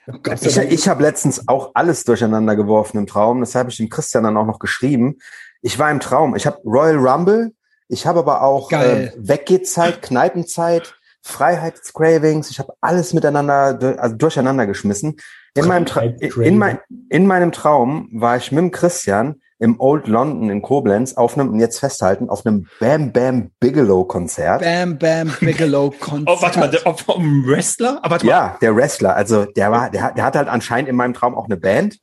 [0.08, 3.40] Oh ich, ich habe letztens auch alles durcheinander geworfen im Traum.
[3.40, 5.18] Das habe ich dem Christian dann auch noch geschrieben.
[5.62, 6.36] Ich war im Traum.
[6.36, 7.52] Ich habe Royal Rumble.
[7.88, 12.50] Ich habe aber auch äh, Weggehzeit, Kneipenzeit, Freiheitscravings.
[12.50, 15.16] Ich habe alles miteinander, also durcheinander geschmissen.
[15.54, 15.86] In meinem,
[16.20, 16.78] in, mein,
[17.08, 21.58] in meinem Traum war ich mit dem Christian im Old London in Koblenz auf einem,
[21.58, 24.62] jetzt festhalten, auf einem Bam Bam Bigelow Konzert.
[24.62, 26.28] Bam Bam Bigelow Konzert.
[26.28, 27.98] oh, warte mal, der, vom Wrestler?
[28.02, 29.16] Aber ja, der Wrestler.
[29.16, 31.98] Also der war, der, der hat halt anscheinend in meinem Traum auch eine Band.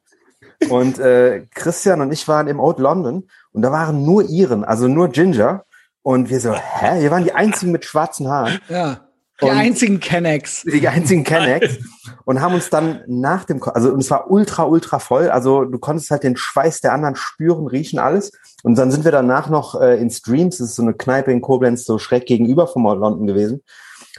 [0.70, 4.88] Und äh, Christian und ich waren im Old London und da waren nur Iren, also
[4.88, 5.66] nur Ginger.
[6.02, 7.02] Und wir so, hä?
[7.02, 8.60] Wir waren die einzigen mit schwarzen Haaren.
[8.68, 9.03] Ja.
[9.42, 10.64] Die einzigen Kennex.
[10.64, 11.78] Die einzigen Kennex.
[12.26, 15.30] und haben uns dann nach dem, also und es war ultra, ultra voll.
[15.30, 18.32] Also du konntest halt den Schweiß der anderen spüren, riechen, alles.
[18.62, 21.42] Und dann sind wir danach noch äh, in Streams, das ist so eine Kneipe in
[21.42, 23.64] Koblenz, so schräg gegenüber vom London gewesen.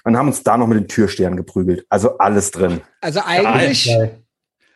[0.02, 1.86] Und haben uns da noch mit den Türstehern geprügelt.
[1.88, 2.80] Also alles drin.
[3.00, 3.90] Also eigentlich.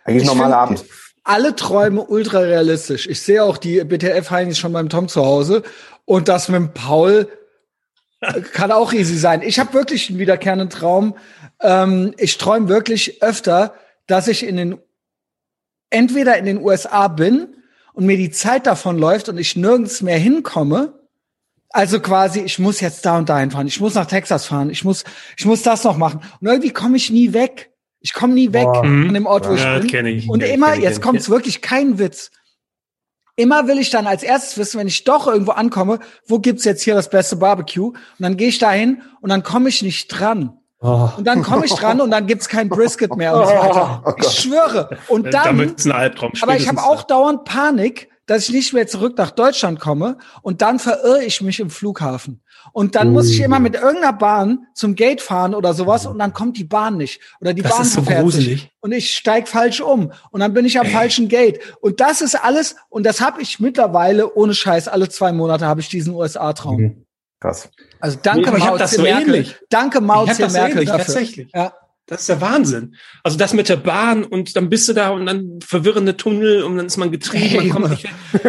[0.04, 0.84] Eigentlich normaler Abend.
[1.24, 3.06] alle Träume ultra realistisch.
[3.06, 5.62] Ich sehe auch die BTF-Heinis schon beim Tom zu Hause
[6.06, 7.28] und das mit dem Paul
[8.52, 9.42] kann auch easy sein.
[9.42, 11.16] Ich habe wirklich einen wiederkehrenden Traum.
[11.60, 13.74] Ähm, ich träume wirklich öfter,
[14.06, 14.78] dass ich in den
[15.90, 17.56] entweder in den USA bin
[17.92, 20.94] und mir die Zeit davon läuft und ich nirgends mehr hinkomme.
[21.70, 24.84] Also quasi, ich muss jetzt da und dahin fahren, ich muss nach Texas fahren, ich
[24.84, 25.04] muss,
[25.36, 26.20] ich muss das noch machen.
[26.40, 27.70] Und irgendwie komme ich nie weg.
[28.00, 28.84] Ich komme nie weg Boah.
[28.84, 30.06] von dem Ort, wo ja, ich bin.
[30.06, 32.30] Ich, und immer, ich, jetzt kommt's wirklich kein Witz.
[33.38, 36.82] Immer will ich dann als erstes wissen, wenn ich doch irgendwo ankomme, wo gibt's jetzt
[36.82, 37.90] hier das beste Barbecue?
[37.90, 40.58] Und dann gehe ich dahin und dann komme ich nicht dran.
[40.80, 41.08] Oh.
[41.16, 44.02] Und dann komme ich dran und dann gibt's kein Brisket mehr und so weiter.
[44.06, 44.90] Oh, ich schwöre.
[45.06, 46.32] Und dann, Damit ein Albtraum.
[46.40, 50.62] Aber ich habe auch dauernd Panik, dass ich nicht mehr zurück nach Deutschland komme und
[50.62, 52.42] dann verirre ich mich im Flughafen.
[52.72, 56.34] Und dann muss ich immer mit irgendeiner Bahn zum Gate fahren oder sowas und dann
[56.34, 57.20] kommt die Bahn nicht.
[57.40, 58.70] Oder die das Bahn ist so sich.
[58.80, 60.12] Und ich steig falsch um.
[60.30, 60.92] Und dann bin ich am Ey.
[60.92, 61.60] falschen Gate.
[61.80, 65.80] Und das ist alles, und das habe ich mittlerweile, ohne Scheiß, alle zwei Monate habe
[65.80, 66.80] ich diesen USA-Traum.
[66.80, 67.04] Mhm.
[67.40, 67.70] Krass.
[68.00, 69.34] Also danke, nee, Maut so Merkel.
[69.34, 69.56] Ähnlich.
[69.70, 70.56] Danke, Maut Merkel.
[70.56, 71.04] Ähnlich, dafür.
[71.04, 71.50] Tatsächlich.
[71.54, 71.72] Ja.
[72.08, 72.96] Das ist der Wahnsinn.
[73.22, 76.78] Also das mit der Bahn und dann bist du da und dann verwirrende Tunnel und
[76.78, 78.08] dann ist man getrieben, hey, man kommt nicht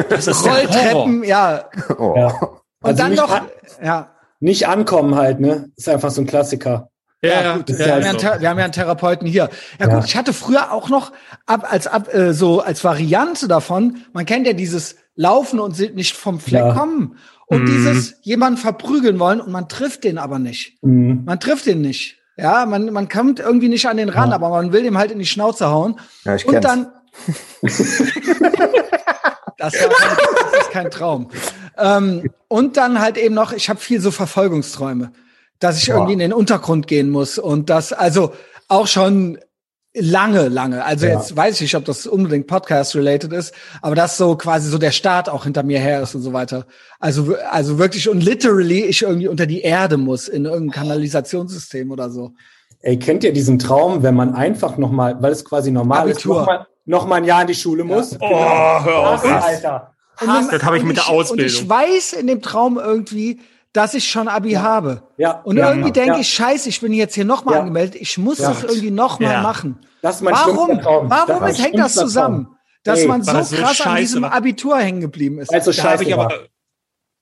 [0.10, 1.65] Das ist Rolltreppen, ja.
[1.98, 2.14] Oh.
[2.15, 2.27] ja.
[2.31, 3.48] Und also dann noch, an,
[3.84, 4.15] ja.
[4.40, 5.69] Nicht ankommen halt, ne?
[5.76, 6.90] Ist einfach so ein Klassiker.
[7.22, 9.49] Ja, ja, gut, ja, wir, haben ja einen, wir haben ja einen Therapeuten hier.
[9.77, 11.11] Ja, gut, ich hatte früher auch noch
[11.45, 16.15] ab, als ab, äh, so als Variante davon, man kennt ja dieses Laufen und nicht
[16.15, 16.73] vom Fleck ja.
[16.73, 17.18] kommen.
[17.48, 17.65] Und mhm.
[17.65, 20.81] dieses jemanden verprügeln wollen und man trifft den aber nicht.
[20.81, 21.23] Mhm.
[21.26, 22.18] Man trifft den nicht.
[22.41, 24.36] Ja, man, man kommt irgendwie nicht an den ran, ja.
[24.36, 25.99] aber man will dem halt in die Schnauze hauen.
[26.24, 26.66] Ja, ich und kenn's.
[26.66, 26.88] dann.
[29.57, 31.30] das, kein, das, ist kein Traum.
[31.78, 35.11] Ähm, und dann halt eben noch, ich habe viel so Verfolgungsträume,
[35.60, 35.95] dass ich Boah.
[35.95, 38.34] irgendwie in den Untergrund gehen muss und das, also
[38.70, 39.40] auch schon
[39.94, 40.84] lange, lange.
[40.84, 41.14] Also ja.
[41.14, 44.91] jetzt weiß ich nicht, ob das unbedingt Podcast-related ist, aber dass so quasi so der
[44.91, 46.66] Start auch hinter mir her ist und so weiter.
[46.99, 52.10] Also, also wirklich und literally ich irgendwie unter die Erde muss in irgendein Kanalisationssystem oder
[52.10, 52.34] so.
[52.82, 56.36] Ey, kennt ihr diesen Traum, wenn man einfach noch mal, weil es quasi normal Abitur.
[56.36, 58.11] ist, noch mal, noch mal ein Jahr in die Schule muss?
[58.11, 58.18] Ja.
[58.22, 58.86] Oh, genau.
[58.86, 59.26] hör auf.
[59.26, 59.94] Alter.
[60.16, 61.45] Hass, das habe ich mit der Ausbildung.
[61.45, 63.40] Und ich weiß in dem Traum irgendwie,
[63.73, 64.61] dass ich schon Abi ja.
[64.61, 65.03] habe.
[65.17, 65.41] Ja.
[65.41, 67.59] Und ja, irgendwie denke ich, scheiße, ich bin jetzt hier nochmal ja.
[67.61, 69.41] angemeldet, ich muss das irgendwie nochmal ja.
[69.41, 69.79] machen.
[70.01, 72.45] Das ist mein warum warum das hängt das zusammen?
[72.45, 72.55] Traum.
[72.83, 75.53] Dass Ey, man so krass so an diesem Abitur hängen geblieben ist.
[75.53, 76.29] Also scheiße ich aber,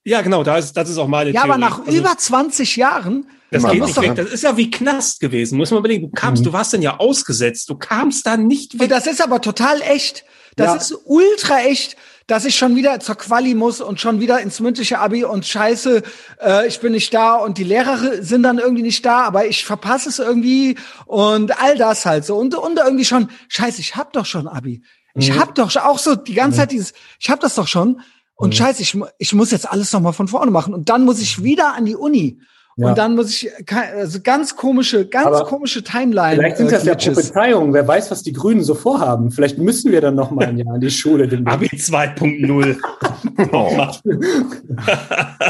[0.04, 1.50] ja, genau, da ist, das ist auch meine Ja, Theorie.
[1.50, 3.26] aber nach also, über 20 Jahren.
[3.50, 4.14] Das geht nicht weg.
[4.14, 5.58] Das ist ja wie Knast gewesen.
[5.58, 6.10] Muss man überlegen.
[6.10, 6.46] Du kamst, mhm.
[6.46, 7.68] du warst dann ja ausgesetzt.
[7.68, 8.88] Du kamst da nicht weg.
[8.88, 10.24] Das ist aber total echt.
[10.56, 11.96] Das ist ultra echt
[12.28, 16.02] dass ich schon wieder zur Quali muss und schon wieder ins mündliche Abi und scheiße,
[16.40, 19.64] äh, ich bin nicht da und die Lehrer sind dann irgendwie nicht da, aber ich
[19.64, 20.76] verpasse es irgendwie
[21.06, 24.82] und all das halt so und, und irgendwie schon, scheiße, ich hab doch schon Abi.
[25.14, 25.40] Ich mhm.
[25.40, 26.60] hab doch auch so die ganze mhm.
[26.60, 28.02] Zeit dieses, ich hab das doch schon
[28.34, 28.56] und mhm.
[28.58, 31.74] scheiße, ich, ich muss jetzt alles nochmal von vorne machen und dann muss ich wieder
[31.74, 32.40] an die Uni.
[32.78, 32.90] Ja.
[32.90, 33.50] Und dann muss ich
[33.96, 36.36] also ganz komische, ganz Aber komische Timeline.
[36.36, 37.74] Vielleicht sind das äh, ja Prophezeiungen.
[37.74, 39.32] Wer weiß, was die Grünen so vorhaben.
[39.32, 41.24] Vielleicht müssen wir dann noch mal ein Jahr in die Schule.
[41.44, 42.76] Abi 2.0.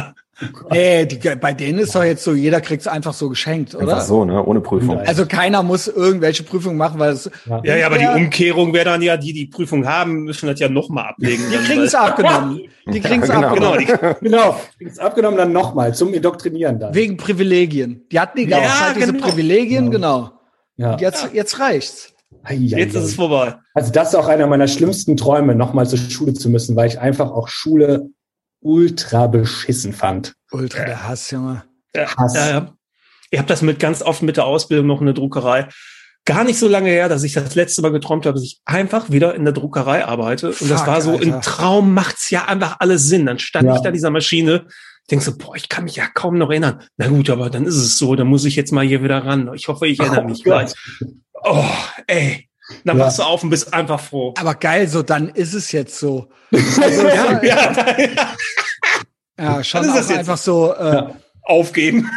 [0.70, 3.88] Nee, die, bei denen ist doch jetzt so, jeder kriegt es einfach so geschenkt, oder?
[3.88, 4.44] Einfach so, ne?
[4.44, 4.98] Ohne Prüfung.
[4.98, 7.28] Also keiner muss irgendwelche Prüfungen machen, weil es.
[7.46, 10.68] Ja, ja, aber die Umkehrung wäre dann ja, die die Prüfung haben, müssen das ja
[10.68, 11.42] nochmal ablegen.
[11.50, 12.60] Die kriegen es abgenommen.
[12.86, 13.48] Die kriegen es ja, genau.
[13.48, 13.86] abgenommen.
[13.86, 14.60] Genau, die, genau.
[14.76, 16.94] kriegen es abgenommen dann nochmal zum Indoktrinieren dann.
[16.94, 18.06] Wegen Privilegien.
[18.12, 19.26] Die hatten die ja, halt diese genau.
[19.26, 20.30] Privilegien, genau.
[20.76, 20.92] genau.
[20.92, 20.96] Ja.
[20.98, 22.14] Jetzt, jetzt reicht's.
[22.48, 23.56] Jetzt ist es vorbei.
[23.74, 26.98] Also das ist auch einer meiner schlimmsten Träume, nochmal zur Schule zu müssen, weil ich
[27.00, 28.10] einfach auch Schule
[28.60, 30.34] ultra beschissen fand.
[30.50, 31.64] Ultra der Hass, Junge.
[31.94, 32.34] Ja, Hass.
[32.34, 32.74] Ja, ja.
[33.30, 35.68] Ich habe das mit ganz oft mit der Ausbildung noch in der Druckerei.
[36.24, 39.10] Gar nicht so lange her, dass ich das letzte Mal geträumt habe, dass ich einfach
[39.10, 40.48] wieder in der Druckerei arbeite.
[40.48, 41.22] Und das war so, Alter.
[41.22, 43.26] im Traum macht's ja einfach alles Sinn.
[43.26, 43.76] Dann stand ja.
[43.76, 44.66] ich da dieser Maschine,
[45.10, 46.82] denk so, boah, ich kann mich ja kaum noch erinnern.
[46.96, 49.50] Na gut, aber dann ist es so, dann muss ich jetzt mal hier wieder ran.
[49.54, 50.72] Ich hoffe, ich erinnere oh, mich gleich.
[51.32, 51.64] Oh,
[52.06, 52.47] ey.
[52.84, 53.06] Dann ja.
[53.06, 54.34] wachst du auf und bist einfach froh.
[54.38, 56.28] Aber geil, so dann ist es jetzt so.
[56.80, 58.34] Also, ja, ja,
[59.38, 61.12] ja, schon auch einfach so äh,
[61.42, 62.10] aufgeben.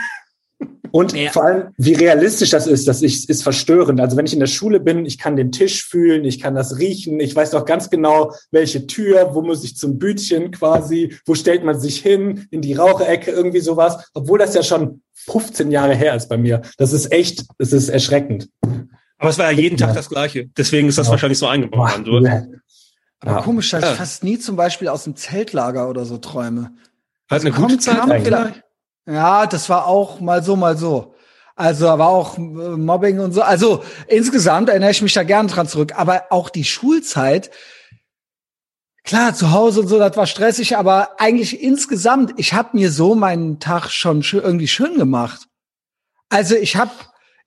[0.91, 1.32] Und ja.
[1.32, 4.02] vor allem, wie realistisch das ist, das ist, ist verstörend.
[4.02, 6.80] Also wenn ich in der Schule bin, ich kann den Tisch fühlen, ich kann das
[6.80, 11.34] riechen, ich weiß doch ganz genau, welche Tür, wo muss ich zum Bütchen quasi, wo
[11.34, 14.10] stellt man sich hin, in die Raucherecke, irgendwie sowas.
[14.14, 16.61] Obwohl das ja schon 15 Jahre her ist bei mir.
[16.78, 18.49] Das ist echt, das ist erschreckend.
[19.22, 20.49] Aber es war ja jeden Tag das Gleiche.
[20.57, 21.11] Deswegen ist das ja.
[21.11, 21.91] wahrscheinlich so eingebaut.
[22.23, 22.43] Ja.
[23.19, 26.72] Aber komisch, dass ich fast nie zum Beispiel aus dem Zeltlager oder so träume.
[27.30, 28.64] Hat eine gute Zeit vielleicht?
[29.06, 31.14] Ja, das war auch mal so, mal so.
[31.56, 33.43] Also war auch äh, Mobbing und so.
[33.43, 35.93] Also insgesamt erinnere ich mich da gerne dran zurück.
[35.95, 37.52] Aber auch die Schulzeit,
[39.03, 43.15] Klar, zu Hause und so, das war stressig, aber eigentlich insgesamt, ich habe mir so
[43.15, 45.48] meinen Tag schon irgendwie schön gemacht.
[46.30, 46.91] Also ich habe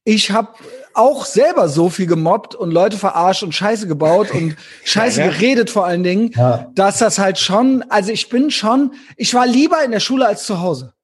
[0.03, 0.49] ich habe
[0.95, 5.33] auch selber so viel gemobbt und Leute verarscht und Scheiße gebaut und Scheiße ja, ja.
[5.33, 6.71] geredet vor allen Dingen, ja.
[6.75, 10.45] dass das halt schon, also ich bin schon, ich war lieber in der Schule als
[10.45, 10.95] zu Hause.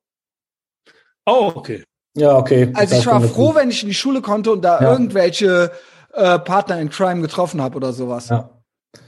[1.27, 1.85] Oh, okay.
[2.15, 2.71] Ja, okay.
[2.75, 5.71] Also ich war froh, wenn ich in die Schule konnte und da irgendwelche
[6.13, 8.29] äh, Partner in Crime getroffen habe oder sowas.
[8.29, 8.51] Ja.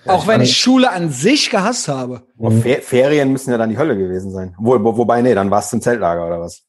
[0.07, 2.23] Auch wenn ich Schule an sich gehasst habe.
[2.83, 4.55] Ferien müssen ja dann die Hölle gewesen sein.
[4.59, 6.63] Wo, wo, wobei, nee, dann warst du im Zeltlager oder was?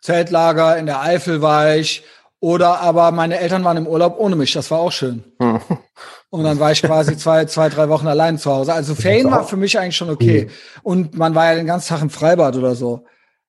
[0.00, 2.04] Zeltlager, in der Eifel war ich.
[2.44, 4.52] Oder aber meine Eltern waren im Urlaub ohne mich.
[4.52, 5.24] Das war auch schön.
[5.40, 5.60] Hm.
[6.28, 8.74] Und dann war ich quasi zwei, zwei, drei Wochen allein zu Hause.
[8.74, 10.50] Also Ferien war für mich eigentlich schon okay.
[10.82, 13.06] Und man war ja den ganzen Tag im Freibad oder so.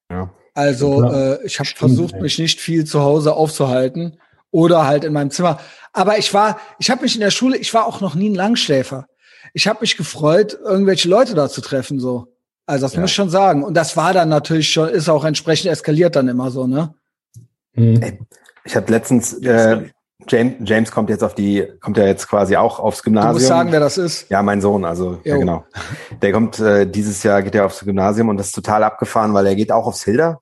[0.09, 0.31] Ja.
[0.53, 4.17] Also äh, ich habe versucht, mich nicht viel zu Hause aufzuhalten
[4.49, 5.59] oder halt in meinem Zimmer.
[5.91, 8.35] Aber ich war, ich habe mich in der Schule, ich war auch noch nie ein
[8.35, 9.07] Langschläfer.
[9.53, 12.27] Ich habe mich gefreut, irgendwelche Leute da zu treffen, so.
[12.65, 13.01] Also das ja.
[13.01, 13.61] muss ich schon sagen.
[13.61, 16.93] Und das war dann natürlich schon, ist auch entsprechend eskaliert dann immer so, ne?
[17.73, 18.25] Mhm.
[18.65, 19.83] Ich habe letztens, äh,
[20.27, 23.33] James, James kommt jetzt auf die, kommt ja jetzt quasi auch aufs Gymnasium.
[23.33, 24.29] Du musst sagen, wer das ist.
[24.29, 25.33] Ja, mein Sohn, also jo.
[25.33, 25.65] ja genau.
[26.21, 29.45] Der kommt äh, dieses Jahr geht er aufs Gymnasium und das ist total abgefahren, weil
[29.45, 30.39] er geht auch aufs Hilda.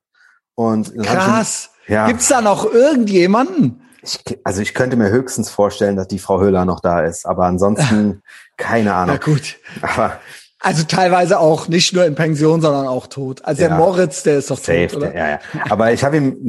[0.55, 1.71] Und krass.
[1.85, 2.07] Schon, ja.
[2.07, 3.81] Gibt's da noch irgendjemanden?
[4.01, 7.45] Ich, also ich könnte mir höchstens vorstellen, dass die Frau Höhler noch da ist, aber
[7.45, 8.21] ansonsten
[8.57, 9.17] keine Ahnung.
[9.19, 9.57] Na gut.
[9.81, 10.19] Aber
[10.59, 13.43] also teilweise auch nicht nur in Pension, sondern auch tot.
[13.43, 15.15] Also ja, der Moritz, der ist doch safe, tot, oder?
[15.15, 15.39] Ja, ja.
[15.69, 16.47] Aber ich habe ihm,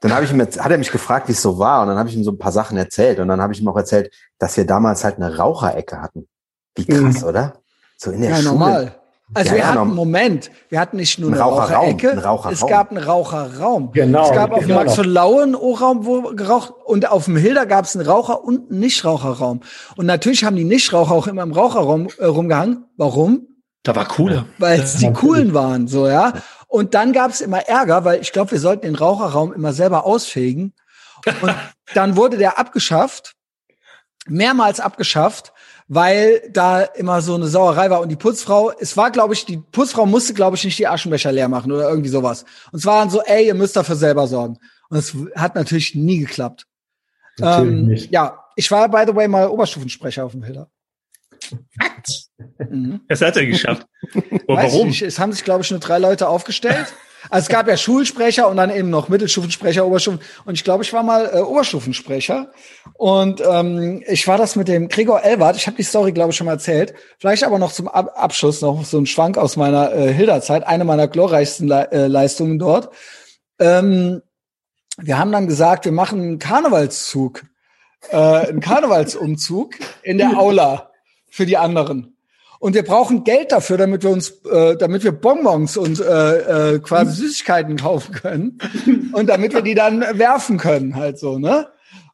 [0.00, 1.98] dann habe ich ihm jetzt, hat er mich gefragt, wie es so war, und dann
[1.98, 4.12] habe ich ihm so ein paar Sachen erzählt, und dann habe ich ihm auch erzählt,
[4.38, 6.28] dass wir damals halt eine Raucherecke hatten.
[6.76, 7.28] Wie krass, mhm.
[7.28, 7.54] oder?
[7.96, 8.48] So in der ja, Schule.
[8.50, 8.94] normal.
[9.34, 12.54] Also ja, wir ja, hatten, Moment, wir hatten nicht nur eine Raucherecke, ein Raucherraum.
[12.54, 13.92] es gab einen Raucherraum.
[13.92, 14.24] Genau.
[14.24, 14.80] Es gab auf dem genau.
[14.80, 18.70] Max von Lauen Raum, wo geraucht, und auf dem Hilda gab es einen Raucher und
[18.70, 19.60] einen Nichtraucherraum.
[19.96, 22.86] Und natürlich haben die Nichtraucher auch immer im Raucherraum äh, rumgehangen.
[22.96, 23.46] Warum?
[23.82, 24.46] Da war cooler.
[24.58, 26.32] Weil es die coolen waren, so, ja.
[26.68, 30.04] Und dann gab es immer Ärger, weil ich glaube, wir sollten den Raucherraum immer selber
[30.04, 30.74] ausfegen.
[31.42, 31.54] Und
[31.94, 33.34] dann wurde der abgeschafft,
[34.26, 35.52] mehrmals abgeschafft
[35.88, 39.56] weil da immer so eine Sauerei war und die Putzfrau, es war glaube ich, die
[39.56, 42.44] Putzfrau musste glaube ich nicht die Aschenbecher leer machen oder irgendwie sowas.
[42.70, 44.58] Und es war dann so, ey, ihr müsst dafür selber sorgen.
[44.90, 46.66] Und es hat natürlich nie geklappt.
[47.40, 48.12] Ähm, nicht.
[48.12, 50.70] Ja, ich war by the way mal Oberstufensprecher auf dem Hilder.
[51.76, 52.27] Was?
[52.58, 53.00] Mhm.
[53.08, 53.86] Das hat er geschafft.
[54.46, 54.88] Warum?
[54.88, 56.86] Nicht, es haben sich glaube ich nur drei Leute aufgestellt.
[57.30, 60.20] Also es gab ja Schulsprecher und dann eben noch Mittelstufensprecher, Oberstufen.
[60.44, 62.52] Und ich glaube, ich war mal äh, Oberstufensprecher.
[62.94, 65.56] Und ähm, ich war das mit dem Gregor Elwart.
[65.56, 66.94] Ich habe die Story, glaube ich, schon mal erzählt.
[67.18, 70.84] Vielleicht aber noch zum Ab Abschluss noch so ein Schwank aus meiner äh, Hilderzeit, eine
[70.84, 72.94] meiner glorreichsten Le äh, Leistungen dort.
[73.58, 74.22] Ähm,
[74.96, 77.42] wir haben dann gesagt, wir machen einen Karnevalszug,
[78.10, 80.90] äh, einen Karnevalsumzug in der Aula
[81.28, 82.17] für die anderen.
[82.58, 86.78] Und wir brauchen Geld dafür, damit wir uns, äh, damit wir Bonbons und äh, äh,
[86.80, 88.58] quasi Süßigkeiten kaufen können
[89.12, 91.68] und damit wir die dann werfen können, halt so, ne?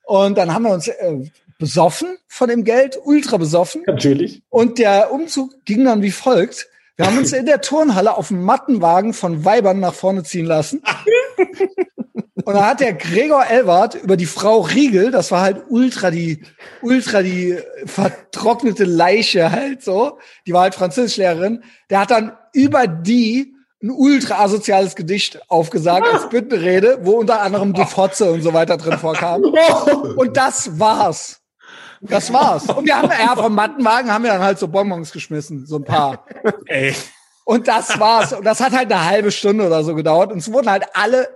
[0.05, 3.83] Und dann haben wir uns äh, besoffen von dem Geld, ultra besoffen.
[3.87, 4.43] Natürlich.
[4.51, 6.69] Und der Umzug ging dann wie folgt.
[6.97, 10.83] Wir haben uns in der Turnhalle auf dem Mattenwagen von Weibern nach vorne ziehen lassen.
[12.45, 16.43] Und da hat der Gregor Elwart über die Frau Riegel, das war halt ultra die,
[16.83, 23.55] ultra die vertrocknete Leiche halt so, die war halt Französischlehrerin, der hat dann über die
[23.83, 28.77] ein ultra asoziales Gedicht aufgesagt als Büttenrede, wo unter anderem die Fotze und so weiter
[28.77, 29.43] drin vorkam.
[30.17, 31.44] Und das war's.
[32.09, 32.69] Das war's.
[32.69, 35.85] Und wir haben ja vom Mattenwagen haben wir dann halt so Bonbons geschmissen, so ein
[35.85, 36.25] paar.
[36.67, 36.95] Ey.
[37.45, 38.33] Und das war's.
[38.33, 40.33] Und das hat halt eine halbe Stunde oder so gedauert.
[40.33, 41.29] Und es wurden halt alle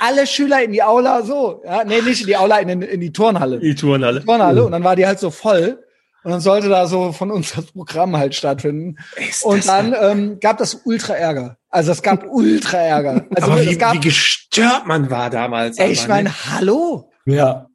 [0.00, 1.62] alle Schüler in die Aula so.
[1.64, 3.60] Ja, nee, nicht in die Aula, in, in die Turnhalle.
[3.60, 4.20] Die Turnhalle.
[4.20, 4.64] Die Turnhalle.
[4.64, 5.84] Und dann war die halt so voll.
[6.22, 8.96] Und dann sollte da so von uns das Programm halt stattfinden.
[9.16, 11.56] Ist und dann ähm, gab das ultra Ärger.
[11.70, 13.26] Also es gab ultra Ärger.
[13.34, 15.78] Also aber wie, gab, wie gestört man war damals.
[15.78, 17.10] Ey, ich meine, hallo?
[17.24, 17.68] Ja.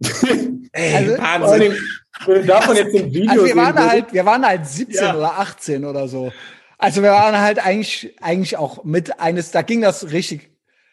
[0.76, 1.76] ey, also, Wahnsinn.
[2.26, 5.14] Wenn davon jetzt ein Video also wir waren halt, wir waren halt 17 ja.
[5.14, 6.32] oder 18 oder so.
[6.78, 10.50] Also wir waren halt eigentlich, eigentlich auch mit eines, da ging das richtig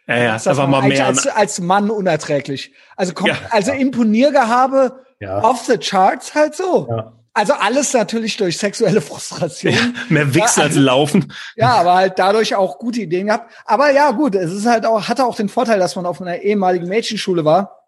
[0.08, 1.06] ja, ja, das war mal mehr.
[1.06, 2.74] Als, als Mann unerträglich.
[2.98, 3.38] Also, komm, ja.
[3.52, 5.42] also Imponiergehabe ja.
[5.42, 6.88] off the charts halt so.
[6.90, 7.14] Ja.
[7.36, 9.74] Also alles natürlich durch sexuelle Frustration.
[9.74, 9.80] Ja,
[10.10, 11.34] mehr Wichs als Laufen.
[11.56, 13.52] Ja, aber halt dadurch auch gute Ideen gehabt.
[13.66, 16.42] Aber ja, gut, es ist halt auch, hatte auch den Vorteil, dass man auf einer
[16.42, 17.83] ehemaligen Mädchenschule war.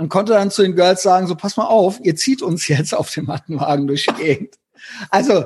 [0.00, 2.94] Man konnte dann zu den Girls sagen, so pass mal auf, ihr zieht uns jetzt
[2.94, 4.54] auf dem Mattenwagen durch die Gegend.
[5.10, 5.44] Also,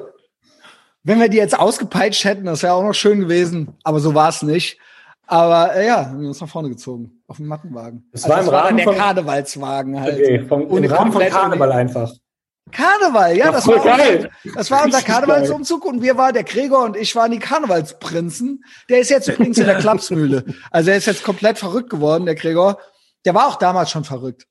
[1.02, 4.28] wenn wir die jetzt ausgepeitscht hätten, das wäre auch noch schön gewesen, aber so war
[4.28, 4.78] es nicht.
[5.26, 8.09] Aber äh, ja, haben wir uns nach vorne gezogen, auf dem Mattenwagen.
[8.12, 10.14] Das also war im Rahmen der Karnevalswagen halt.
[10.20, 12.12] Okay, vom, im Rahmen von Karneval einfach.
[12.70, 14.31] Karneval, ja, das war, geil.
[14.44, 18.64] Unser, das war unser Karnevalsumzug und wir waren, der Gregor und ich waren die Karnevalsprinzen.
[18.89, 20.44] Der ist jetzt übrigens in der Klapsmühle.
[20.70, 22.78] Also er ist jetzt komplett verrückt geworden, der Gregor.
[23.24, 24.46] Der war auch damals schon verrückt.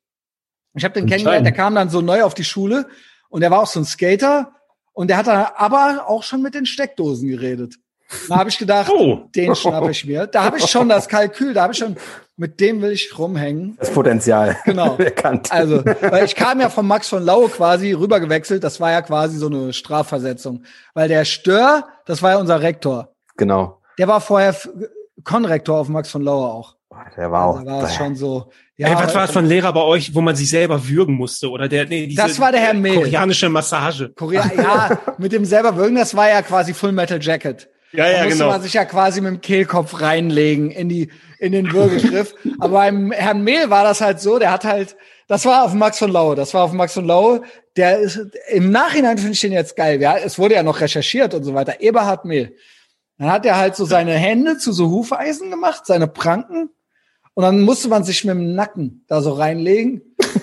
[0.74, 2.88] Ich habe den kennengelernt, der kam dann so neu auf die Schule
[3.28, 4.52] und der war auch so ein Skater
[4.92, 7.76] und der hat dann aber auch schon mit den Steckdosen geredet.
[8.28, 9.28] Da habe ich gedacht, oh.
[9.34, 10.26] den schnappe ich mir.
[10.26, 11.96] Da habe ich schon das Kalkül, da habe ich schon,
[12.36, 13.76] mit dem will ich rumhängen.
[13.78, 14.56] Das Potenzial.
[14.64, 14.96] Genau.
[14.98, 15.50] Erkannt.
[15.50, 18.62] Also, weil ich kam ja von Max von Laue quasi rübergewechselt.
[18.62, 20.64] Das war ja quasi so eine Strafversetzung.
[20.92, 23.14] Weil der Stör, das war ja unser Rektor.
[23.36, 23.80] Genau.
[23.98, 24.54] Der war vorher
[25.24, 26.76] Konrektor auf Max von Laue auch.
[27.16, 27.62] Der war auch.
[27.62, 28.50] Da war es schon so.
[28.76, 31.48] Ja, Ey, was war das von Lehrer bei euch, wo man sich selber würgen musste?
[31.48, 32.96] Oder der, nee, diese, das war der Herr Mehl.
[32.96, 34.10] Koreanische Massage.
[34.16, 37.68] Korea, ja, mit dem selber würgen, das war ja quasi Full Metal Jacket.
[37.92, 38.50] Ja, ja, da musste genau.
[38.50, 42.34] man sich ja quasi mit dem Kehlkopf reinlegen in die, in den Würgegriff.
[42.58, 44.96] Aber beim Herrn Mehl war das halt so, der hat halt,
[45.28, 47.42] das war auf Max von Laue, das war auf Max von Laue.
[47.76, 48.20] Der ist,
[48.50, 50.00] im Nachhinein finde ich den jetzt geil.
[50.00, 51.80] Ja, es wurde ja noch recherchiert und so weiter.
[51.80, 52.56] Eberhard Mehl.
[53.18, 56.70] Dann hat er halt so seine Hände zu so Hufeisen gemacht, seine Pranken.
[57.34, 60.02] Und dann musste man sich mit dem Nacken da so reinlegen.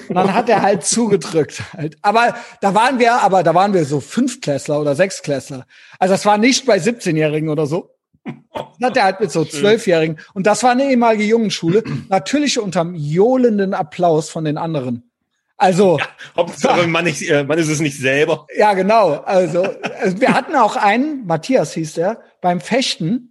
[0.10, 1.64] Und dann hat er halt zugedrückt.
[1.76, 1.98] Halt.
[2.02, 5.66] Aber da waren wir, aber da waren wir so Fünftklässler oder Sechsklässler.
[6.00, 7.96] Also das war nicht bei 17-Jährigen oder so.
[8.24, 10.20] Das hat er halt mit so Zwölfjährigen.
[10.34, 11.84] Und das war eine ehemalige Jungenschule.
[12.10, 15.10] Natürlich unterm johlenden Applaus von den anderen.
[15.58, 16.06] Also, ja,
[16.36, 18.48] Hauptsache man, nicht, äh, man ist es nicht selber.
[18.58, 19.22] Ja, genau.
[19.26, 23.31] Also, also wir hatten auch einen, Matthias hieß der, beim Fechten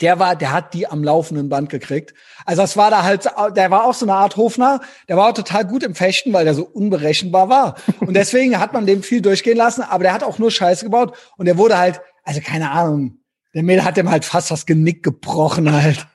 [0.00, 2.14] der war, der hat die am laufenden Band gekriegt.
[2.44, 5.34] Also das war da halt, der war auch so eine Art Hofner, der war auch
[5.34, 7.74] total gut im Fechten, weil der so unberechenbar war.
[8.00, 11.16] Und deswegen hat man dem viel durchgehen lassen, aber der hat auch nur Scheiße gebaut
[11.36, 13.18] und der wurde halt, also keine Ahnung,
[13.54, 16.06] der Mädel hat dem halt fast das Genick gebrochen halt.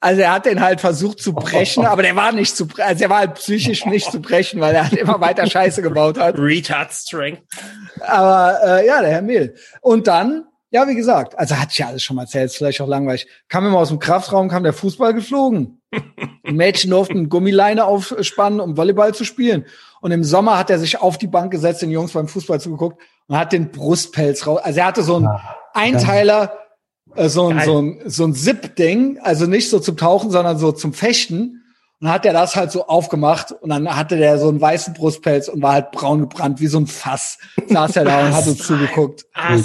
[0.00, 3.04] Also er hat den halt versucht zu brechen, aber der war nicht zu brechen, also
[3.04, 6.38] er war halt psychisch nicht zu brechen, weil er halt immer weiter Scheiße gebaut hat.
[6.38, 7.42] Retard Strength.
[8.00, 9.54] Aber äh, ja, der Herr Mehl.
[9.82, 12.86] Und dann ja, wie gesagt, also hat ja alles schon mal erzählt, ist vielleicht auch
[12.86, 13.26] langweilig.
[13.48, 15.82] Kam immer aus dem Kraftraum, kam der Fußball geflogen.
[16.46, 19.66] Die Mädchen durften Gummileine aufspannen, um Volleyball zu spielen.
[20.00, 23.02] Und im Sommer hat er sich auf die Bank gesetzt, den Jungs beim Fußball zugeguckt
[23.26, 24.60] und hat den Brustpelz raus.
[24.62, 25.28] Also er hatte so ein
[25.74, 26.56] Einteiler,
[27.16, 30.70] äh, so ein, so ein, so ein Zip-Ding, also nicht so zum Tauchen, sondern so
[30.70, 31.64] zum Fechten.
[31.98, 34.94] Und dann hat er das halt so aufgemacht und dann hatte der so einen weißen
[34.94, 37.38] Brustpelz und war halt braun gebrannt, wie so ein Fass.
[37.66, 39.26] Saß er da und hat uns zugeguckt.
[39.34, 39.56] Ah,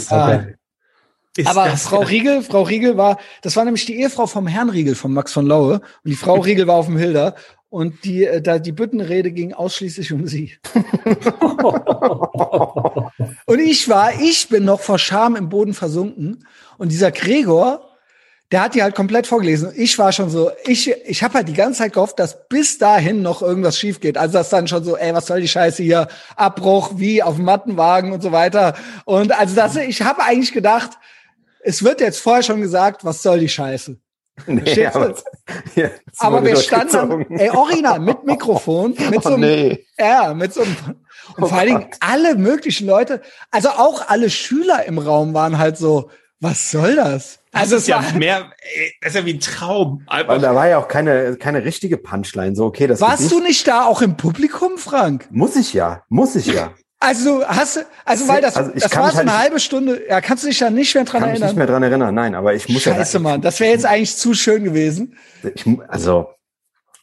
[1.37, 4.95] ist Aber Frau Riegel, Frau Riegel war, das war nämlich die Ehefrau vom Herrn Riegel,
[4.95, 5.75] von Max von Laue.
[5.75, 7.35] Und die Frau Riegel war auf dem Hilder.
[7.69, 10.53] Und die, äh, da die Büttenrede ging ausschließlich um sie.
[13.45, 16.47] und ich war, ich bin noch vor Scham im Boden versunken.
[16.77, 17.89] Und dieser Gregor,
[18.51, 19.73] der hat die halt komplett vorgelesen.
[19.75, 23.21] Ich war schon so, ich, ich habe halt die ganze Zeit gehofft, dass bis dahin
[23.21, 24.17] noch irgendwas schief geht.
[24.17, 26.07] Also das dann schon so, ey, was soll die Scheiße hier?
[26.37, 28.75] Abbruch, wie auf dem Mattenwagen und so weiter.
[29.03, 30.91] Und also das, ich habe eigentlich gedacht,
[31.65, 33.97] es wird jetzt vorher schon gesagt, was soll die Scheiße?
[34.47, 35.15] Nee, aber,
[35.75, 39.85] ja, aber wir standen, ey, original, mit Mikrofon, mit oh, so einem, nee.
[39.97, 40.75] ja, mit so einem,
[41.37, 45.57] und oh vor allen Dingen alle möglichen Leute, also auch alle Schüler im Raum waren
[45.57, 46.09] halt so,
[46.41, 47.39] was soll das?
[47.53, 48.51] Also es ist ja mehr,
[48.99, 50.03] das ist ja wie ein Traum.
[50.07, 50.41] Einfach.
[50.41, 53.85] da war ja auch keine, keine richtige Punchline, so okay, das Warst du nicht da
[53.85, 55.29] auch im Publikum, Frank?
[55.31, 56.73] Muss ich ja, muss ich ja.
[56.99, 60.43] Also hast also weil das, also das war so eine halt halbe Stunde, ja, kannst
[60.43, 61.49] du dich da nicht mehr dran kann erinnern?
[61.49, 63.05] Ich nicht mehr dran erinnern, nein, aber ich muss Scheiße, ja.
[63.05, 65.17] Scheiße, Mann, das wäre jetzt eigentlich zu schön gewesen.
[65.53, 66.34] Ich, also,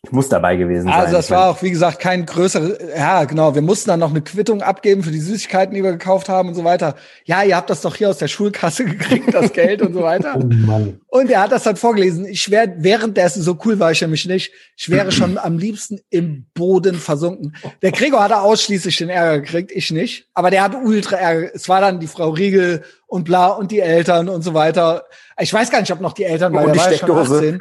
[0.04, 0.94] ich muss dabei gewesen sein.
[0.94, 4.20] Also das war auch, wie gesagt, kein größeres, ja genau, wir mussten dann noch eine
[4.20, 6.96] Quittung abgeben für die Süßigkeiten, die wir gekauft haben und so weiter.
[7.24, 10.32] Ja, ihr habt das doch hier aus der Schulkasse gekriegt, das Geld und so weiter.
[10.42, 11.00] Oh Mann.
[11.08, 12.24] Und er hat das dann vorgelesen.
[12.24, 16.46] Ich wäre, währenddessen, so cool war ich nämlich nicht, ich wäre schon am liebsten im
[16.54, 17.54] Boden versunken.
[17.82, 20.26] Der Gregor hatte ausschließlich den Ärger gekriegt, ich nicht.
[20.34, 21.50] Aber der hat ultra Ärger.
[21.54, 22.82] Es war dann die Frau Riegel
[23.12, 25.04] und bla und die Eltern und so weiter.
[25.38, 27.60] Ich weiß gar nicht, ob noch die Eltern, weil und der war 18.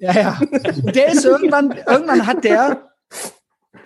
[0.00, 0.40] Ja, ja.
[0.82, 2.90] Und der ist irgendwann, irgendwann hat der,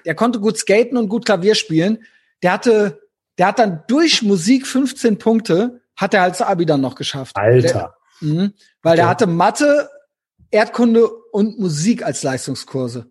[0.04, 2.04] der konnte gut skaten und gut Klavier spielen.
[2.44, 3.00] Der hatte,
[3.36, 7.36] der hat dann durch Musik 15 Punkte, hat er als Abi dann noch geschafft.
[7.36, 7.96] Alter.
[8.22, 8.50] Der, mh,
[8.82, 8.96] weil okay.
[8.96, 9.90] der hatte Mathe,
[10.52, 13.10] Erdkunde und Musik als Leistungskurse.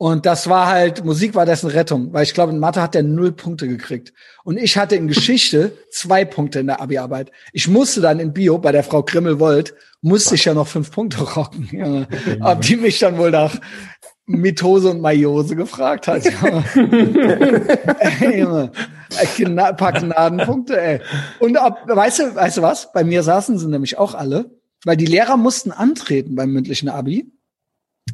[0.00, 3.02] Und das war halt, Musik war dessen Rettung, weil ich glaube, in Mathe hat er
[3.02, 4.14] null Punkte gekriegt.
[4.44, 7.30] Und ich hatte in Geschichte zwei Punkte in der Abi-Arbeit.
[7.52, 11.22] Ich musste dann in Bio bei der Frau Grimmel-Wollt, musste ich ja noch fünf Punkte
[11.22, 11.68] rocken.
[11.70, 12.06] Ja.
[12.40, 13.54] Ob die mich dann wohl nach
[14.24, 16.24] Mitose und Maiose gefragt hat.
[18.24, 18.72] ey, Junge,
[19.18, 21.00] ein paar Gnadenpunkte, ey.
[21.40, 22.90] Und ob, weißt du, weißt du was?
[22.94, 24.50] Bei mir saßen sie nämlich auch alle,
[24.86, 27.30] weil die Lehrer mussten antreten beim mündlichen Abi,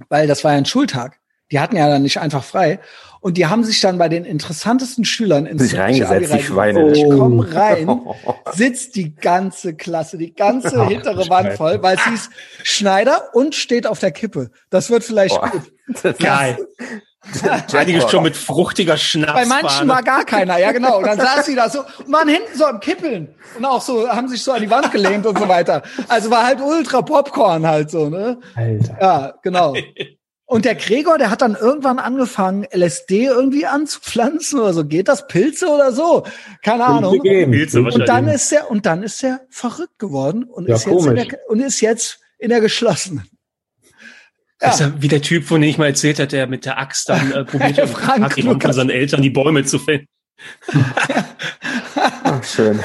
[0.08, 1.20] weil das war ja ein Schultag.
[1.52, 2.80] Die hatten ja dann nicht einfach frei.
[3.20, 6.84] Und die haben sich dann bei den interessantesten Schülern ins sich reingesetzt, die Schweine.
[6.84, 6.92] Oh.
[6.92, 8.00] Ich komme rein,
[8.52, 12.30] sitzt die ganze Klasse, die ganze oh, hintere Wand voll, weil sie ist
[12.62, 14.50] Schneider und steht auf der Kippe.
[14.70, 16.18] Das wird vielleicht oh, gut.
[16.18, 16.58] Geil.
[17.72, 19.32] Einige schon mit fruchtiger Schnaps.
[19.32, 20.98] Bei manchen war gar keiner, ja genau.
[20.98, 24.08] Und dann saß sie da so und waren hinten so am Kippeln und auch so
[24.08, 25.82] haben sich so an die Wand gelehnt und so weiter.
[26.06, 28.38] Also war halt ultra Popcorn halt so, ne?
[28.54, 28.98] Alter.
[29.00, 29.74] Ja, genau.
[30.48, 34.84] Und der Gregor, der hat dann irgendwann angefangen, LSD irgendwie anzupflanzen oder so.
[34.84, 36.24] Geht das Pilze oder so?
[36.62, 37.20] Keine Ahnung.
[37.20, 41.06] Pilze und dann ist er, und dann ist er verrückt geworden und, ja, ist, jetzt
[41.06, 43.28] in der, und ist jetzt in der geschlossenen.
[44.62, 44.68] Ja.
[44.68, 46.78] Das ist ja wie der Typ, von dem ich mal erzählt hat, der mit der
[46.78, 50.06] Axt dann äh, probiert hat, von seinen Eltern die Bäume zu fällen.
[51.96, 52.78] Ach, schön.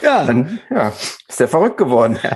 [0.00, 0.24] Ja.
[0.26, 0.92] Dann, ja,
[1.28, 2.18] ist der verrückt geworden.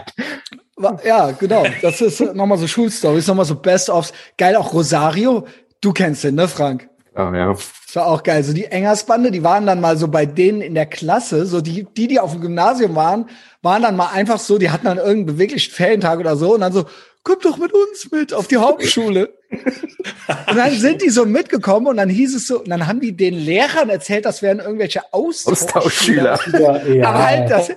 [1.04, 1.64] Ja, genau.
[1.82, 4.12] Das ist nochmal so Schulstories, nochmal so Best-ofs.
[4.36, 5.46] Geil, auch Rosario.
[5.80, 6.88] Du kennst den, ne, Frank?
[7.16, 7.52] Oh, ja.
[7.52, 8.42] Das war auch geil.
[8.42, 11.86] So die Engersbande, die waren dann mal so bei denen in der Klasse, so die,
[11.96, 13.28] die, die auf dem Gymnasium waren,
[13.62, 16.72] waren dann mal einfach so, die hatten dann irgendeinen beweglichen Ferientag oder so und dann
[16.72, 16.86] so,
[17.22, 19.32] komm doch mit uns mit auf die Hauptschule.
[19.50, 23.16] und dann sind die so mitgekommen und dann hieß es so, und dann haben die
[23.16, 26.34] den Lehrern erzählt, das wären irgendwelche Austauschschüler.
[26.34, 26.94] Austauschschüler.
[26.94, 27.70] Ja, Aber halt das,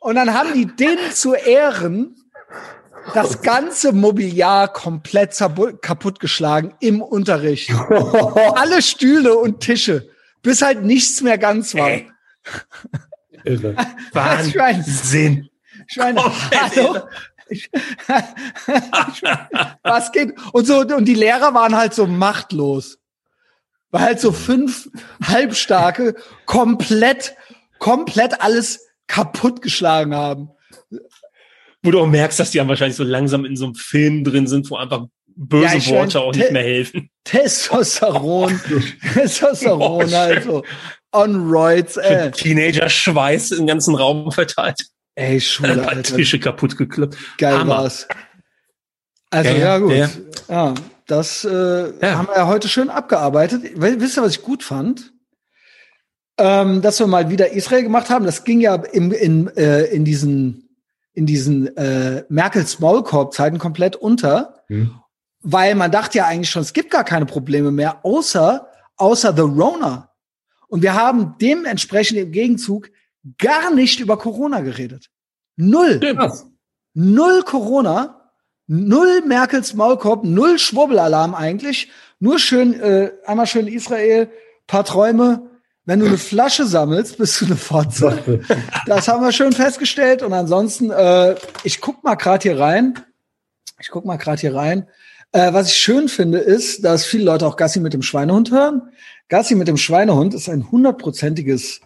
[0.00, 2.16] und dann haben die denen zu Ehren
[3.14, 5.36] das ganze Mobiliar komplett
[5.82, 7.70] kaputtgeschlagen im Unterricht.
[8.54, 10.08] Alle Stühle und Tische,
[10.42, 12.00] bis halt nichts mehr ganz war.
[13.44, 13.76] Irre.
[14.12, 15.48] Wahnsinn.
[15.86, 17.02] Schweine, hallo?
[19.82, 20.34] Was geht?
[20.52, 22.98] Und so, und die Lehrer waren halt so machtlos.
[23.90, 24.88] Weil halt so fünf
[25.26, 26.14] Halbstarke
[26.46, 27.34] komplett,
[27.80, 30.50] komplett alles kaputtgeschlagen haben.
[31.82, 34.46] Wo du auch merkst, dass die dann wahrscheinlich so langsam in so einem Film drin
[34.46, 37.10] sind, wo einfach böse ja, Worte auch nicht mehr helfen.
[37.24, 38.60] Testosteron,
[39.14, 40.62] Testosteron, also
[41.12, 42.30] on roids, ey.
[42.30, 44.80] Teenager-Schweiß im ganzen Raum verteilt.
[45.14, 46.16] Ey, Schule, Alter.
[46.16, 47.16] Tische kaputt geklappt.
[47.38, 47.78] Geil Hammer.
[47.78, 48.06] war's.
[49.30, 49.92] Also, ja, ja gut.
[49.92, 50.10] Ja,
[50.48, 50.74] ja
[51.06, 53.62] das äh, haben wir ja heute schön abgearbeitet.
[53.74, 55.12] Wisst ihr, was ich gut fand?
[56.40, 58.24] Ähm, dass wir mal wieder Israel gemacht haben.
[58.24, 60.70] Das ging ja im, in, äh, in diesen,
[61.12, 64.94] in diesen äh, Merkel-Smallcorp-Zeiten komplett unter, mhm.
[65.42, 69.42] weil man dachte ja eigentlich schon, es gibt gar keine Probleme mehr, außer, außer The
[69.42, 70.12] Rona.
[70.68, 72.90] Und wir haben dementsprechend im Gegenzug
[73.36, 75.10] gar nicht über Corona geredet.
[75.56, 75.98] Null.
[75.98, 76.46] Stimmt.
[76.94, 78.32] Null Corona,
[78.66, 81.90] null Merkels Maulkorb, null Schwurbelalarm eigentlich.
[82.18, 84.30] Nur schön, äh, einmal schön Israel,
[84.66, 85.49] paar Träume,
[85.90, 88.40] wenn du eine Flasche sammelst, bist du eine Fotze.
[88.86, 90.22] Das haben wir schön festgestellt.
[90.22, 91.34] Und ansonsten, äh,
[91.64, 92.94] ich guck mal gerade hier rein.
[93.80, 94.86] Ich guck mal gerade hier rein.
[95.32, 98.82] Äh, was ich schön finde, ist, dass viele Leute auch Gassi mit dem Schweinehund hören.
[99.28, 101.80] Gassi mit dem Schweinehund ist ein hundertprozentiges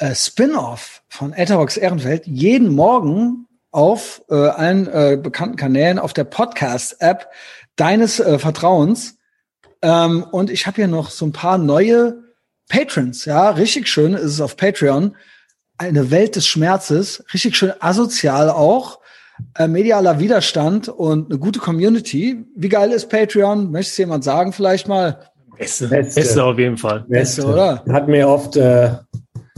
[0.00, 2.26] äh, Spin-off von Etherbox Ehrenfeld.
[2.26, 7.28] Jeden Morgen auf äh, allen äh, bekannten Kanälen auf der Podcast-App
[7.76, 9.18] deines äh, Vertrauens.
[9.82, 12.28] Ähm, und ich habe hier noch so ein paar neue
[12.70, 15.16] Patrons, ja, richtig schön ist es auf Patreon.
[15.76, 19.00] Eine Welt des Schmerzes, richtig schön asozial auch,
[19.58, 22.44] äh, medialer Widerstand und eine gute Community.
[22.54, 23.70] Wie geil ist Patreon?
[23.70, 25.30] Möchtest du jemand sagen vielleicht mal?
[25.58, 27.04] Beste, Beste, Beste auf jeden Fall.
[27.08, 27.84] Beste, Beste oder?
[27.90, 28.90] Hat mir oft äh,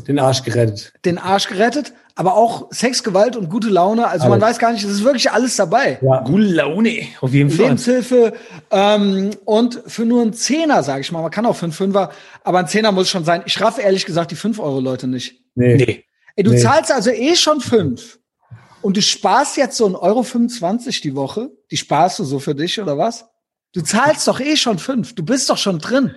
[0.08, 0.92] den Arsch gerettet.
[1.04, 4.06] Den Arsch gerettet, aber auch Sex, Gewalt und gute Laune.
[4.06, 4.30] Also alles.
[4.30, 5.98] man weiß gar nicht, es ist wirklich alles dabei.
[6.02, 6.20] Ja.
[6.20, 7.66] Gute Laune, auf jeden Fall.
[7.66, 8.34] Lebenshilfe
[8.70, 11.22] ähm, und für nur einen Zehner, sage ich mal.
[11.22, 12.10] Man kann auch für einen Fünfer,
[12.44, 13.42] aber ein Zehner muss schon sein.
[13.46, 15.40] Ich raff ehrlich gesagt die 5 Euro Leute nicht.
[15.54, 15.76] Nee.
[15.76, 16.04] nee.
[16.36, 16.58] Ey, du nee.
[16.58, 18.18] zahlst also eh schon fünf
[18.80, 21.50] und du sparst jetzt so ein Euro 25 die Woche.
[21.70, 23.26] Die sparst du so für dich oder was?
[23.72, 25.14] Du zahlst doch eh schon fünf.
[25.14, 26.14] Du bist doch schon drin.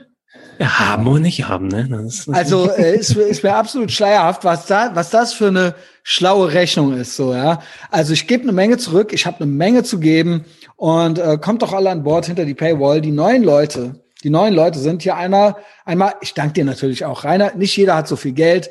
[0.60, 2.10] Ja, haben oder nicht haben, ne?
[2.32, 6.98] also äh, ist, ist mir absolut schleierhaft, was da, was das für eine schlaue Rechnung
[6.98, 7.62] ist, so ja.
[7.92, 10.46] Also ich gebe eine Menge zurück, ich habe eine Menge zu geben
[10.76, 13.02] und äh, kommt doch alle an Bord hinter die Paywall.
[13.02, 16.16] Die neuen Leute, die neuen Leute sind hier einmal, einmal.
[16.22, 17.54] Ich danke dir natürlich auch, Rainer.
[17.56, 18.70] Nicht jeder hat so viel Geld.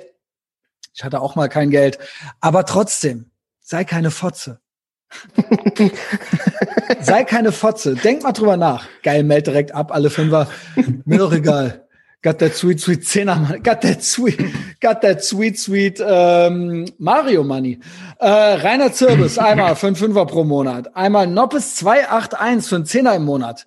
[0.94, 1.98] Ich hatte auch mal kein Geld,
[2.40, 3.30] aber trotzdem
[3.60, 4.60] sei keine Fotze.
[7.00, 7.94] Sei keine Fotze.
[7.94, 8.86] Denk mal drüber nach.
[9.02, 10.48] Geil, meld direkt ab, alle Fünfer.
[11.04, 11.84] Mir doch egal.
[12.24, 14.38] Got that sweet, sweet Zehner, got that sweet,
[14.80, 17.78] got that sweet, sweet ähm, Mario Money.
[18.18, 20.96] Äh, Rainer Zirbis, einmal für einen Fünfer pro Monat.
[20.96, 23.66] Einmal Noppes 281 für einen Zehner im Monat.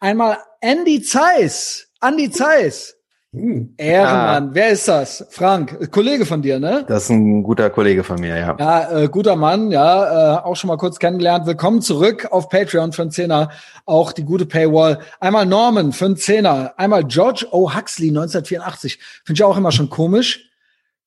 [0.00, 2.96] Einmal Andy Zeiss, Andy Zeiss.
[3.34, 3.74] Hm.
[3.78, 4.48] Ehrenmann.
[4.48, 4.50] Ah.
[4.52, 5.26] Wer ist das?
[5.30, 6.84] Frank, Kollege von dir, ne?
[6.86, 8.56] Das ist ein guter Kollege von mir, ja.
[8.56, 11.44] Ja, äh, guter Mann, ja, äh, auch schon mal kurz kennengelernt.
[11.44, 13.50] Willkommen zurück auf Patreon für einen Zehner.
[13.86, 15.00] Auch die gute Paywall.
[15.18, 16.74] Einmal Norman für einen Zehner.
[16.76, 17.74] Einmal George O.
[17.74, 19.00] Huxley 1984.
[19.24, 20.48] Finde ich auch immer schon komisch.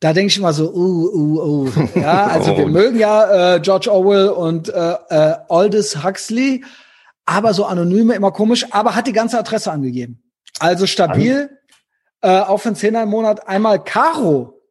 [0.02, 1.72] Da denke ich immer so, uh, uh, uh.
[1.96, 2.58] Ja, also oh.
[2.58, 6.66] wir mögen ja äh, George Orwell und äh, äh, Aldous Huxley,
[7.26, 10.22] aber so anonyme immer komisch, aber hat die ganze Adresse angegeben.
[10.60, 11.50] Also stabil
[12.22, 14.62] äh, auch für einen Zehner im Monat einmal Caro.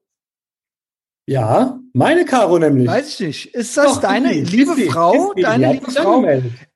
[1.27, 2.87] Ja, meine Caro nämlich.
[2.87, 3.55] Weiß ich nicht.
[3.55, 5.33] Ist das Doch, deine die, liebe die, Frau?
[5.35, 6.25] Die, deine liebe Frau?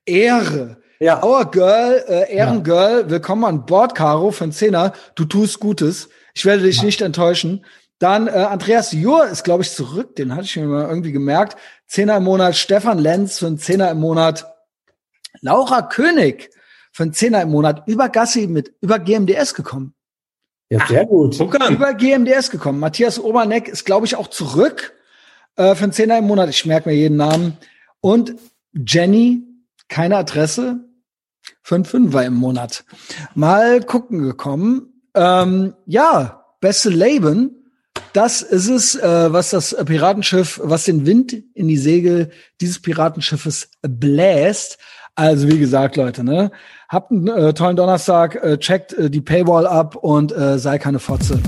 [0.04, 0.78] Ehre.
[0.98, 1.24] Ja.
[1.24, 3.10] Our Girl, äh, Ehrengirl, ja.
[3.10, 4.92] willkommen an Bord, Caro, für einen Zehner.
[5.14, 6.08] Du tust Gutes.
[6.34, 6.84] Ich werde dich ja.
[6.84, 7.64] nicht enttäuschen.
[8.00, 10.16] Dann äh, Andreas Jur ist, glaube ich, zurück.
[10.16, 11.56] Den hatte ich mir mal irgendwie gemerkt.
[11.86, 12.56] Zehner im Monat.
[12.56, 14.46] Stefan Lenz für einen Zehner im Monat.
[15.40, 16.50] Laura König
[16.92, 19.94] für einen Zehner im Monat über Gassi mit über GMDS gekommen.
[20.70, 21.36] Ja, sehr gut.
[21.40, 22.78] Ach, über GMDS gekommen.
[22.78, 24.92] Matthias Oberneck ist, glaube ich, auch zurück
[25.56, 26.48] äh, für einen Zehner im Monat.
[26.48, 27.56] Ich merke mir jeden Namen.
[28.00, 28.36] Und
[28.72, 29.42] Jenny,
[29.88, 30.84] keine Adresse,
[31.62, 32.84] für einen Fünfer im Monat.
[33.34, 35.02] Mal gucken gekommen.
[35.14, 37.56] Ähm, ja, beste Leben.
[38.12, 42.30] Das ist es, äh, was das Piratenschiff, was den Wind in die Segel
[42.60, 44.78] dieses Piratenschiffes bläst.
[45.20, 46.50] Also wie gesagt, Leute, ne?
[46.88, 50.98] Habt einen äh, tollen Donnerstag, äh, checkt äh, die Paywall ab und äh, sei keine
[50.98, 51.38] Fotze.